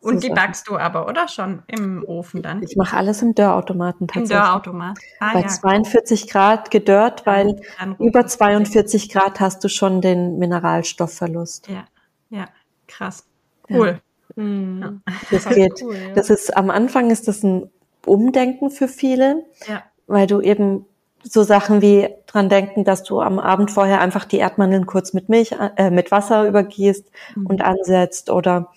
Und 0.01 0.23
so 0.23 0.29
die 0.29 0.35
backst 0.35 0.69
du 0.69 0.77
aber, 0.77 1.09
oder 1.09 1.29
schon 1.29 1.63
im 1.67 2.05
Ofen 2.07 2.43
dann? 2.43 2.63
Ich 2.63 2.77
mache 2.77 2.97
alles 2.97 3.23
im 3.23 3.35
Dörrautomaten 3.35 4.07
tatsächlich. 4.07 4.37
Im 4.37 4.45
Dörrautomat. 4.45 4.99
Ah, 5.19 5.33
Bei 5.33 5.41
ja, 5.41 5.49
42 5.49 6.29
Grad 6.29 6.71
gedörrt, 6.71 7.25
weil 7.25 7.61
über 7.99 8.27
42 8.27 9.09
Grad 9.09 9.41
hast 9.41 9.65
du 9.65 9.69
schon 9.69 10.01
den 10.01 10.39
Mineralstoffverlust. 10.39 11.69
Ja, 11.69 11.85
ja, 12.29 12.49
krass. 12.87 13.25
Cool. 13.71 13.89
Ja. 13.89 14.12
Mhm. 14.37 15.03
Das 15.31 15.49
geht. 15.49 15.83
Cool, 15.83 15.95
ja. 15.95 16.15
Das 16.15 16.31
ist 16.31 16.57
am 16.57 16.71
Anfang 16.71 17.11
ist 17.11 17.29
das 17.29 17.43
ein 17.43 17.71
Umdenken 18.07 18.71
für 18.71 18.89
viele, 18.89 19.45
ja. 19.69 19.83
weil 20.07 20.27
du 20.27 20.41
eben 20.41 20.87
so 21.23 21.43
Sachen 21.43 21.83
wie 21.83 22.09
dran 22.27 22.49
denken, 22.49 22.85
dass 22.85 23.05
du 23.05 23.21
am 23.21 23.39
Abend 23.39 23.71
vorher 23.71 24.01
einfach 24.01 24.25
die 24.25 24.39
Erdmandeln 24.39 24.87
kurz 24.87 25.13
mit 25.13 25.29
Milch, 25.29 25.55
äh, 25.77 25.91
mit 25.91 26.11
Wasser 26.11 26.49
übergießt 26.49 27.11
mhm. 27.37 27.47
und 27.47 27.63
ansetzt. 27.63 28.31
Oder 28.31 28.73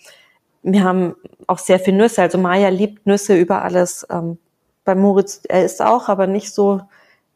wir 0.61 0.83
haben 0.83 1.15
auch 1.47 1.59
sehr 1.59 1.79
viel 1.79 1.93
Nüsse. 1.93 2.21
Also 2.21 2.37
Maya 2.37 2.69
liebt 2.69 3.07
Nüsse 3.07 3.35
über 3.35 3.63
alles. 3.63 4.05
Ähm, 4.09 4.37
bei 4.83 4.93
Moritz, 4.93 5.41
er 5.47 5.65
isst 5.65 5.81
auch, 5.81 6.09
aber 6.09 6.27
nicht 6.27 6.53
so 6.53 6.81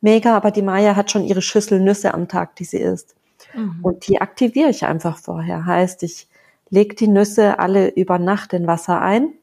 mega. 0.02 0.36
Aber 0.38 0.52
die 0.52 0.62
Maya 0.62 0.96
hat 0.96 1.10
schon 1.10 1.24
ihre 1.24 1.42
Schüssel 1.42 1.80
Nüsse 1.80 2.14
am 2.14 2.28
Tag, 2.28 2.56
die 2.58 2.66
sie 2.66 2.78
isst. 2.78 3.16
Mhm. 3.56 3.80
Und 3.82 4.08
die 4.08 4.22
aktiviere 4.22 4.70
ich 4.70 4.86
einfach 4.86 5.18
vorher. 5.18 5.66
Heißt, 5.66 6.04
ich 6.04 6.29
lege 6.70 6.96
die 6.96 7.08
Nüsse 7.08 7.60
alle 7.60 7.90
über 7.90 8.20
Nacht 8.20 8.54
in 8.54 8.68
Wasser 8.68 9.02
ein, 9.02 9.34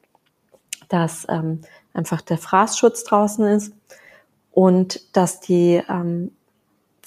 dass 0.89 1.25
ähm, 1.29 1.61
einfach 1.93 2.21
der 2.21 2.37
Fraßschutz 2.37 3.03
draußen 3.03 3.45
ist 3.45 3.73
und 4.51 5.15
dass 5.15 5.39
die 5.39 5.81
ähm, 5.89 6.31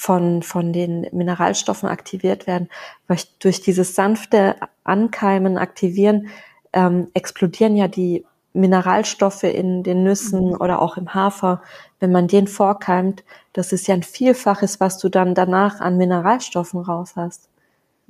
von, 0.01 0.43
von 0.43 0.73
den 0.73 1.07
Mineralstoffen 1.13 1.89
aktiviert 1.89 2.47
werden. 2.47 2.71
Weil 3.07 3.19
durch 3.39 3.61
dieses 3.61 3.95
sanfte 3.95 4.57
Ankeimen, 4.83 5.59
Aktivieren, 5.59 6.29
ähm, 6.73 7.09
explodieren 7.13 7.77
ja 7.77 7.87
die 7.87 8.25
Mineralstoffe 8.55 9.43
in 9.43 9.83
den 9.83 10.03
Nüssen 10.03 10.49
mhm. 10.49 10.55
oder 10.55 10.81
auch 10.81 10.97
im 10.97 11.13
Hafer. 11.13 11.61
Wenn 11.99 12.13
man 12.13 12.29
den 12.29 12.47
vorkeimt, 12.47 13.25
das 13.53 13.73
ist 13.73 13.89
ja 13.89 13.95
ein 13.95 14.03
Vielfaches, 14.03 14.81
was 14.81 14.97
du 14.97 15.11
dann 15.11 15.35
danach 15.35 15.81
an 15.81 15.99
Mineralstoffen 15.99 16.81
raus 16.81 17.13
hast. 17.15 17.50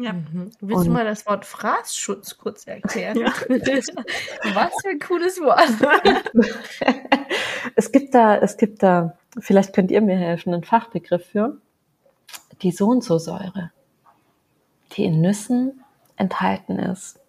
Ja. 0.01 0.15
Mhm. 0.15 0.51
Willst 0.61 0.79
Und 0.79 0.87
du 0.87 0.93
mal 0.93 1.05
das 1.05 1.27
Wort 1.27 1.45
Fraßschutz 1.45 2.39
kurz 2.39 2.67
erklären? 2.67 3.19
Ja. 3.19 3.27
Was 4.55 4.73
für 4.83 4.89
ein 4.89 4.99
cooles 4.99 5.39
Wort. 5.41 5.69
es 7.77 7.93
gibt 7.93 8.15
da, 8.15 8.37
es 8.39 8.57
gibt 8.57 8.83
da 8.83 9.17
vielleicht 9.39 9.75
könnt 9.75 9.91
ihr 9.91 10.01
mir 10.01 10.17
helfen, 10.17 10.55
einen 10.55 10.65
Fachbegriff 10.65 11.27
für, 11.27 11.59
die 12.63 12.71
So 12.71 12.89
und 12.89 13.05
so 13.05 13.19
Säure, 13.19 13.73
die 14.93 15.05
in 15.05 15.21
Nüssen 15.21 15.85
enthalten 16.17 16.79
ist. 16.79 17.21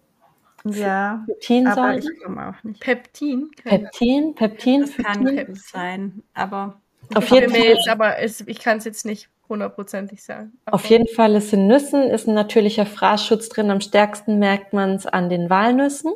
Ja, 0.64 1.24
Peptinsäure. 1.26 1.80
aber 1.80 1.98
ich 1.98 2.22
komme 2.22 2.48
auch 2.48 2.64
nicht. 2.64 2.80
Peptin? 2.80 3.50
Peptin, 3.62 4.34
Peptin. 4.34 4.80
Das 4.82 4.96
kann 4.96 5.24
Peptin 5.24 5.54
sein, 5.56 6.22
aber 6.34 6.80
auf 7.14 7.28
jeden 7.28 7.50
Fall. 7.50 7.60
Jetzt, 7.60 7.88
aber 7.88 8.18
es, 8.18 8.40
ich 8.42 8.60
kann 8.60 8.78
es 8.78 8.84
jetzt 8.84 9.04
nicht 9.04 9.28
hundertprozentig 9.52 10.22
sagen. 10.22 10.52
Aber 10.64 10.74
auf 10.74 10.84
jeden 10.86 11.06
Fall 11.06 11.34
ist 11.34 11.52
in 11.52 11.66
Nüssen 11.66 12.10
ist 12.10 12.26
ein 12.26 12.34
natürlicher 12.34 12.86
Fraßschutz 12.86 13.48
drin. 13.48 13.70
Am 13.70 13.80
stärksten 13.80 14.38
merkt 14.38 14.72
man 14.72 14.94
es 14.96 15.06
an 15.06 15.28
den 15.28 15.48
Walnüssen. 15.50 16.12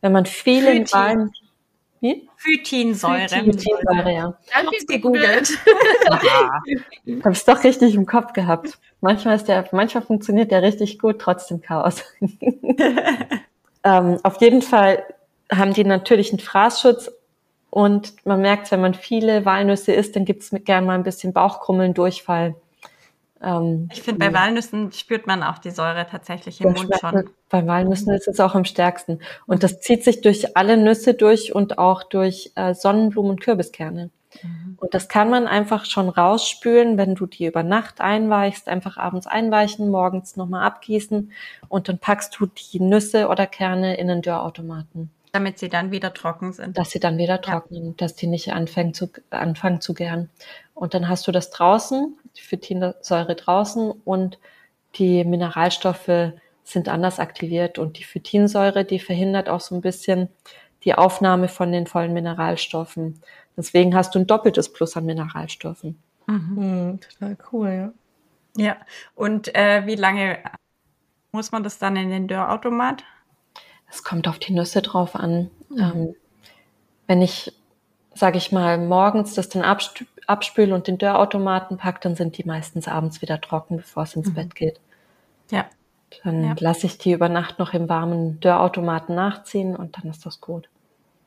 Wenn 0.00 0.12
man 0.12 0.26
viele 0.26 0.68
Walnüsse 0.92 1.32
Wie? 2.00 2.28
Phytinsäure. 2.36 3.28
Phytinsäure, 3.28 4.12
ja. 4.12 4.38
Danke, 4.54 4.86
gegoogelt. 4.86 5.58
Habe 7.24 7.32
es 7.32 7.44
doch 7.44 7.64
richtig 7.64 7.94
im 7.94 8.06
Kopf 8.06 8.32
gehabt. 8.32 8.78
Manchmal 9.00 9.36
ist 9.36 9.48
der, 9.48 9.68
manchmal 9.72 10.04
funktioniert 10.04 10.52
der 10.52 10.62
richtig 10.62 10.98
gut, 10.98 11.18
trotzdem 11.18 11.60
Chaos. 11.60 12.04
ähm, 13.84 14.18
auf 14.22 14.40
jeden 14.40 14.62
Fall 14.62 15.02
haben 15.50 15.72
die 15.72 15.84
natürlich 15.84 16.30
einen 16.30 16.40
Fraßschutz 16.40 17.10
und 17.70 18.24
man 18.24 18.40
merkt, 18.40 18.70
wenn 18.70 18.80
man 18.80 18.94
viele 18.94 19.44
Walnüsse 19.44 19.92
isst, 19.92 20.16
dann 20.16 20.24
gibt 20.24 20.42
es 20.42 20.50
gern 20.64 20.86
mal 20.86 20.94
ein 20.94 21.02
bisschen 21.02 21.32
Bauchkrummeln, 21.32 21.94
Durchfall. 21.94 22.54
Ähm, 23.42 23.88
ich 23.92 24.02
finde, 24.02 24.18
bei 24.18 24.32
Walnüssen 24.32 24.90
spürt 24.92 25.26
man 25.26 25.42
auch 25.42 25.58
die 25.58 25.70
Säure 25.70 26.06
tatsächlich 26.10 26.60
im 26.60 26.72
Mund 26.72 26.90
schon. 26.98 27.30
Bei 27.50 27.66
Walnüssen 27.66 28.12
ist 28.12 28.26
es 28.26 28.40
auch 28.40 28.54
am 28.54 28.64
stärksten. 28.64 29.20
Und 29.46 29.62
das 29.62 29.80
zieht 29.80 30.02
sich 30.02 30.22
durch 30.22 30.56
alle 30.56 30.76
Nüsse 30.76 31.14
durch 31.14 31.54
und 31.54 31.78
auch 31.78 32.02
durch 32.02 32.52
äh, 32.56 32.74
Sonnenblumen 32.74 33.32
und 33.32 33.40
Kürbiskerne. 33.40 34.10
Mhm. 34.42 34.76
Und 34.80 34.94
das 34.94 35.08
kann 35.08 35.30
man 35.30 35.46
einfach 35.46 35.84
schon 35.84 36.08
rausspülen, 36.08 36.98
wenn 36.98 37.14
du 37.14 37.26
die 37.26 37.46
über 37.46 37.62
Nacht 37.62 38.00
einweichst, 38.00 38.68
einfach 38.68 38.96
abends 38.96 39.26
einweichen, 39.26 39.90
morgens 39.90 40.36
nochmal 40.36 40.64
abgießen 40.64 41.32
und 41.68 41.88
dann 41.88 41.98
packst 41.98 42.38
du 42.38 42.46
die 42.46 42.80
Nüsse 42.80 43.28
oder 43.28 43.46
Kerne 43.46 43.96
in 43.96 44.08
den 44.08 44.22
Dörrautomaten. 44.22 45.10
Damit 45.32 45.58
sie 45.58 45.68
dann 45.68 45.90
wieder 45.90 46.14
trocken 46.14 46.52
sind. 46.52 46.78
Dass 46.78 46.90
sie 46.90 47.00
dann 47.00 47.18
wieder 47.18 47.40
trocknen, 47.40 47.86
ja. 47.86 47.94
dass 47.96 48.14
die 48.14 48.26
nicht 48.26 48.52
anfangen 48.52 48.94
zu, 48.94 49.10
anfangen 49.30 49.80
zu 49.80 49.94
gären. 49.94 50.30
Und 50.74 50.94
dann 50.94 51.08
hast 51.08 51.26
du 51.26 51.32
das 51.32 51.50
draußen, 51.50 52.16
die 52.36 52.42
Phytinsäure 52.42 53.34
draußen 53.34 53.90
und 53.90 54.38
die 54.94 55.24
Mineralstoffe 55.24 56.32
sind 56.64 56.88
anders 56.88 57.18
aktiviert 57.18 57.78
und 57.78 57.98
die 57.98 58.04
Phytinsäure, 58.04 58.84
die 58.84 58.98
verhindert 58.98 59.48
auch 59.48 59.60
so 59.60 59.74
ein 59.74 59.80
bisschen 59.80 60.28
die 60.84 60.94
Aufnahme 60.94 61.48
von 61.48 61.72
den 61.72 61.86
vollen 61.86 62.12
Mineralstoffen. 62.12 63.20
Deswegen 63.56 63.94
hast 63.94 64.14
du 64.14 64.20
ein 64.20 64.26
doppeltes 64.26 64.72
Plus 64.72 64.96
an 64.96 65.06
Mineralstoffen. 65.06 66.00
Mhm. 66.26 66.54
Mhm, 66.54 67.00
total 67.00 67.36
cool, 67.52 67.68
ja. 67.68 67.92
Ja, 68.56 68.76
und 69.14 69.54
äh, 69.54 69.86
wie 69.86 69.94
lange 69.94 70.38
muss 71.32 71.52
man 71.52 71.62
das 71.62 71.78
dann 71.78 71.96
in 71.96 72.10
den 72.10 72.28
Dörrautomat? 72.28 73.04
Es 73.90 74.04
kommt 74.04 74.28
auf 74.28 74.38
die 74.38 74.52
Nüsse 74.52 74.82
drauf 74.82 75.14
an. 75.14 75.50
Mhm. 75.68 75.78
Ähm, 75.78 76.14
wenn 77.06 77.22
ich, 77.22 77.52
sage 78.14 78.38
ich 78.38 78.52
mal, 78.52 78.78
morgens 78.78 79.34
das 79.34 79.48
dann 79.48 79.64
abspüle 79.64 80.74
und 80.74 80.86
den 80.86 80.98
Dörrautomaten 80.98 81.78
packe, 81.78 82.00
dann 82.02 82.16
sind 82.16 82.36
die 82.38 82.44
meistens 82.44 82.86
abends 82.86 83.22
wieder 83.22 83.40
trocken, 83.40 83.78
bevor 83.78 84.02
es 84.02 84.14
ins 84.14 84.28
mhm. 84.28 84.34
Bett 84.34 84.54
geht. 84.54 84.80
Ja. 85.50 85.66
Dann 86.24 86.44
ja. 86.44 86.54
lasse 86.58 86.86
ich 86.86 86.98
die 86.98 87.12
über 87.12 87.28
Nacht 87.28 87.58
noch 87.58 87.74
im 87.74 87.88
warmen 87.88 88.40
Dörrautomaten 88.40 89.14
nachziehen 89.14 89.76
und 89.76 89.96
dann 89.98 90.10
ist 90.10 90.24
das 90.24 90.40
gut. 90.40 90.68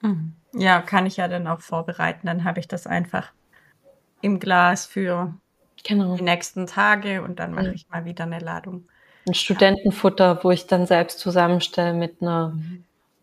Mhm. 0.01 0.33
Ja, 0.53 0.81
kann 0.81 1.05
ich 1.05 1.17
ja 1.17 1.27
dann 1.27 1.47
auch 1.47 1.61
vorbereiten. 1.61 2.27
Dann 2.27 2.43
habe 2.43 2.59
ich 2.59 2.67
das 2.67 2.87
einfach 2.87 3.31
im 4.21 4.39
Glas 4.39 4.85
für 4.85 5.33
genau. 5.83 6.15
die 6.15 6.23
nächsten 6.23 6.67
Tage 6.67 7.21
und 7.21 7.39
dann 7.39 7.53
mache 7.53 7.67
ja. 7.67 7.71
ich 7.73 7.89
mal 7.89 8.05
wieder 8.05 8.23
eine 8.23 8.39
Ladung. 8.39 8.87
Ein 9.27 9.33
Studentenfutter, 9.33 10.43
wo 10.43 10.51
ich 10.51 10.67
dann 10.67 10.85
selbst 10.85 11.19
zusammenstelle 11.19 11.93
mit 11.93 12.21
einer 12.21 12.53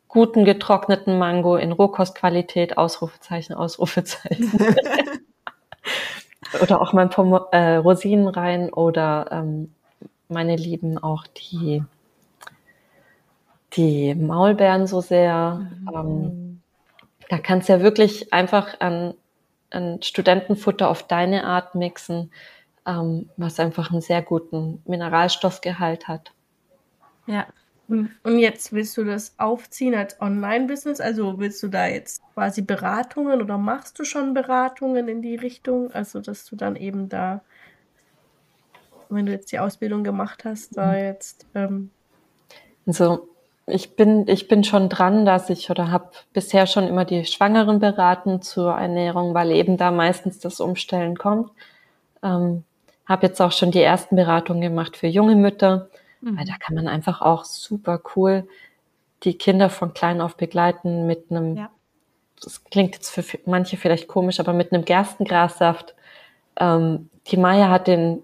guten 0.09 0.45
getrockneten 0.45 1.19
Mango 1.19 1.57
in 1.57 1.73
Rohkostqualität, 1.73 2.79
Ausrufezeichen, 2.79 3.55
Ausrufezeichen. 3.55 4.53
oder 6.63 6.81
auch 6.81 6.93
mal 6.93 7.09
Pom 7.09 7.39
äh, 7.53 7.77
Rosinen 7.77 8.29
rein 8.29 8.73
oder 8.73 9.27
ähm, 9.31 9.73
meine 10.29 10.57
Lieben 10.57 10.99
auch 10.99 11.27
die, 11.27 11.83
die 13.75 14.15
Maulbeeren 14.15 14.87
so 14.87 15.01
sehr. 15.01 15.69
Mhm. 15.81 15.89
Ähm, 15.95 16.61
da 17.29 17.39
kannst 17.39 17.69
du 17.69 17.75
ja 17.75 17.81
wirklich 17.81 18.33
einfach 18.33 18.81
an, 18.81 19.15
an 19.71 20.03
Studentenfutter 20.03 20.89
auf 20.89 21.03
deine 21.03 21.45
Art 21.45 21.75
mixen, 21.75 22.31
ähm, 22.89 23.29
was 23.37 23.61
einfach 23.61 23.93
einen 23.93 24.01
sehr 24.01 24.23
guten 24.23 24.83
Mineralstoffgehalt 24.87 26.09
hat. 26.09 26.33
Ja. 27.27 27.47
Und 27.89 28.39
jetzt 28.39 28.75
willst 28.75 28.99
du 28.99 29.05
das 29.05 29.35
aufziehen 29.39 29.95
als 29.95 30.21
Online-Business? 30.21 31.01
Also 31.01 31.39
willst 31.39 31.63
du 31.63 31.69
da 31.69 31.87
jetzt 31.87 32.21
quasi 32.35 32.61
Beratungen 32.61 33.41
oder 33.41 33.57
machst 33.57 33.99
du 33.99 34.05
schon 34.05 34.35
Beratungen 34.35 35.09
in 35.09 35.23
die 35.23 35.37
Richtung? 35.37 35.91
Also, 35.93 36.21
dass 36.21 36.45
du 36.45 36.57
dann 36.57 36.77
eben 36.77 37.09
da 37.09 37.41
wenn 39.11 39.27
du 39.27 39.33
jetzt 39.33 39.53
die 39.53 39.59
Ausbildung 39.59 40.05
gemacht 40.05 40.45
hast, 40.45 40.77
da 40.77 40.93
mhm. 40.93 40.99
jetzt? 40.99 41.47
Ähm 41.55 41.91
also 42.87 43.29
ich 43.67 43.97
bin, 43.97 44.27
ich 44.29 44.49
bin 44.49 44.65
schon 44.65 44.89
dran, 44.89 45.27
dass 45.27 45.51
ich 45.51 45.71
oder 45.71 45.91
habe 45.91 46.11
bisher 46.33 46.67
schon 46.67 46.87
immer 46.87 47.05
die 47.05 47.25
Schwangeren 47.25 47.81
beraten 47.81 48.41
zur 48.41 48.73
Ernährung, 48.73 49.35
weil 49.35 49.51
eben 49.51 49.77
da 49.77 49.91
meistens 49.91 50.39
das 50.41 50.61
Umstellen 50.61 51.17
kommt. 51.17 51.51
Ähm, 52.23 52.65
habe 53.09 53.27
jetzt 53.27 53.41
auch 53.41 53.53
schon 53.53 53.71
die 53.71 53.83
ersten 53.83 54.17
Beratungen 54.17 54.61
gemacht 54.61 54.97
für 54.97 55.07
junge 55.07 55.35
Mütter, 55.35 55.89
mhm. 56.21 56.39
weil 56.39 56.45
da 56.45 56.55
kann 56.59 56.75
man 56.75 56.87
einfach 56.87 57.23
auch 57.23 57.45
super 57.45 58.01
cool 58.15 58.47
die 59.25 59.35
Kinder 59.35 59.69
von 59.69 59.95
klein 59.95 60.21
auf 60.21 60.37
begleiten 60.37 61.07
mit 61.07 61.31
einem, 61.31 61.57
ja. 61.57 61.71
das 62.41 62.63
klingt 62.65 62.95
jetzt 62.95 63.11
für 63.11 63.25
manche 63.47 63.77
vielleicht 63.77 64.07
komisch, 64.07 64.39
aber 64.39 64.53
mit 64.53 64.73
einem 64.73 64.85
Gerstengrassaft. 64.85 65.97
Ähm, 66.61 67.11
die 67.27 67.37
Maya 67.37 67.69
hat 67.69 67.89
den 67.89 68.23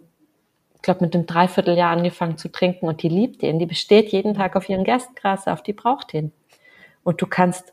glaube, 0.84 1.04
mit 1.04 1.14
einem 1.14 1.26
Dreivierteljahr 1.26 1.90
angefangen 1.90 2.38
zu 2.38 2.48
trinken 2.48 2.86
und 2.86 3.02
die 3.02 3.08
liebt 3.08 3.42
den. 3.42 3.58
Die 3.58 3.66
besteht 3.66 4.10
jeden 4.10 4.34
Tag 4.34 4.54
auf 4.54 4.68
ihren 4.68 4.84
Gerstgrassaft, 4.84 5.66
die 5.66 5.72
braucht 5.72 6.12
den. 6.12 6.30
Und 7.02 7.20
du 7.20 7.26
kannst 7.26 7.72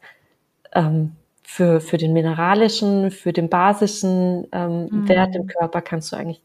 ähm, 0.74 1.16
für, 1.44 1.82
für 1.82 1.98
den 1.98 2.14
mineralischen, 2.14 3.12
für 3.12 3.34
den 3.34 3.50
basischen 3.50 4.48
ähm, 4.52 4.88
mhm. 4.90 5.08
Wert 5.08 5.36
im 5.36 5.46
Körper 5.46 5.82
kannst 5.82 6.12
du 6.12 6.16
eigentlich 6.16 6.42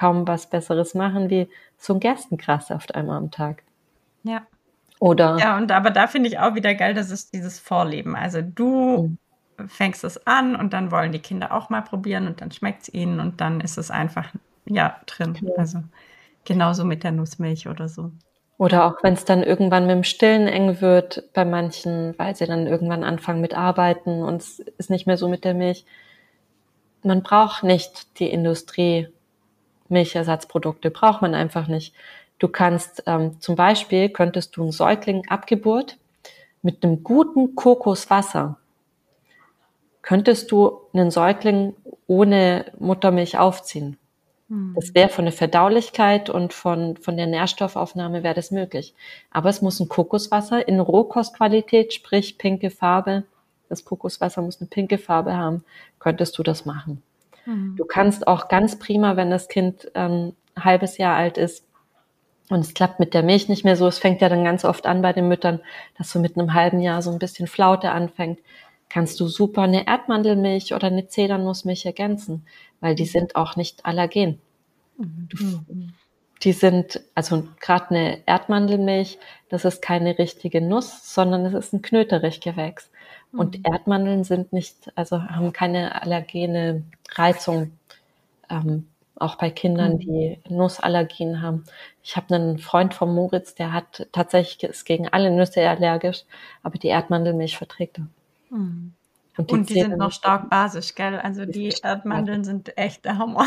kaum 0.00 0.26
was 0.26 0.48
Besseres 0.48 0.94
machen 0.94 1.28
wie 1.28 1.48
so 1.76 1.94
ein 1.94 2.00
Gerstengrassaft 2.00 2.94
einmal 2.94 3.18
am 3.18 3.30
Tag. 3.30 3.62
Ja. 4.22 4.42
Oder? 4.98 5.38
Ja, 5.38 5.56
und 5.56 5.72
aber 5.72 5.90
da 5.90 6.06
finde 6.06 6.28
ich 6.28 6.38
auch 6.38 6.54
wieder 6.54 6.74
geil, 6.74 6.94
das 6.94 7.10
ist 7.10 7.34
dieses 7.34 7.58
Vorleben. 7.58 8.16
Also 8.16 8.42
du 8.42 9.16
mhm. 9.58 9.68
fängst 9.68 10.04
es 10.04 10.26
an 10.26 10.56
und 10.56 10.72
dann 10.72 10.90
wollen 10.90 11.12
die 11.12 11.18
Kinder 11.18 11.52
auch 11.52 11.70
mal 11.70 11.82
probieren 11.82 12.26
und 12.26 12.40
dann 12.40 12.50
schmeckt 12.50 12.82
es 12.82 12.94
ihnen 12.94 13.20
und 13.20 13.40
dann 13.40 13.60
ist 13.60 13.78
es 13.78 13.90
einfach 13.90 14.32
ja 14.66 15.00
drin. 15.06 15.30
Okay. 15.30 15.52
Also 15.56 15.82
Genauso 16.44 16.84
mit 16.84 17.04
der 17.04 17.12
Nussmilch 17.12 17.68
oder 17.68 17.88
so. 17.88 18.12
Oder 18.58 18.84
auch 18.84 19.02
wenn 19.02 19.14
es 19.14 19.24
dann 19.24 19.42
irgendwann 19.42 19.86
mit 19.86 19.96
dem 19.96 20.04
Stillen 20.04 20.46
eng 20.46 20.80
wird 20.80 21.30
bei 21.32 21.44
manchen, 21.44 22.14
weil 22.18 22.36
sie 22.36 22.46
dann 22.46 22.66
irgendwann 22.66 23.04
anfangen 23.04 23.40
mit 23.40 23.54
Arbeiten 23.54 24.22
und 24.22 24.42
es 24.42 24.58
ist 24.58 24.90
nicht 24.90 25.06
mehr 25.06 25.16
so 25.16 25.28
mit 25.28 25.44
der 25.44 25.54
Milch. 25.54 25.84
Man 27.02 27.22
braucht 27.22 27.62
nicht 27.62 28.18
die 28.18 28.30
Industrie 28.30 29.08
Milchersatzprodukte, 29.90 30.90
braucht 30.90 31.22
man 31.22 31.34
einfach 31.34 31.68
nicht. 31.68 31.94
Du 32.38 32.48
kannst 32.48 33.02
ähm, 33.06 33.40
zum 33.40 33.56
Beispiel, 33.56 34.08
könntest 34.08 34.56
du 34.56 34.62
einen 34.62 34.72
Säugling 34.72 35.28
ab 35.28 35.46
Geburt 35.46 35.98
mit 36.62 36.82
einem 36.82 37.02
guten 37.02 37.54
Kokoswasser, 37.54 38.56
könntest 40.02 40.50
du 40.50 40.80
einen 40.92 41.10
Säugling 41.10 41.74
ohne 42.06 42.66
Muttermilch 42.78 43.38
aufziehen. 43.38 43.98
Das 44.74 44.88
hm. 44.88 44.94
wäre 44.94 45.08
von 45.10 45.26
der 45.26 45.32
Verdaulichkeit 45.32 46.28
und 46.28 46.52
von, 46.52 46.96
von 46.96 47.16
der 47.16 47.28
Nährstoffaufnahme 47.28 48.24
wäre 48.24 48.34
das 48.34 48.50
möglich. 48.50 48.94
Aber 49.30 49.48
es 49.48 49.62
muss 49.62 49.78
ein 49.78 49.88
Kokoswasser 49.88 50.66
in 50.66 50.80
Rohkostqualität, 50.80 51.92
sprich 51.92 52.36
pinke 52.36 52.70
Farbe. 52.70 53.22
Das 53.68 53.84
Kokoswasser 53.84 54.42
muss 54.42 54.60
eine 54.60 54.68
pinke 54.68 54.98
Farbe 54.98 55.36
haben. 55.36 55.62
Könntest 56.00 56.36
du 56.36 56.42
das 56.42 56.64
machen. 56.64 57.00
Mhm. 57.46 57.76
Du 57.76 57.84
kannst 57.84 58.26
auch 58.26 58.48
ganz 58.48 58.78
prima, 58.78 59.16
wenn 59.16 59.30
das 59.30 59.48
Kind 59.48 59.90
ähm, 59.94 60.34
ein 60.54 60.64
halbes 60.64 60.98
Jahr 60.98 61.16
alt 61.16 61.38
ist 61.38 61.64
und 62.48 62.60
es 62.60 62.74
klappt 62.74 63.00
mit 63.00 63.14
der 63.14 63.22
Milch 63.22 63.48
nicht 63.48 63.64
mehr 63.64 63.76
so. 63.76 63.86
Es 63.86 63.98
fängt 63.98 64.20
ja 64.20 64.28
dann 64.28 64.44
ganz 64.44 64.64
oft 64.64 64.86
an 64.86 65.02
bei 65.02 65.12
den 65.12 65.28
Müttern, 65.28 65.60
dass 65.96 66.10
so 66.10 66.18
mit 66.18 66.36
einem 66.36 66.54
halben 66.54 66.80
Jahr 66.80 67.02
so 67.02 67.10
ein 67.10 67.18
bisschen 67.18 67.46
Flaute 67.46 67.92
anfängt 67.92 68.40
kannst 68.90 69.20
du 69.20 69.28
super 69.28 69.62
eine 69.62 69.86
Erdmandelmilch 69.86 70.74
oder 70.74 70.88
eine 70.88 71.06
Zedernussmilch 71.06 71.86
ergänzen, 71.86 72.44
weil 72.80 72.94
die 72.94 73.06
sind 73.06 73.36
auch 73.36 73.56
nicht 73.56 73.86
allergen. 73.86 74.40
Mhm. 74.98 75.94
Die 76.42 76.52
sind, 76.52 77.00
also 77.14 77.46
gerade 77.60 77.90
eine 77.90 78.18
Erdmandelmilch, 78.26 79.18
das 79.48 79.64
ist 79.64 79.80
keine 79.80 80.18
richtige 80.18 80.60
Nuss, 80.60 81.14
sondern 81.14 81.46
es 81.46 81.54
ist 81.54 81.72
ein 81.72 81.82
Knöterichgewächs. 81.82 82.90
Und 83.32 83.58
mhm. 83.58 83.64
Erdmandeln 83.64 84.24
sind 84.24 84.52
nicht, 84.52 84.90
also 84.96 85.22
haben 85.22 85.52
keine 85.52 86.02
allergene 86.02 86.82
Reizung, 87.14 87.72
ähm, 88.48 88.86
auch 89.16 89.36
bei 89.36 89.50
Kindern, 89.50 89.94
mhm. 89.94 89.98
die 89.98 90.38
Nussallergien 90.48 91.42
haben. 91.42 91.64
Ich 92.02 92.16
habe 92.16 92.34
einen 92.34 92.58
Freund 92.58 92.94
von 92.94 93.14
Moritz, 93.14 93.54
der 93.54 93.72
hat 93.72 94.08
tatsächlich 94.12 94.70
ist 94.70 94.84
gegen 94.84 95.08
alle 95.08 95.30
Nüsse 95.30 95.68
allergisch, 95.68 96.24
aber 96.62 96.78
die 96.78 96.88
Erdmandelmilch 96.88 97.56
verträgt 97.56 97.98
er. 97.98 98.06
Mhm. 98.56 98.94
Und 99.36 99.50
die, 99.50 99.54
und 99.54 99.70
die 99.70 99.74
sind 99.74 99.96
noch 99.96 100.12
stark 100.12 100.50
basisch, 100.50 100.94
gell? 100.94 101.18
Also 101.18 101.46
die 101.46 101.72
Erdmandeln 101.82 102.44
sind 102.44 102.76
echt 102.76 103.04
der 103.04 103.18
Hammer. 103.18 103.46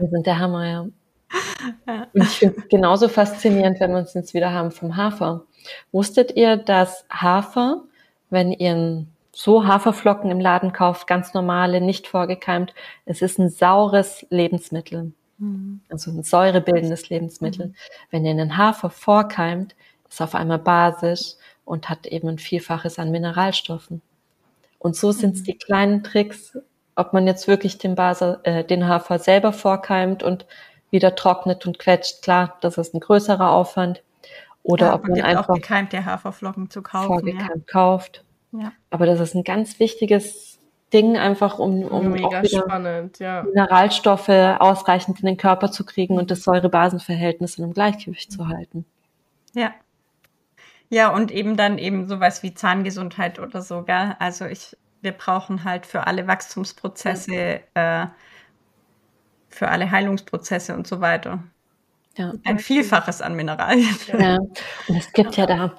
die 0.00 0.06
sind 0.08 0.26
der 0.26 0.38
Hammer, 0.38 0.66
ja. 0.66 0.86
ja. 1.86 2.06
Und 2.12 2.22
ich 2.22 2.38
finde 2.38 2.58
es 2.58 2.68
genauso 2.68 3.08
faszinierend, 3.08 3.80
wenn 3.80 3.92
wir 3.92 3.98
uns 3.98 4.14
jetzt 4.14 4.34
wieder 4.34 4.52
haben 4.52 4.70
vom 4.70 4.96
Hafer. 4.96 5.44
Wusstet 5.92 6.36
ihr, 6.36 6.56
dass 6.56 7.06
Hafer, 7.10 7.84
wenn 8.30 8.52
ihr 8.52 9.06
so 9.32 9.66
Haferflocken 9.66 10.30
im 10.30 10.40
Laden 10.40 10.72
kauft, 10.72 11.06
ganz 11.06 11.34
normale, 11.34 11.80
nicht 11.80 12.06
vorgekeimt, 12.06 12.74
es 13.04 13.20
ist 13.20 13.38
ein 13.38 13.50
saures 13.50 14.26
Lebensmittel. 14.30 15.12
Mhm. 15.38 15.80
Also 15.90 16.10
ein 16.10 16.22
säurebildendes 16.22 17.10
Lebensmittel. 17.10 17.66
Mhm. 17.66 17.74
Wenn 18.10 18.24
ihr 18.24 18.30
einen 18.30 18.56
Hafer 18.56 18.90
vorkeimt, 18.90 19.74
ist 20.08 20.22
auf 20.22 20.34
einmal 20.34 20.58
basisch 20.58 21.34
und 21.64 21.88
hat 21.88 22.06
eben 22.06 22.28
ein 22.28 22.38
Vielfaches 22.38 22.98
an 22.98 23.10
Mineralstoffen. 23.10 24.00
Und 24.78 24.96
so 24.96 25.12
sind 25.12 25.34
es 25.34 25.40
mhm. 25.40 25.44
die 25.44 25.58
kleinen 25.58 26.02
Tricks, 26.02 26.56
ob 26.94 27.12
man 27.12 27.26
jetzt 27.26 27.46
wirklich 27.48 27.78
den, 27.78 27.94
Base, 27.94 28.40
äh, 28.44 28.64
den 28.64 28.88
Hafer 28.88 29.18
selber 29.18 29.52
vorkeimt 29.52 30.22
und 30.22 30.46
wieder 30.90 31.14
trocknet 31.14 31.66
und 31.66 31.78
quetscht. 31.78 32.22
Klar, 32.22 32.56
das 32.60 32.78
ist 32.78 32.94
ein 32.94 33.00
größerer 33.00 33.50
Aufwand. 33.50 34.02
Oder 34.66 34.86
ja, 34.86 34.94
ob 34.94 35.06
man 35.06 35.20
einfach 35.20 35.48
auch 35.48 35.54
gekeimte 35.54 36.04
Haferflocken 36.04 36.70
zu 36.70 36.82
kaufen. 36.82 37.06
Vorgekeimt 37.06 37.66
ja. 37.66 37.72
kauft. 37.72 38.24
Ja. 38.50 38.72
Aber 38.90 39.06
das 39.06 39.20
ist 39.20 39.34
ein 39.34 39.44
ganz 39.44 39.78
wichtiges 39.78 40.58
Ding, 40.92 41.16
einfach 41.16 41.58
um, 41.58 41.84
um 41.84 42.10
Mega 42.10 42.26
auch 42.26 42.42
wieder 42.42 42.62
spannend, 42.62 43.18
ja. 43.18 43.42
Mineralstoffe 43.44 44.28
ausreichend 44.28 45.20
in 45.20 45.26
den 45.26 45.36
Körper 45.36 45.70
zu 45.70 45.84
kriegen 45.84 46.18
und 46.18 46.30
das 46.30 46.42
Säure-Basen-Verhältnis 46.42 47.58
in 47.58 47.64
einem 47.64 47.74
Gleichgewicht 47.74 48.32
zu 48.32 48.48
halten. 48.48 48.84
Ja. 49.54 49.72
Ja, 50.88 51.12
und 51.12 51.32
eben 51.32 51.56
dann 51.56 51.78
eben 51.78 52.06
sowas 52.06 52.42
wie 52.42 52.54
Zahngesundheit 52.54 53.40
oder 53.40 53.62
so, 53.62 53.82
gell? 53.82 54.16
Also 54.20 54.46
ich, 54.46 54.76
wir 55.00 55.12
brauchen 55.12 55.64
halt 55.64 55.86
für 55.86 56.06
alle 56.06 56.26
Wachstumsprozesse, 56.26 57.60
äh, 57.74 58.06
für 59.48 59.68
alle 59.68 59.90
Heilungsprozesse 59.90 60.74
und 60.74 60.86
so 60.86 61.00
weiter. 61.00 61.42
Ja. 62.16 62.32
Ein 62.44 62.58
Vielfaches 62.58 63.20
an 63.20 63.34
Mineralien. 63.34 63.96
Ja, 64.18 64.36
und 64.36 64.96
es 64.96 65.12
gibt 65.12 65.36
ja 65.36 65.46
da 65.46 65.76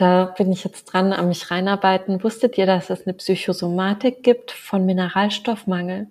da 0.00 0.24
bin 0.36 0.50
ich 0.50 0.64
jetzt 0.64 0.86
dran, 0.86 1.12
an 1.12 1.28
mich 1.28 1.50
reinarbeiten. 1.50 2.24
Wusstet 2.24 2.56
ihr, 2.56 2.64
dass 2.64 2.88
es 2.88 3.06
eine 3.06 3.12
Psychosomatik 3.12 4.22
gibt 4.22 4.50
von 4.50 4.86
Mineralstoffmangel? 4.86 6.06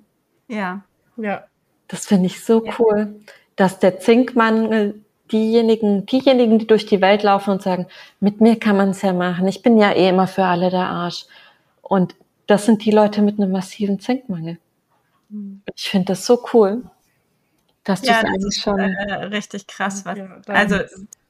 Ja. 0.48 0.84
Ja. 1.18 1.46
Das 1.88 2.06
finde 2.06 2.28
ich 2.28 2.46
so 2.46 2.64
ja. 2.64 2.74
cool, 2.78 3.16
dass 3.56 3.80
der 3.80 4.00
Zinkmangel 4.00 5.02
diejenigen, 5.32 6.06
diejenigen, 6.06 6.60
die 6.60 6.68
durch 6.68 6.86
die 6.86 7.02
Welt 7.02 7.24
laufen 7.24 7.50
und 7.50 7.64
sagen, 7.64 7.88
mit 8.20 8.42
mir 8.42 8.60
kann 8.60 8.78
man 8.78 8.92
es 8.92 9.02
ja 9.02 9.12
machen. 9.12 9.48
Ich 9.48 9.64
bin 9.64 9.80
ja 9.80 9.92
eh 9.92 10.10
immer 10.10 10.28
für 10.28 10.46
alle 10.46 10.70
der 10.70 10.88
Arsch. 10.88 11.26
Und 11.82 12.14
das 12.46 12.68
sind 12.68 12.86
die 12.86 12.92
Leute 12.92 13.24
mit 13.24 13.40
einem 13.40 13.52
massiven 13.52 14.00
Zinkmangel. 14.00 14.60
Mhm. 15.30 15.64
Ich 15.76 15.90
finde 15.90 16.10
das 16.10 16.28
so 16.28 16.46
cool, 16.54 16.84
dass 17.84 18.06
ja, 18.06 18.22
das 18.22 18.26
eigentlich 18.26 18.62
schon 18.62 18.80
äh, 18.80 19.14
richtig 19.26 19.68
krass, 19.68 20.06
was, 20.06 20.18
ja, 20.18 20.28
also 20.48 20.78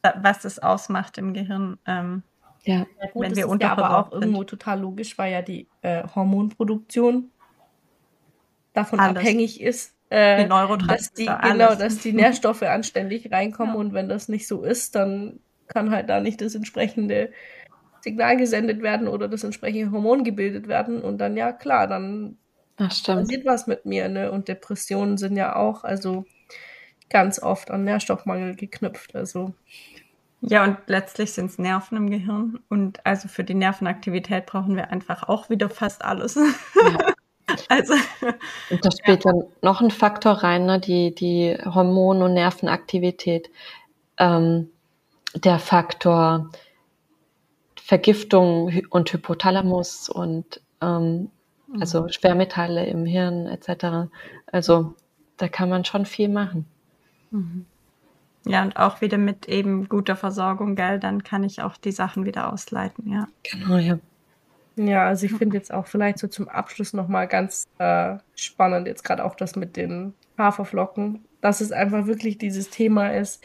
was 0.01 0.39
das 0.39 0.59
ausmacht 0.59 1.17
im 1.17 1.33
Gehirn. 1.33 1.77
Ähm, 1.85 2.23
ja, 2.63 2.85
ja 3.01 3.07
gut, 3.13 3.23
wenn 3.23 3.35
wir 3.35 3.47
ist 3.47 3.61
ja 3.61 3.71
aber 3.71 3.97
auch 3.97 4.11
sind. 4.11 4.23
irgendwo 4.23 4.43
total 4.43 4.79
logisch, 4.81 5.17
weil 5.17 5.31
ja 5.31 5.41
die 5.41 5.67
äh, 5.81 6.03
Hormonproduktion 6.13 7.31
davon 8.73 8.99
alles. 8.99 9.17
abhängig 9.17 9.61
ist, 9.61 9.95
äh, 10.09 10.47
dass 10.47 11.13
die 11.13 11.25
genau, 11.25 11.75
dass 11.75 11.99
die 11.99 12.13
Nährstoffe 12.13 12.63
anständig 12.63 13.31
reinkommen 13.31 13.75
ja. 13.75 13.79
und 13.79 13.93
wenn 13.93 14.09
das 14.09 14.27
nicht 14.27 14.47
so 14.47 14.63
ist, 14.63 14.95
dann 14.95 15.39
kann 15.67 15.91
halt 15.91 16.09
da 16.09 16.19
nicht 16.19 16.41
das 16.41 16.55
entsprechende 16.55 17.31
Signal 18.01 18.37
gesendet 18.37 18.81
werden 18.81 19.07
oder 19.07 19.27
das 19.27 19.43
entsprechende 19.43 19.91
Hormon 19.91 20.23
gebildet 20.23 20.67
werden 20.67 21.01
und 21.01 21.19
dann 21.19 21.37
ja 21.37 21.51
klar, 21.51 21.87
dann 21.87 22.37
passiert 22.75 23.45
was 23.45 23.67
mit 23.67 23.85
mir, 23.85 24.09
ne? 24.09 24.31
Und 24.31 24.47
Depressionen 24.47 25.17
sind 25.17 25.35
ja 25.35 25.55
auch 25.55 25.83
also 25.83 26.25
ganz 27.09 27.41
oft 27.41 27.71
an 27.71 27.83
Nährstoffmangel 27.83 28.55
geknüpft, 28.55 29.15
also 29.15 29.53
ja, 30.41 30.63
und 30.63 30.77
letztlich 30.87 31.33
sind 31.33 31.47
es 31.47 31.57
Nerven 31.57 31.97
im 31.97 32.09
Gehirn. 32.09 32.59
Und 32.69 33.05
also 33.05 33.27
für 33.27 33.43
die 33.43 33.55
Nervenaktivität 33.55 34.45
brauchen 34.45 34.75
wir 34.75 34.89
einfach 34.89 35.27
auch 35.27 35.49
wieder 35.49 35.69
fast 35.69 36.03
alles. 36.03 36.35
Ja. 36.35 37.13
also. 37.69 37.93
Und 38.69 38.85
da 38.85 38.89
spielt 38.91 39.25
ja. 39.25 39.31
dann 39.31 39.43
noch 39.61 39.81
ein 39.81 39.91
Faktor 39.91 40.31
rein, 40.33 40.65
ne? 40.65 40.79
die, 40.79 41.13
die 41.13 41.57
Hormon- 41.65 42.23
und 42.23 42.33
Nervenaktivität. 42.33 43.49
Ähm, 44.17 44.69
der 45.35 45.59
Faktor 45.59 46.49
Vergiftung 47.75 48.71
und 48.89 49.11
Hypothalamus 49.11 50.09
und 50.09 50.61
ähm, 50.81 51.31
also 51.79 52.03
mhm. 52.03 52.09
Schwermetalle 52.09 52.85
im 52.85 53.05
Hirn 53.05 53.45
etc. 53.47 54.09
Also 54.51 54.95
da 55.37 55.47
kann 55.47 55.69
man 55.69 55.85
schon 55.85 56.05
viel 56.05 56.29
machen. 56.29 56.65
Mhm. 57.31 57.65
Ja, 58.45 58.63
und 58.63 58.77
auch 58.77 59.01
wieder 59.01 59.17
mit 59.17 59.47
eben 59.47 59.89
guter 59.89 60.15
Versorgung, 60.15 60.75
gell, 60.75 60.99
dann 60.99 61.23
kann 61.23 61.43
ich 61.43 61.61
auch 61.61 61.77
die 61.77 61.91
Sachen 61.91 62.25
wieder 62.25 62.51
ausleiten, 62.51 63.11
ja. 63.11 63.27
Genau, 63.43 63.77
ja. 63.77 63.99
Ja, 64.75 65.07
also 65.07 65.25
ich 65.25 65.33
finde 65.33 65.57
jetzt 65.57 65.73
auch 65.73 65.87
vielleicht 65.87 66.19
so 66.19 66.27
zum 66.27 66.47
Abschluss 66.47 66.93
nochmal 66.93 67.27
ganz 67.27 67.67
äh, 67.79 68.15
spannend, 68.35 68.87
jetzt 68.87 69.03
gerade 69.03 69.25
auch 69.25 69.35
das 69.35 69.57
mit 69.57 69.75
den 69.75 70.13
Haferflocken, 70.37 71.25
dass 71.41 71.59
es 71.59 71.73
einfach 71.73 72.07
wirklich 72.07 72.37
dieses 72.37 72.69
Thema 72.69 73.09
ist, 73.09 73.43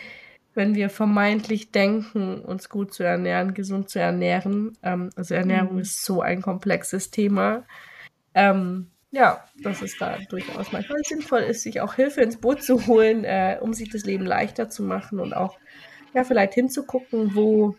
wenn 0.54 0.76
wir 0.76 0.90
vermeintlich 0.90 1.72
denken, 1.72 2.40
uns 2.40 2.68
gut 2.68 2.94
zu 2.94 3.02
ernähren, 3.02 3.54
gesund 3.54 3.90
zu 3.90 3.98
ernähren. 3.98 4.78
Ähm, 4.84 5.10
also 5.16 5.34
Ernährung 5.34 5.74
mhm. 5.74 5.80
ist 5.80 6.04
so 6.04 6.22
ein 6.22 6.40
komplexes 6.40 7.10
Thema. 7.10 7.64
Ähm, 8.34 8.90
ja, 9.14 9.44
dass 9.62 9.80
es 9.80 9.96
da 9.96 10.18
durchaus 10.28 10.72
manchmal 10.72 10.98
sinnvoll 11.04 11.42
ist, 11.42 11.62
sich 11.62 11.80
auch 11.80 11.94
Hilfe 11.94 12.20
ins 12.20 12.40
Boot 12.40 12.62
zu 12.64 12.86
holen, 12.88 13.24
äh, 13.24 13.58
um 13.60 13.72
sich 13.72 13.88
das 13.88 14.04
Leben 14.04 14.26
leichter 14.26 14.68
zu 14.68 14.82
machen 14.82 15.20
und 15.20 15.32
auch 15.32 15.56
ja 16.14 16.24
vielleicht 16.24 16.54
hinzugucken, 16.54 17.36
wo, 17.36 17.76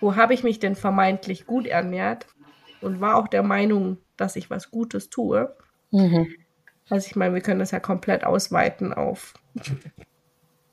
wo 0.00 0.14
habe 0.14 0.32
ich 0.32 0.44
mich 0.44 0.60
denn 0.60 0.76
vermeintlich 0.76 1.46
gut 1.46 1.66
ernährt 1.66 2.26
und 2.80 3.00
war 3.00 3.16
auch 3.16 3.26
der 3.26 3.42
Meinung, 3.42 3.98
dass 4.16 4.36
ich 4.36 4.48
was 4.48 4.70
Gutes 4.70 5.10
tue. 5.10 5.56
Mhm. 5.90 6.32
Also 6.88 7.08
ich 7.08 7.16
meine, 7.16 7.34
wir 7.34 7.40
können 7.40 7.60
das 7.60 7.72
ja 7.72 7.80
komplett 7.80 8.22
ausweiten 8.22 8.92
auf 8.92 9.34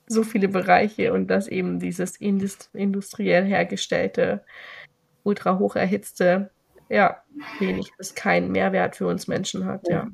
so 0.06 0.24
viele 0.24 0.48
Bereiche 0.48 1.12
und 1.14 1.28
dass 1.28 1.48
eben 1.48 1.80
dieses 1.80 2.18
industriell 2.18 3.46
hergestellte, 3.46 4.44
ultra 5.24 5.58
hoch 5.58 5.76
erhitzte 5.76 6.52
ja, 6.92 7.24
wenig 7.60 7.94
bis 7.98 8.16
keinen 8.16 8.52
Mehrwert 8.52 8.96
für 8.96 9.08
uns 9.08 9.28
Menschen 9.28 9.66
hat, 9.66 9.88
ja. 9.88 10.08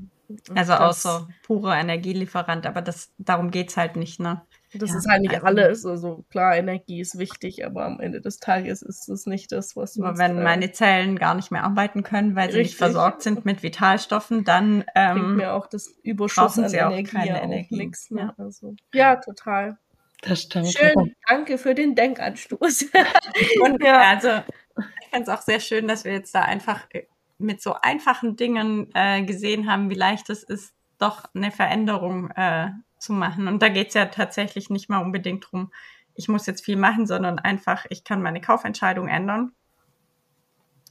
Also 0.54 0.74
außer 0.74 1.28
purer 1.44 1.78
Energielieferant, 1.78 2.66
aber 2.66 2.82
das, 2.82 3.14
darum 3.18 3.50
geht 3.50 3.70
es 3.70 3.78
halt 3.78 3.96
nicht, 3.96 4.20
ne? 4.20 4.42
Das 4.74 4.90
ja, 4.92 4.98
ist 4.98 5.08
halt 5.10 5.22
nicht 5.22 5.34
also, 5.34 5.46
alles. 5.46 5.86
Also 5.86 6.26
klar, 6.30 6.58
Energie 6.58 7.00
ist 7.00 7.18
wichtig, 7.18 7.66
aber 7.66 7.86
am 7.86 8.02
Ende 8.02 8.20
des 8.20 8.40
Tages 8.40 8.82
ist 8.82 9.08
es 9.08 9.26
nicht 9.26 9.54
das, 9.54 9.78
was 9.78 9.98
Aber 9.98 10.18
wenn 10.18 10.38
äh, 10.38 10.44
meine 10.44 10.72
Zellen 10.74 11.18
gar 11.18 11.34
nicht 11.36 11.52
mehr 11.52 11.64
arbeiten 11.64 12.04
können, 12.04 12.36
weil 12.36 12.52
sie 12.52 12.60
nicht 12.60 12.76
versorgt 12.76 13.22
sind 13.22 13.46
mit 13.46 13.64
Vitalstoffen, 13.64 14.44
dann 14.44 14.84
ähm, 14.94 15.18
bringt 15.18 15.38
mir 15.38 15.54
auch 15.54 15.68
das 15.68 15.88
Überschuss 16.04 16.60
an 16.60 16.68
sie 16.68 16.78
Energie 16.78 17.08
auch 17.08 17.12
keine 17.14 17.42
Energie. 17.42 17.78
Nix, 17.78 18.12
ne? 18.12 18.22
ja. 18.22 18.34
Also, 18.38 18.76
ja, 18.94 19.16
total. 19.16 19.78
Das 20.22 20.42
stimmt. 20.42 20.68
Schön, 20.68 21.16
danke 21.28 21.58
für 21.58 21.74
den 21.74 21.96
Denkanstoß. 21.96 22.88
Und 23.64 23.82
ja, 23.82 24.02
also 24.02 24.30
ich 25.02 25.08
fand 25.10 25.28
es 25.28 25.30
auch 25.30 25.42
sehr 25.42 25.60
schön, 25.60 25.88
dass 25.88 26.04
wir 26.04 26.14
jetzt 26.14 26.34
da 26.34 26.42
einfach 26.42 26.86
äh, 26.92 27.04
mit 27.38 27.62
so 27.62 27.74
einfachen 27.74 28.36
Dingen 28.36 28.90
äh, 28.94 29.24
gesehen 29.24 29.70
haben, 29.72 29.90
wie 29.90 29.96
leicht 29.96 30.30
es 30.30 30.44
ist, 30.44 30.74
doch 30.98 31.26
eine 31.36 31.52
Veränderung 31.52 32.32
äh, 32.32 32.70
zu 32.98 33.14
machen. 33.14 33.48
Und 33.48 33.62
da 33.62 33.70
geht 33.70 33.90
es 33.90 33.94
ja 33.94 34.06
tatsächlich 34.06 34.70
nicht 34.70 34.90
mal 34.90 35.04
unbedingt 35.04 35.46
drum, 35.50 35.72
ich 36.16 36.28
muss 36.28 36.48
jetzt 36.48 36.66
viel 36.66 36.78
machen, 36.78 37.06
sondern 37.06 37.38
einfach, 37.38 37.86
ich 37.90 38.04
kann 38.04 38.24
meine 38.24 38.42
Kaufentscheidung 38.42 39.08
ändern. 39.08 39.52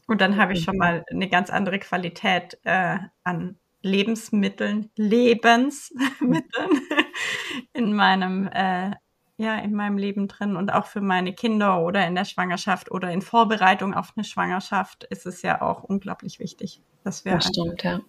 Und 0.06 0.20
dann 0.20 0.36
habe 0.36 0.52
ich 0.52 0.62
schon 0.62 0.76
mal 0.76 1.04
eine 1.10 1.28
ganz 1.28 1.50
andere 1.50 1.80
Qualität 1.80 2.58
äh, 2.62 2.98
an 3.24 3.58
Lebensmitteln, 3.82 4.90
Lebensmitteln 4.96 6.80
in 7.72 7.92
meinem 7.92 8.48
äh, 8.52 8.92
ja 9.38 9.56
in 9.58 9.74
meinem 9.74 9.98
Leben 9.98 10.28
drin 10.28 10.56
und 10.56 10.70
auch 10.70 10.86
für 10.86 11.00
meine 11.00 11.32
Kinder 11.32 11.80
oder 11.80 12.06
in 12.06 12.14
der 12.14 12.24
Schwangerschaft 12.24 12.90
oder 12.90 13.10
in 13.10 13.22
Vorbereitung 13.22 13.94
auf 13.94 14.12
eine 14.16 14.24
Schwangerschaft 14.24 15.04
ist 15.04 15.26
es 15.26 15.42
ja 15.42 15.60
auch 15.60 15.84
unglaublich 15.84 16.38
wichtig, 16.38 16.80
dass 17.04 17.24
wir 17.24 17.32
das 17.32 17.48
stimmt, 17.48 17.82
ja. 17.82 18.00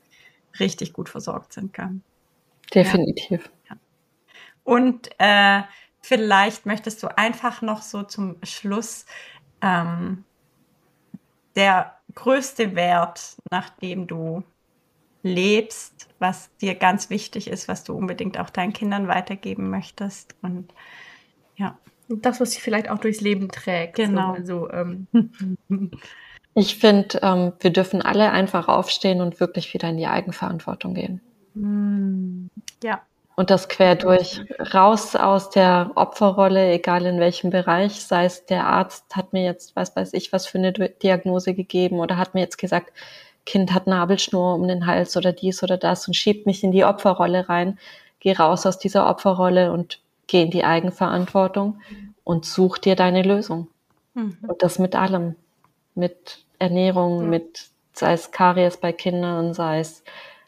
richtig 0.59 0.93
gut 0.93 1.09
versorgt 1.09 1.53
sind. 1.53 1.73
Gell? 1.73 1.99
Definitiv. 2.73 3.49
Ja. 3.69 3.75
Und 4.63 5.09
äh, 5.17 5.63
vielleicht 6.01 6.65
möchtest 6.65 7.03
du 7.03 7.17
einfach 7.17 7.61
noch 7.61 7.81
so 7.81 8.03
zum 8.03 8.37
Schluss 8.43 9.05
ähm, 9.61 10.23
der 11.55 11.97
größte 12.15 12.75
Wert, 12.75 13.37
nachdem 13.51 14.07
du 14.07 14.43
lebst, 15.23 16.07
was 16.19 16.55
dir 16.57 16.75
ganz 16.75 17.09
wichtig 17.09 17.49
ist, 17.49 17.67
was 17.67 17.83
du 17.83 17.93
unbedingt 17.93 18.39
auch 18.39 18.49
deinen 18.49 18.73
Kindern 18.73 19.07
weitergeben 19.07 19.69
möchtest 19.69 20.35
und 20.41 20.73
ja. 21.57 21.77
Das, 22.09 22.39
was 22.39 22.51
sich 22.51 22.63
vielleicht 22.63 22.89
auch 22.89 22.99
durchs 22.99 23.19
Leben 23.19 23.49
trägt. 23.49 23.95
Genau. 23.95 24.35
So, 24.43 24.67
also, 24.67 24.71
ähm. 24.71 25.07
Ich 26.59 26.77
finde, 26.77 27.19
ähm, 27.21 27.53
wir 27.59 27.69
dürfen 27.69 28.01
alle 28.01 28.31
einfach 28.31 28.67
aufstehen 28.67 29.21
und 29.21 29.39
wirklich 29.39 29.75
wieder 29.75 29.89
in 29.89 29.97
die 29.97 30.07
Eigenverantwortung 30.07 30.95
gehen. 30.95 31.21
Hm. 31.53 32.49
Ja. 32.83 33.03
Und 33.35 33.51
das 33.51 33.69
quer 33.69 33.93
durch, 33.93 34.41
raus 34.73 35.15
aus 35.15 35.51
der 35.51 35.91
Opferrolle, 35.93 36.71
egal 36.71 37.05
in 37.05 37.19
welchem 37.19 37.51
Bereich, 37.51 38.01
sei 38.03 38.25
es 38.25 38.47
der 38.47 38.65
Arzt 38.65 39.15
hat 39.15 39.33
mir 39.33 39.43
jetzt, 39.43 39.75
was 39.75 39.95
weiß 39.95 40.13
ich, 40.13 40.33
was 40.33 40.47
für 40.47 40.57
eine 40.57 40.73
Diagnose 40.73 41.53
gegeben 41.53 41.99
oder 41.99 42.17
hat 42.17 42.33
mir 42.33 42.39
jetzt 42.39 42.57
gesagt, 42.57 42.91
Kind 43.45 43.71
hat 43.71 43.85
Nabelschnur 43.85 44.55
um 44.55 44.67
den 44.67 44.87
Hals 44.87 45.15
oder 45.15 45.33
dies 45.33 45.61
oder 45.61 45.77
das 45.77 46.07
und 46.07 46.15
schiebt 46.15 46.47
mich 46.47 46.63
in 46.63 46.71
die 46.71 46.85
Opferrolle 46.85 47.47
rein. 47.47 47.77
Geh 48.19 48.33
raus 48.33 48.65
aus 48.65 48.79
dieser 48.79 49.07
Opferrolle 49.07 49.71
und 49.71 50.01
geh 50.27 50.43
in 50.43 50.51
die 50.51 50.63
Eigenverantwortung 50.63 51.81
und 52.23 52.45
such 52.45 52.77
dir 52.77 52.95
deine 52.95 53.23
Lösung. 53.23 53.67
Mhm. 54.13 54.37
Und 54.41 54.63
das 54.63 54.79
mit 54.79 54.95
allem. 54.95 55.35
Mit 55.95 56.45
Ernährung, 56.59 57.23
mhm. 57.23 57.29
mit, 57.29 57.69
sei 57.93 58.13
es 58.13 58.31
Karies 58.31 58.77
bei 58.77 58.91
Kindern, 58.91 59.53
sei 59.53 59.79
es 59.79 60.03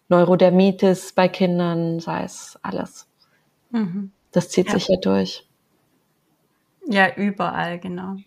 Neurodermitis 0.10 1.14
bei 1.14 1.28
Kindern, 1.28 2.00
sei 2.00 2.24
es 2.24 2.60
alles. 2.62 3.08
Mhm. 3.72 4.12
Das 4.32 4.50
zieht 4.50 4.68
ja. 4.68 4.74
sich 4.74 4.88
ja 4.88 4.98
durch. 4.98 5.48
Ja, 6.88 7.16
überall, 7.16 7.80
genau. 7.80 8.18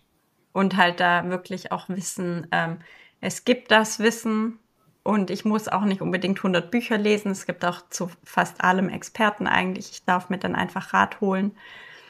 Und 0.53 0.77
halt 0.77 0.99
da 0.99 1.29
wirklich 1.29 1.71
auch 1.71 1.89
wissen, 1.89 2.47
ähm, 2.51 2.79
es 3.19 3.45
gibt 3.45 3.71
das 3.71 3.99
Wissen 3.99 4.59
und 5.03 5.29
ich 5.29 5.43
muss 5.43 5.67
auch 5.67 5.83
nicht 5.83 6.01
unbedingt 6.01 6.37
100 6.37 6.71
Bücher 6.71 6.97
lesen. 6.97 7.31
Es 7.31 7.45
gibt 7.45 7.65
auch 7.65 7.89
zu 7.89 8.09
fast 8.23 8.63
allem 8.63 8.87
Experten 8.87 9.47
eigentlich. 9.47 9.91
Ich 9.91 10.05
darf 10.05 10.29
mir 10.29 10.37
dann 10.37 10.55
einfach 10.55 10.93
Rat 10.93 11.19
holen. 11.19 11.57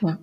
Ja. 0.01 0.19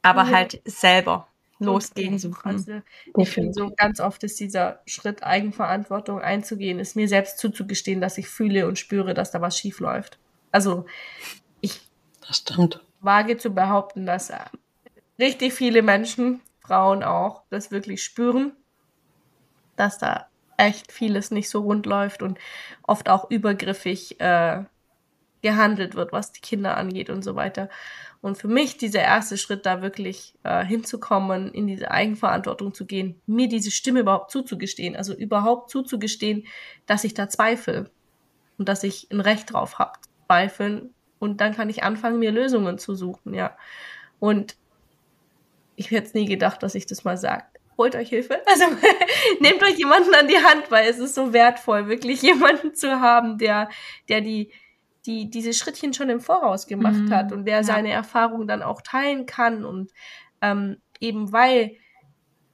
Aber 0.00 0.24
ja. 0.24 0.30
halt 0.30 0.62
selber 0.64 1.28
losgehen 1.58 2.18
suchen. 2.18 2.48
Also, 2.48 2.82
ich 3.16 3.30
finde 3.30 3.52
so 3.52 3.70
ganz 3.76 4.00
oft 4.00 4.24
ist 4.24 4.40
dieser 4.40 4.80
Schritt, 4.86 5.22
Eigenverantwortung 5.22 6.20
einzugehen, 6.20 6.78
ist 6.78 6.96
mir 6.96 7.08
selbst 7.08 7.38
zuzugestehen, 7.38 8.00
dass 8.00 8.18
ich 8.18 8.26
fühle 8.26 8.66
und 8.66 8.78
spüre, 8.78 9.14
dass 9.14 9.30
da 9.30 9.40
was 9.40 9.58
schief 9.58 9.78
läuft. 9.78 10.18
Also 10.50 10.86
ich 11.60 11.88
das 12.26 12.38
stimmt. 12.38 12.84
wage 13.00 13.36
zu 13.36 13.50
behaupten, 13.50 14.06
dass 14.06 14.30
äh, 14.30 14.38
richtig 15.18 15.52
viele 15.52 15.82
Menschen, 15.82 16.40
Frauen 16.60 17.02
auch, 17.02 17.42
das 17.50 17.70
wirklich 17.70 18.02
spüren, 18.02 18.52
dass 19.76 19.98
da 19.98 20.26
echt 20.62 20.92
vieles 20.92 21.32
nicht 21.32 21.50
so 21.50 21.60
rund 21.60 21.86
läuft 21.86 22.22
und 22.22 22.38
oft 22.84 23.08
auch 23.08 23.30
übergriffig 23.30 24.20
äh, 24.20 24.62
gehandelt 25.42 25.96
wird, 25.96 26.12
was 26.12 26.30
die 26.30 26.40
Kinder 26.40 26.76
angeht 26.76 27.10
und 27.10 27.22
so 27.22 27.34
weiter. 27.34 27.68
Und 28.20 28.38
für 28.38 28.46
mich 28.46 28.76
dieser 28.76 29.00
erste 29.00 29.36
Schritt, 29.36 29.66
da 29.66 29.82
wirklich 29.82 30.34
äh, 30.44 30.64
hinzukommen, 30.64 31.52
in 31.52 31.66
diese 31.66 31.90
Eigenverantwortung 31.90 32.72
zu 32.72 32.86
gehen, 32.86 33.20
mir 33.26 33.48
diese 33.48 33.72
Stimme 33.72 34.00
überhaupt 34.00 34.30
zuzugestehen, 34.30 34.94
also 34.94 35.12
überhaupt 35.12 35.70
zuzugestehen, 35.70 36.46
dass 36.86 37.02
ich 37.02 37.14
da 37.14 37.28
zweifle 37.28 37.90
und 38.58 38.68
dass 38.68 38.84
ich 38.84 39.08
ein 39.10 39.20
Recht 39.20 39.52
drauf 39.52 39.80
habe, 39.80 39.98
zweifeln. 40.26 40.94
Und 41.18 41.40
dann 41.40 41.54
kann 41.56 41.70
ich 41.70 41.82
anfangen, 41.82 42.20
mir 42.20 42.30
Lösungen 42.30 42.78
zu 42.78 42.94
suchen, 42.94 43.34
ja. 43.34 43.56
Und 44.20 44.56
ich 45.74 45.90
hätte 45.90 46.16
nie 46.16 46.26
gedacht, 46.26 46.62
dass 46.62 46.76
ich 46.76 46.86
das 46.86 47.02
mal 47.02 47.16
sage. 47.16 47.51
Holt 47.78 47.96
euch 47.96 48.10
Hilfe. 48.10 48.40
Also 48.46 48.64
nehmt 49.40 49.62
euch 49.62 49.78
jemanden 49.78 50.14
an 50.14 50.28
die 50.28 50.36
Hand, 50.36 50.70
weil 50.70 50.88
es 50.88 50.98
ist 50.98 51.14
so 51.14 51.32
wertvoll, 51.32 51.88
wirklich 51.88 52.22
jemanden 52.22 52.74
zu 52.74 53.00
haben, 53.00 53.38
der, 53.38 53.68
der 54.08 54.20
die, 54.20 54.52
die 55.06 55.30
diese 55.30 55.52
Schrittchen 55.52 55.94
schon 55.94 56.10
im 56.10 56.20
Voraus 56.20 56.66
gemacht 56.66 56.94
mhm. 56.94 57.14
hat 57.14 57.32
und 57.32 57.44
der 57.44 57.56
ja. 57.56 57.62
seine 57.62 57.90
Erfahrungen 57.90 58.46
dann 58.46 58.62
auch 58.62 58.82
teilen 58.82 59.26
kann 59.26 59.64
und 59.64 59.90
ähm, 60.40 60.78
eben 61.00 61.32
weil 61.32 61.76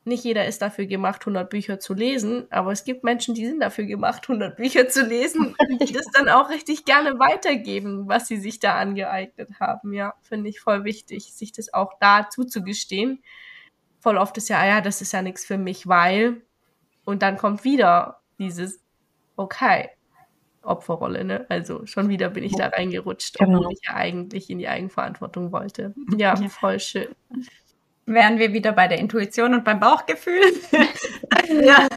nicht 0.08 0.24
jeder 0.24 0.46
ist 0.46 0.62
dafür 0.62 0.86
gemacht, 0.86 1.20
100 1.22 1.48
Bücher 1.48 1.78
zu 1.78 1.94
lesen, 1.94 2.46
aber 2.50 2.72
es 2.72 2.84
gibt 2.84 3.04
Menschen, 3.04 3.34
die 3.34 3.46
sind 3.46 3.60
dafür 3.60 3.84
gemacht, 3.84 4.22
100 4.24 4.56
Bücher 4.56 4.88
zu 4.88 5.04
lesen 5.04 5.54
und 5.58 5.88
die 5.88 5.92
das 5.92 6.06
dann 6.12 6.28
auch 6.28 6.50
richtig 6.50 6.84
gerne 6.84 7.18
weitergeben, 7.18 8.08
was 8.08 8.26
sie 8.26 8.38
sich 8.38 8.58
da 8.58 8.74
angeeignet 8.76 9.60
haben. 9.60 9.92
Ja, 9.92 10.14
finde 10.22 10.48
ich 10.48 10.60
voll 10.60 10.84
wichtig, 10.84 11.32
sich 11.34 11.52
das 11.52 11.72
auch 11.72 11.92
da 12.00 12.28
zuzugestehen. 12.30 13.22
Voll 14.00 14.16
oft 14.16 14.36
ist 14.36 14.48
ja, 14.48 14.58
ah 14.58 14.66
ja, 14.66 14.80
das 14.80 15.00
ist 15.00 15.12
ja 15.12 15.22
nichts 15.22 15.44
für 15.44 15.58
mich, 15.58 15.88
weil 15.88 16.42
und 17.04 17.22
dann 17.22 17.36
kommt 17.38 17.64
wieder 17.64 18.20
dieses, 18.38 18.80
okay, 19.36 19.88
Opferrolle, 20.62 21.24
ne? 21.24 21.46
Also 21.48 21.86
schon 21.86 22.08
wieder 22.08 22.28
bin 22.28 22.44
ich 22.44 22.54
da 22.54 22.66
reingerutscht, 22.66 23.38
genau. 23.38 23.58
obwohl 23.58 23.72
ich 23.72 23.80
ja 23.86 23.94
eigentlich 23.94 24.50
in 24.50 24.58
die 24.58 24.68
Eigenverantwortung 24.68 25.50
wollte. 25.50 25.94
Ja, 26.16 26.34
ja, 26.34 26.48
voll 26.48 26.78
schön. 26.78 27.08
Wären 28.06 28.38
wir 28.38 28.52
wieder 28.52 28.72
bei 28.72 28.88
der 28.88 28.98
Intuition 28.98 29.54
und 29.54 29.64
beim 29.64 29.80
Bauchgefühl. 29.80 30.42
ja. 31.64 31.88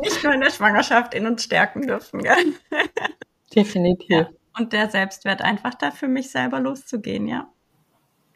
Nicht 0.00 0.22
nur 0.22 0.32
in 0.32 0.40
der 0.40 0.50
Schwangerschaft 0.50 1.14
in 1.14 1.26
uns 1.26 1.44
stärken 1.44 1.82
dürfen. 1.82 2.22
Gell? 2.22 2.54
Definitiv. 3.54 4.08
Ja. 4.08 4.28
Und 4.58 4.72
der 4.72 4.90
Selbstwert 4.90 5.42
einfach 5.42 5.74
da 5.74 5.90
für 5.90 6.08
mich 6.08 6.30
selber 6.30 6.60
loszugehen, 6.60 7.28
ja. 7.28 7.48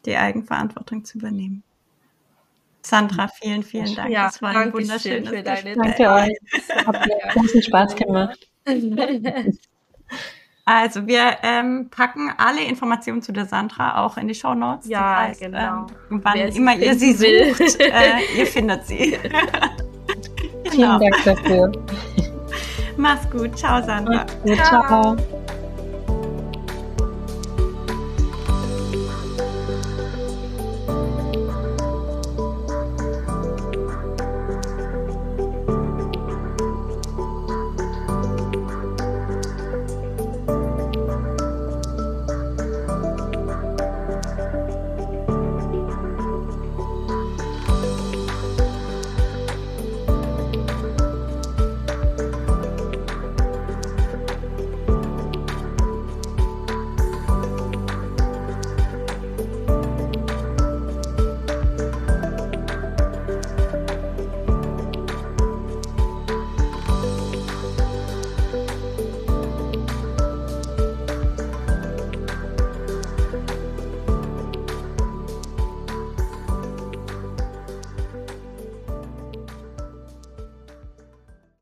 Die 0.05 0.15
Eigenverantwortung 0.15 1.03
zu 1.05 1.17
übernehmen. 1.17 1.63
Sandra, 2.85 3.29
vielen, 3.29 3.63
vielen 3.63 3.95
Dank. 3.95 4.09
Ja, 4.11 4.25
das 4.25 4.41
war 4.41 4.55
ein 4.55 4.73
wunderschönes 4.73 5.29
für 5.29 5.41
deine 5.41 5.73
Danke 5.75 6.11
euch. 6.11 6.37
Hat 6.85 7.07
mir 7.07 7.17
großen 7.33 7.63
Spaß 7.63 7.95
gemacht. 7.95 8.47
Also 10.65 11.07
wir 11.07 11.37
ähm, 11.43 11.89
packen 11.89 12.31
alle 12.37 12.63
Informationen 12.63 13.21
zu 13.21 13.31
der 13.33 13.45
Sandra 13.45 14.03
auch 14.03 14.17
in 14.17 14.27
die 14.27 14.35
Show 14.35 14.53
Notes. 14.53 14.87
Ja, 14.87 14.99
das 14.99 15.29
heißt, 15.29 15.41
genau. 15.41 15.87
Ähm, 16.11 16.21
wann 16.23 16.33
Wer 16.35 16.55
immer 16.55 16.75
ihr 16.75 16.95
sie 16.95 17.19
will. 17.19 17.53
sucht, 17.55 17.79
äh, 17.79 18.19
ihr 18.37 18.47
findet 18.47 18.85
sie. 18.85 19.17
genau. 19.21 19.39
Vielen 20.71 20.99
Dank 20.99 21.23
dafür. 21.25 21.71
Mach's 22.97 23.29
gut. 23.29 23.57
Ciao, 23.57 23.81
Sandra. 23.81 24.25
Ciao. 24.45 25.15
Ciao. 25.15 25.42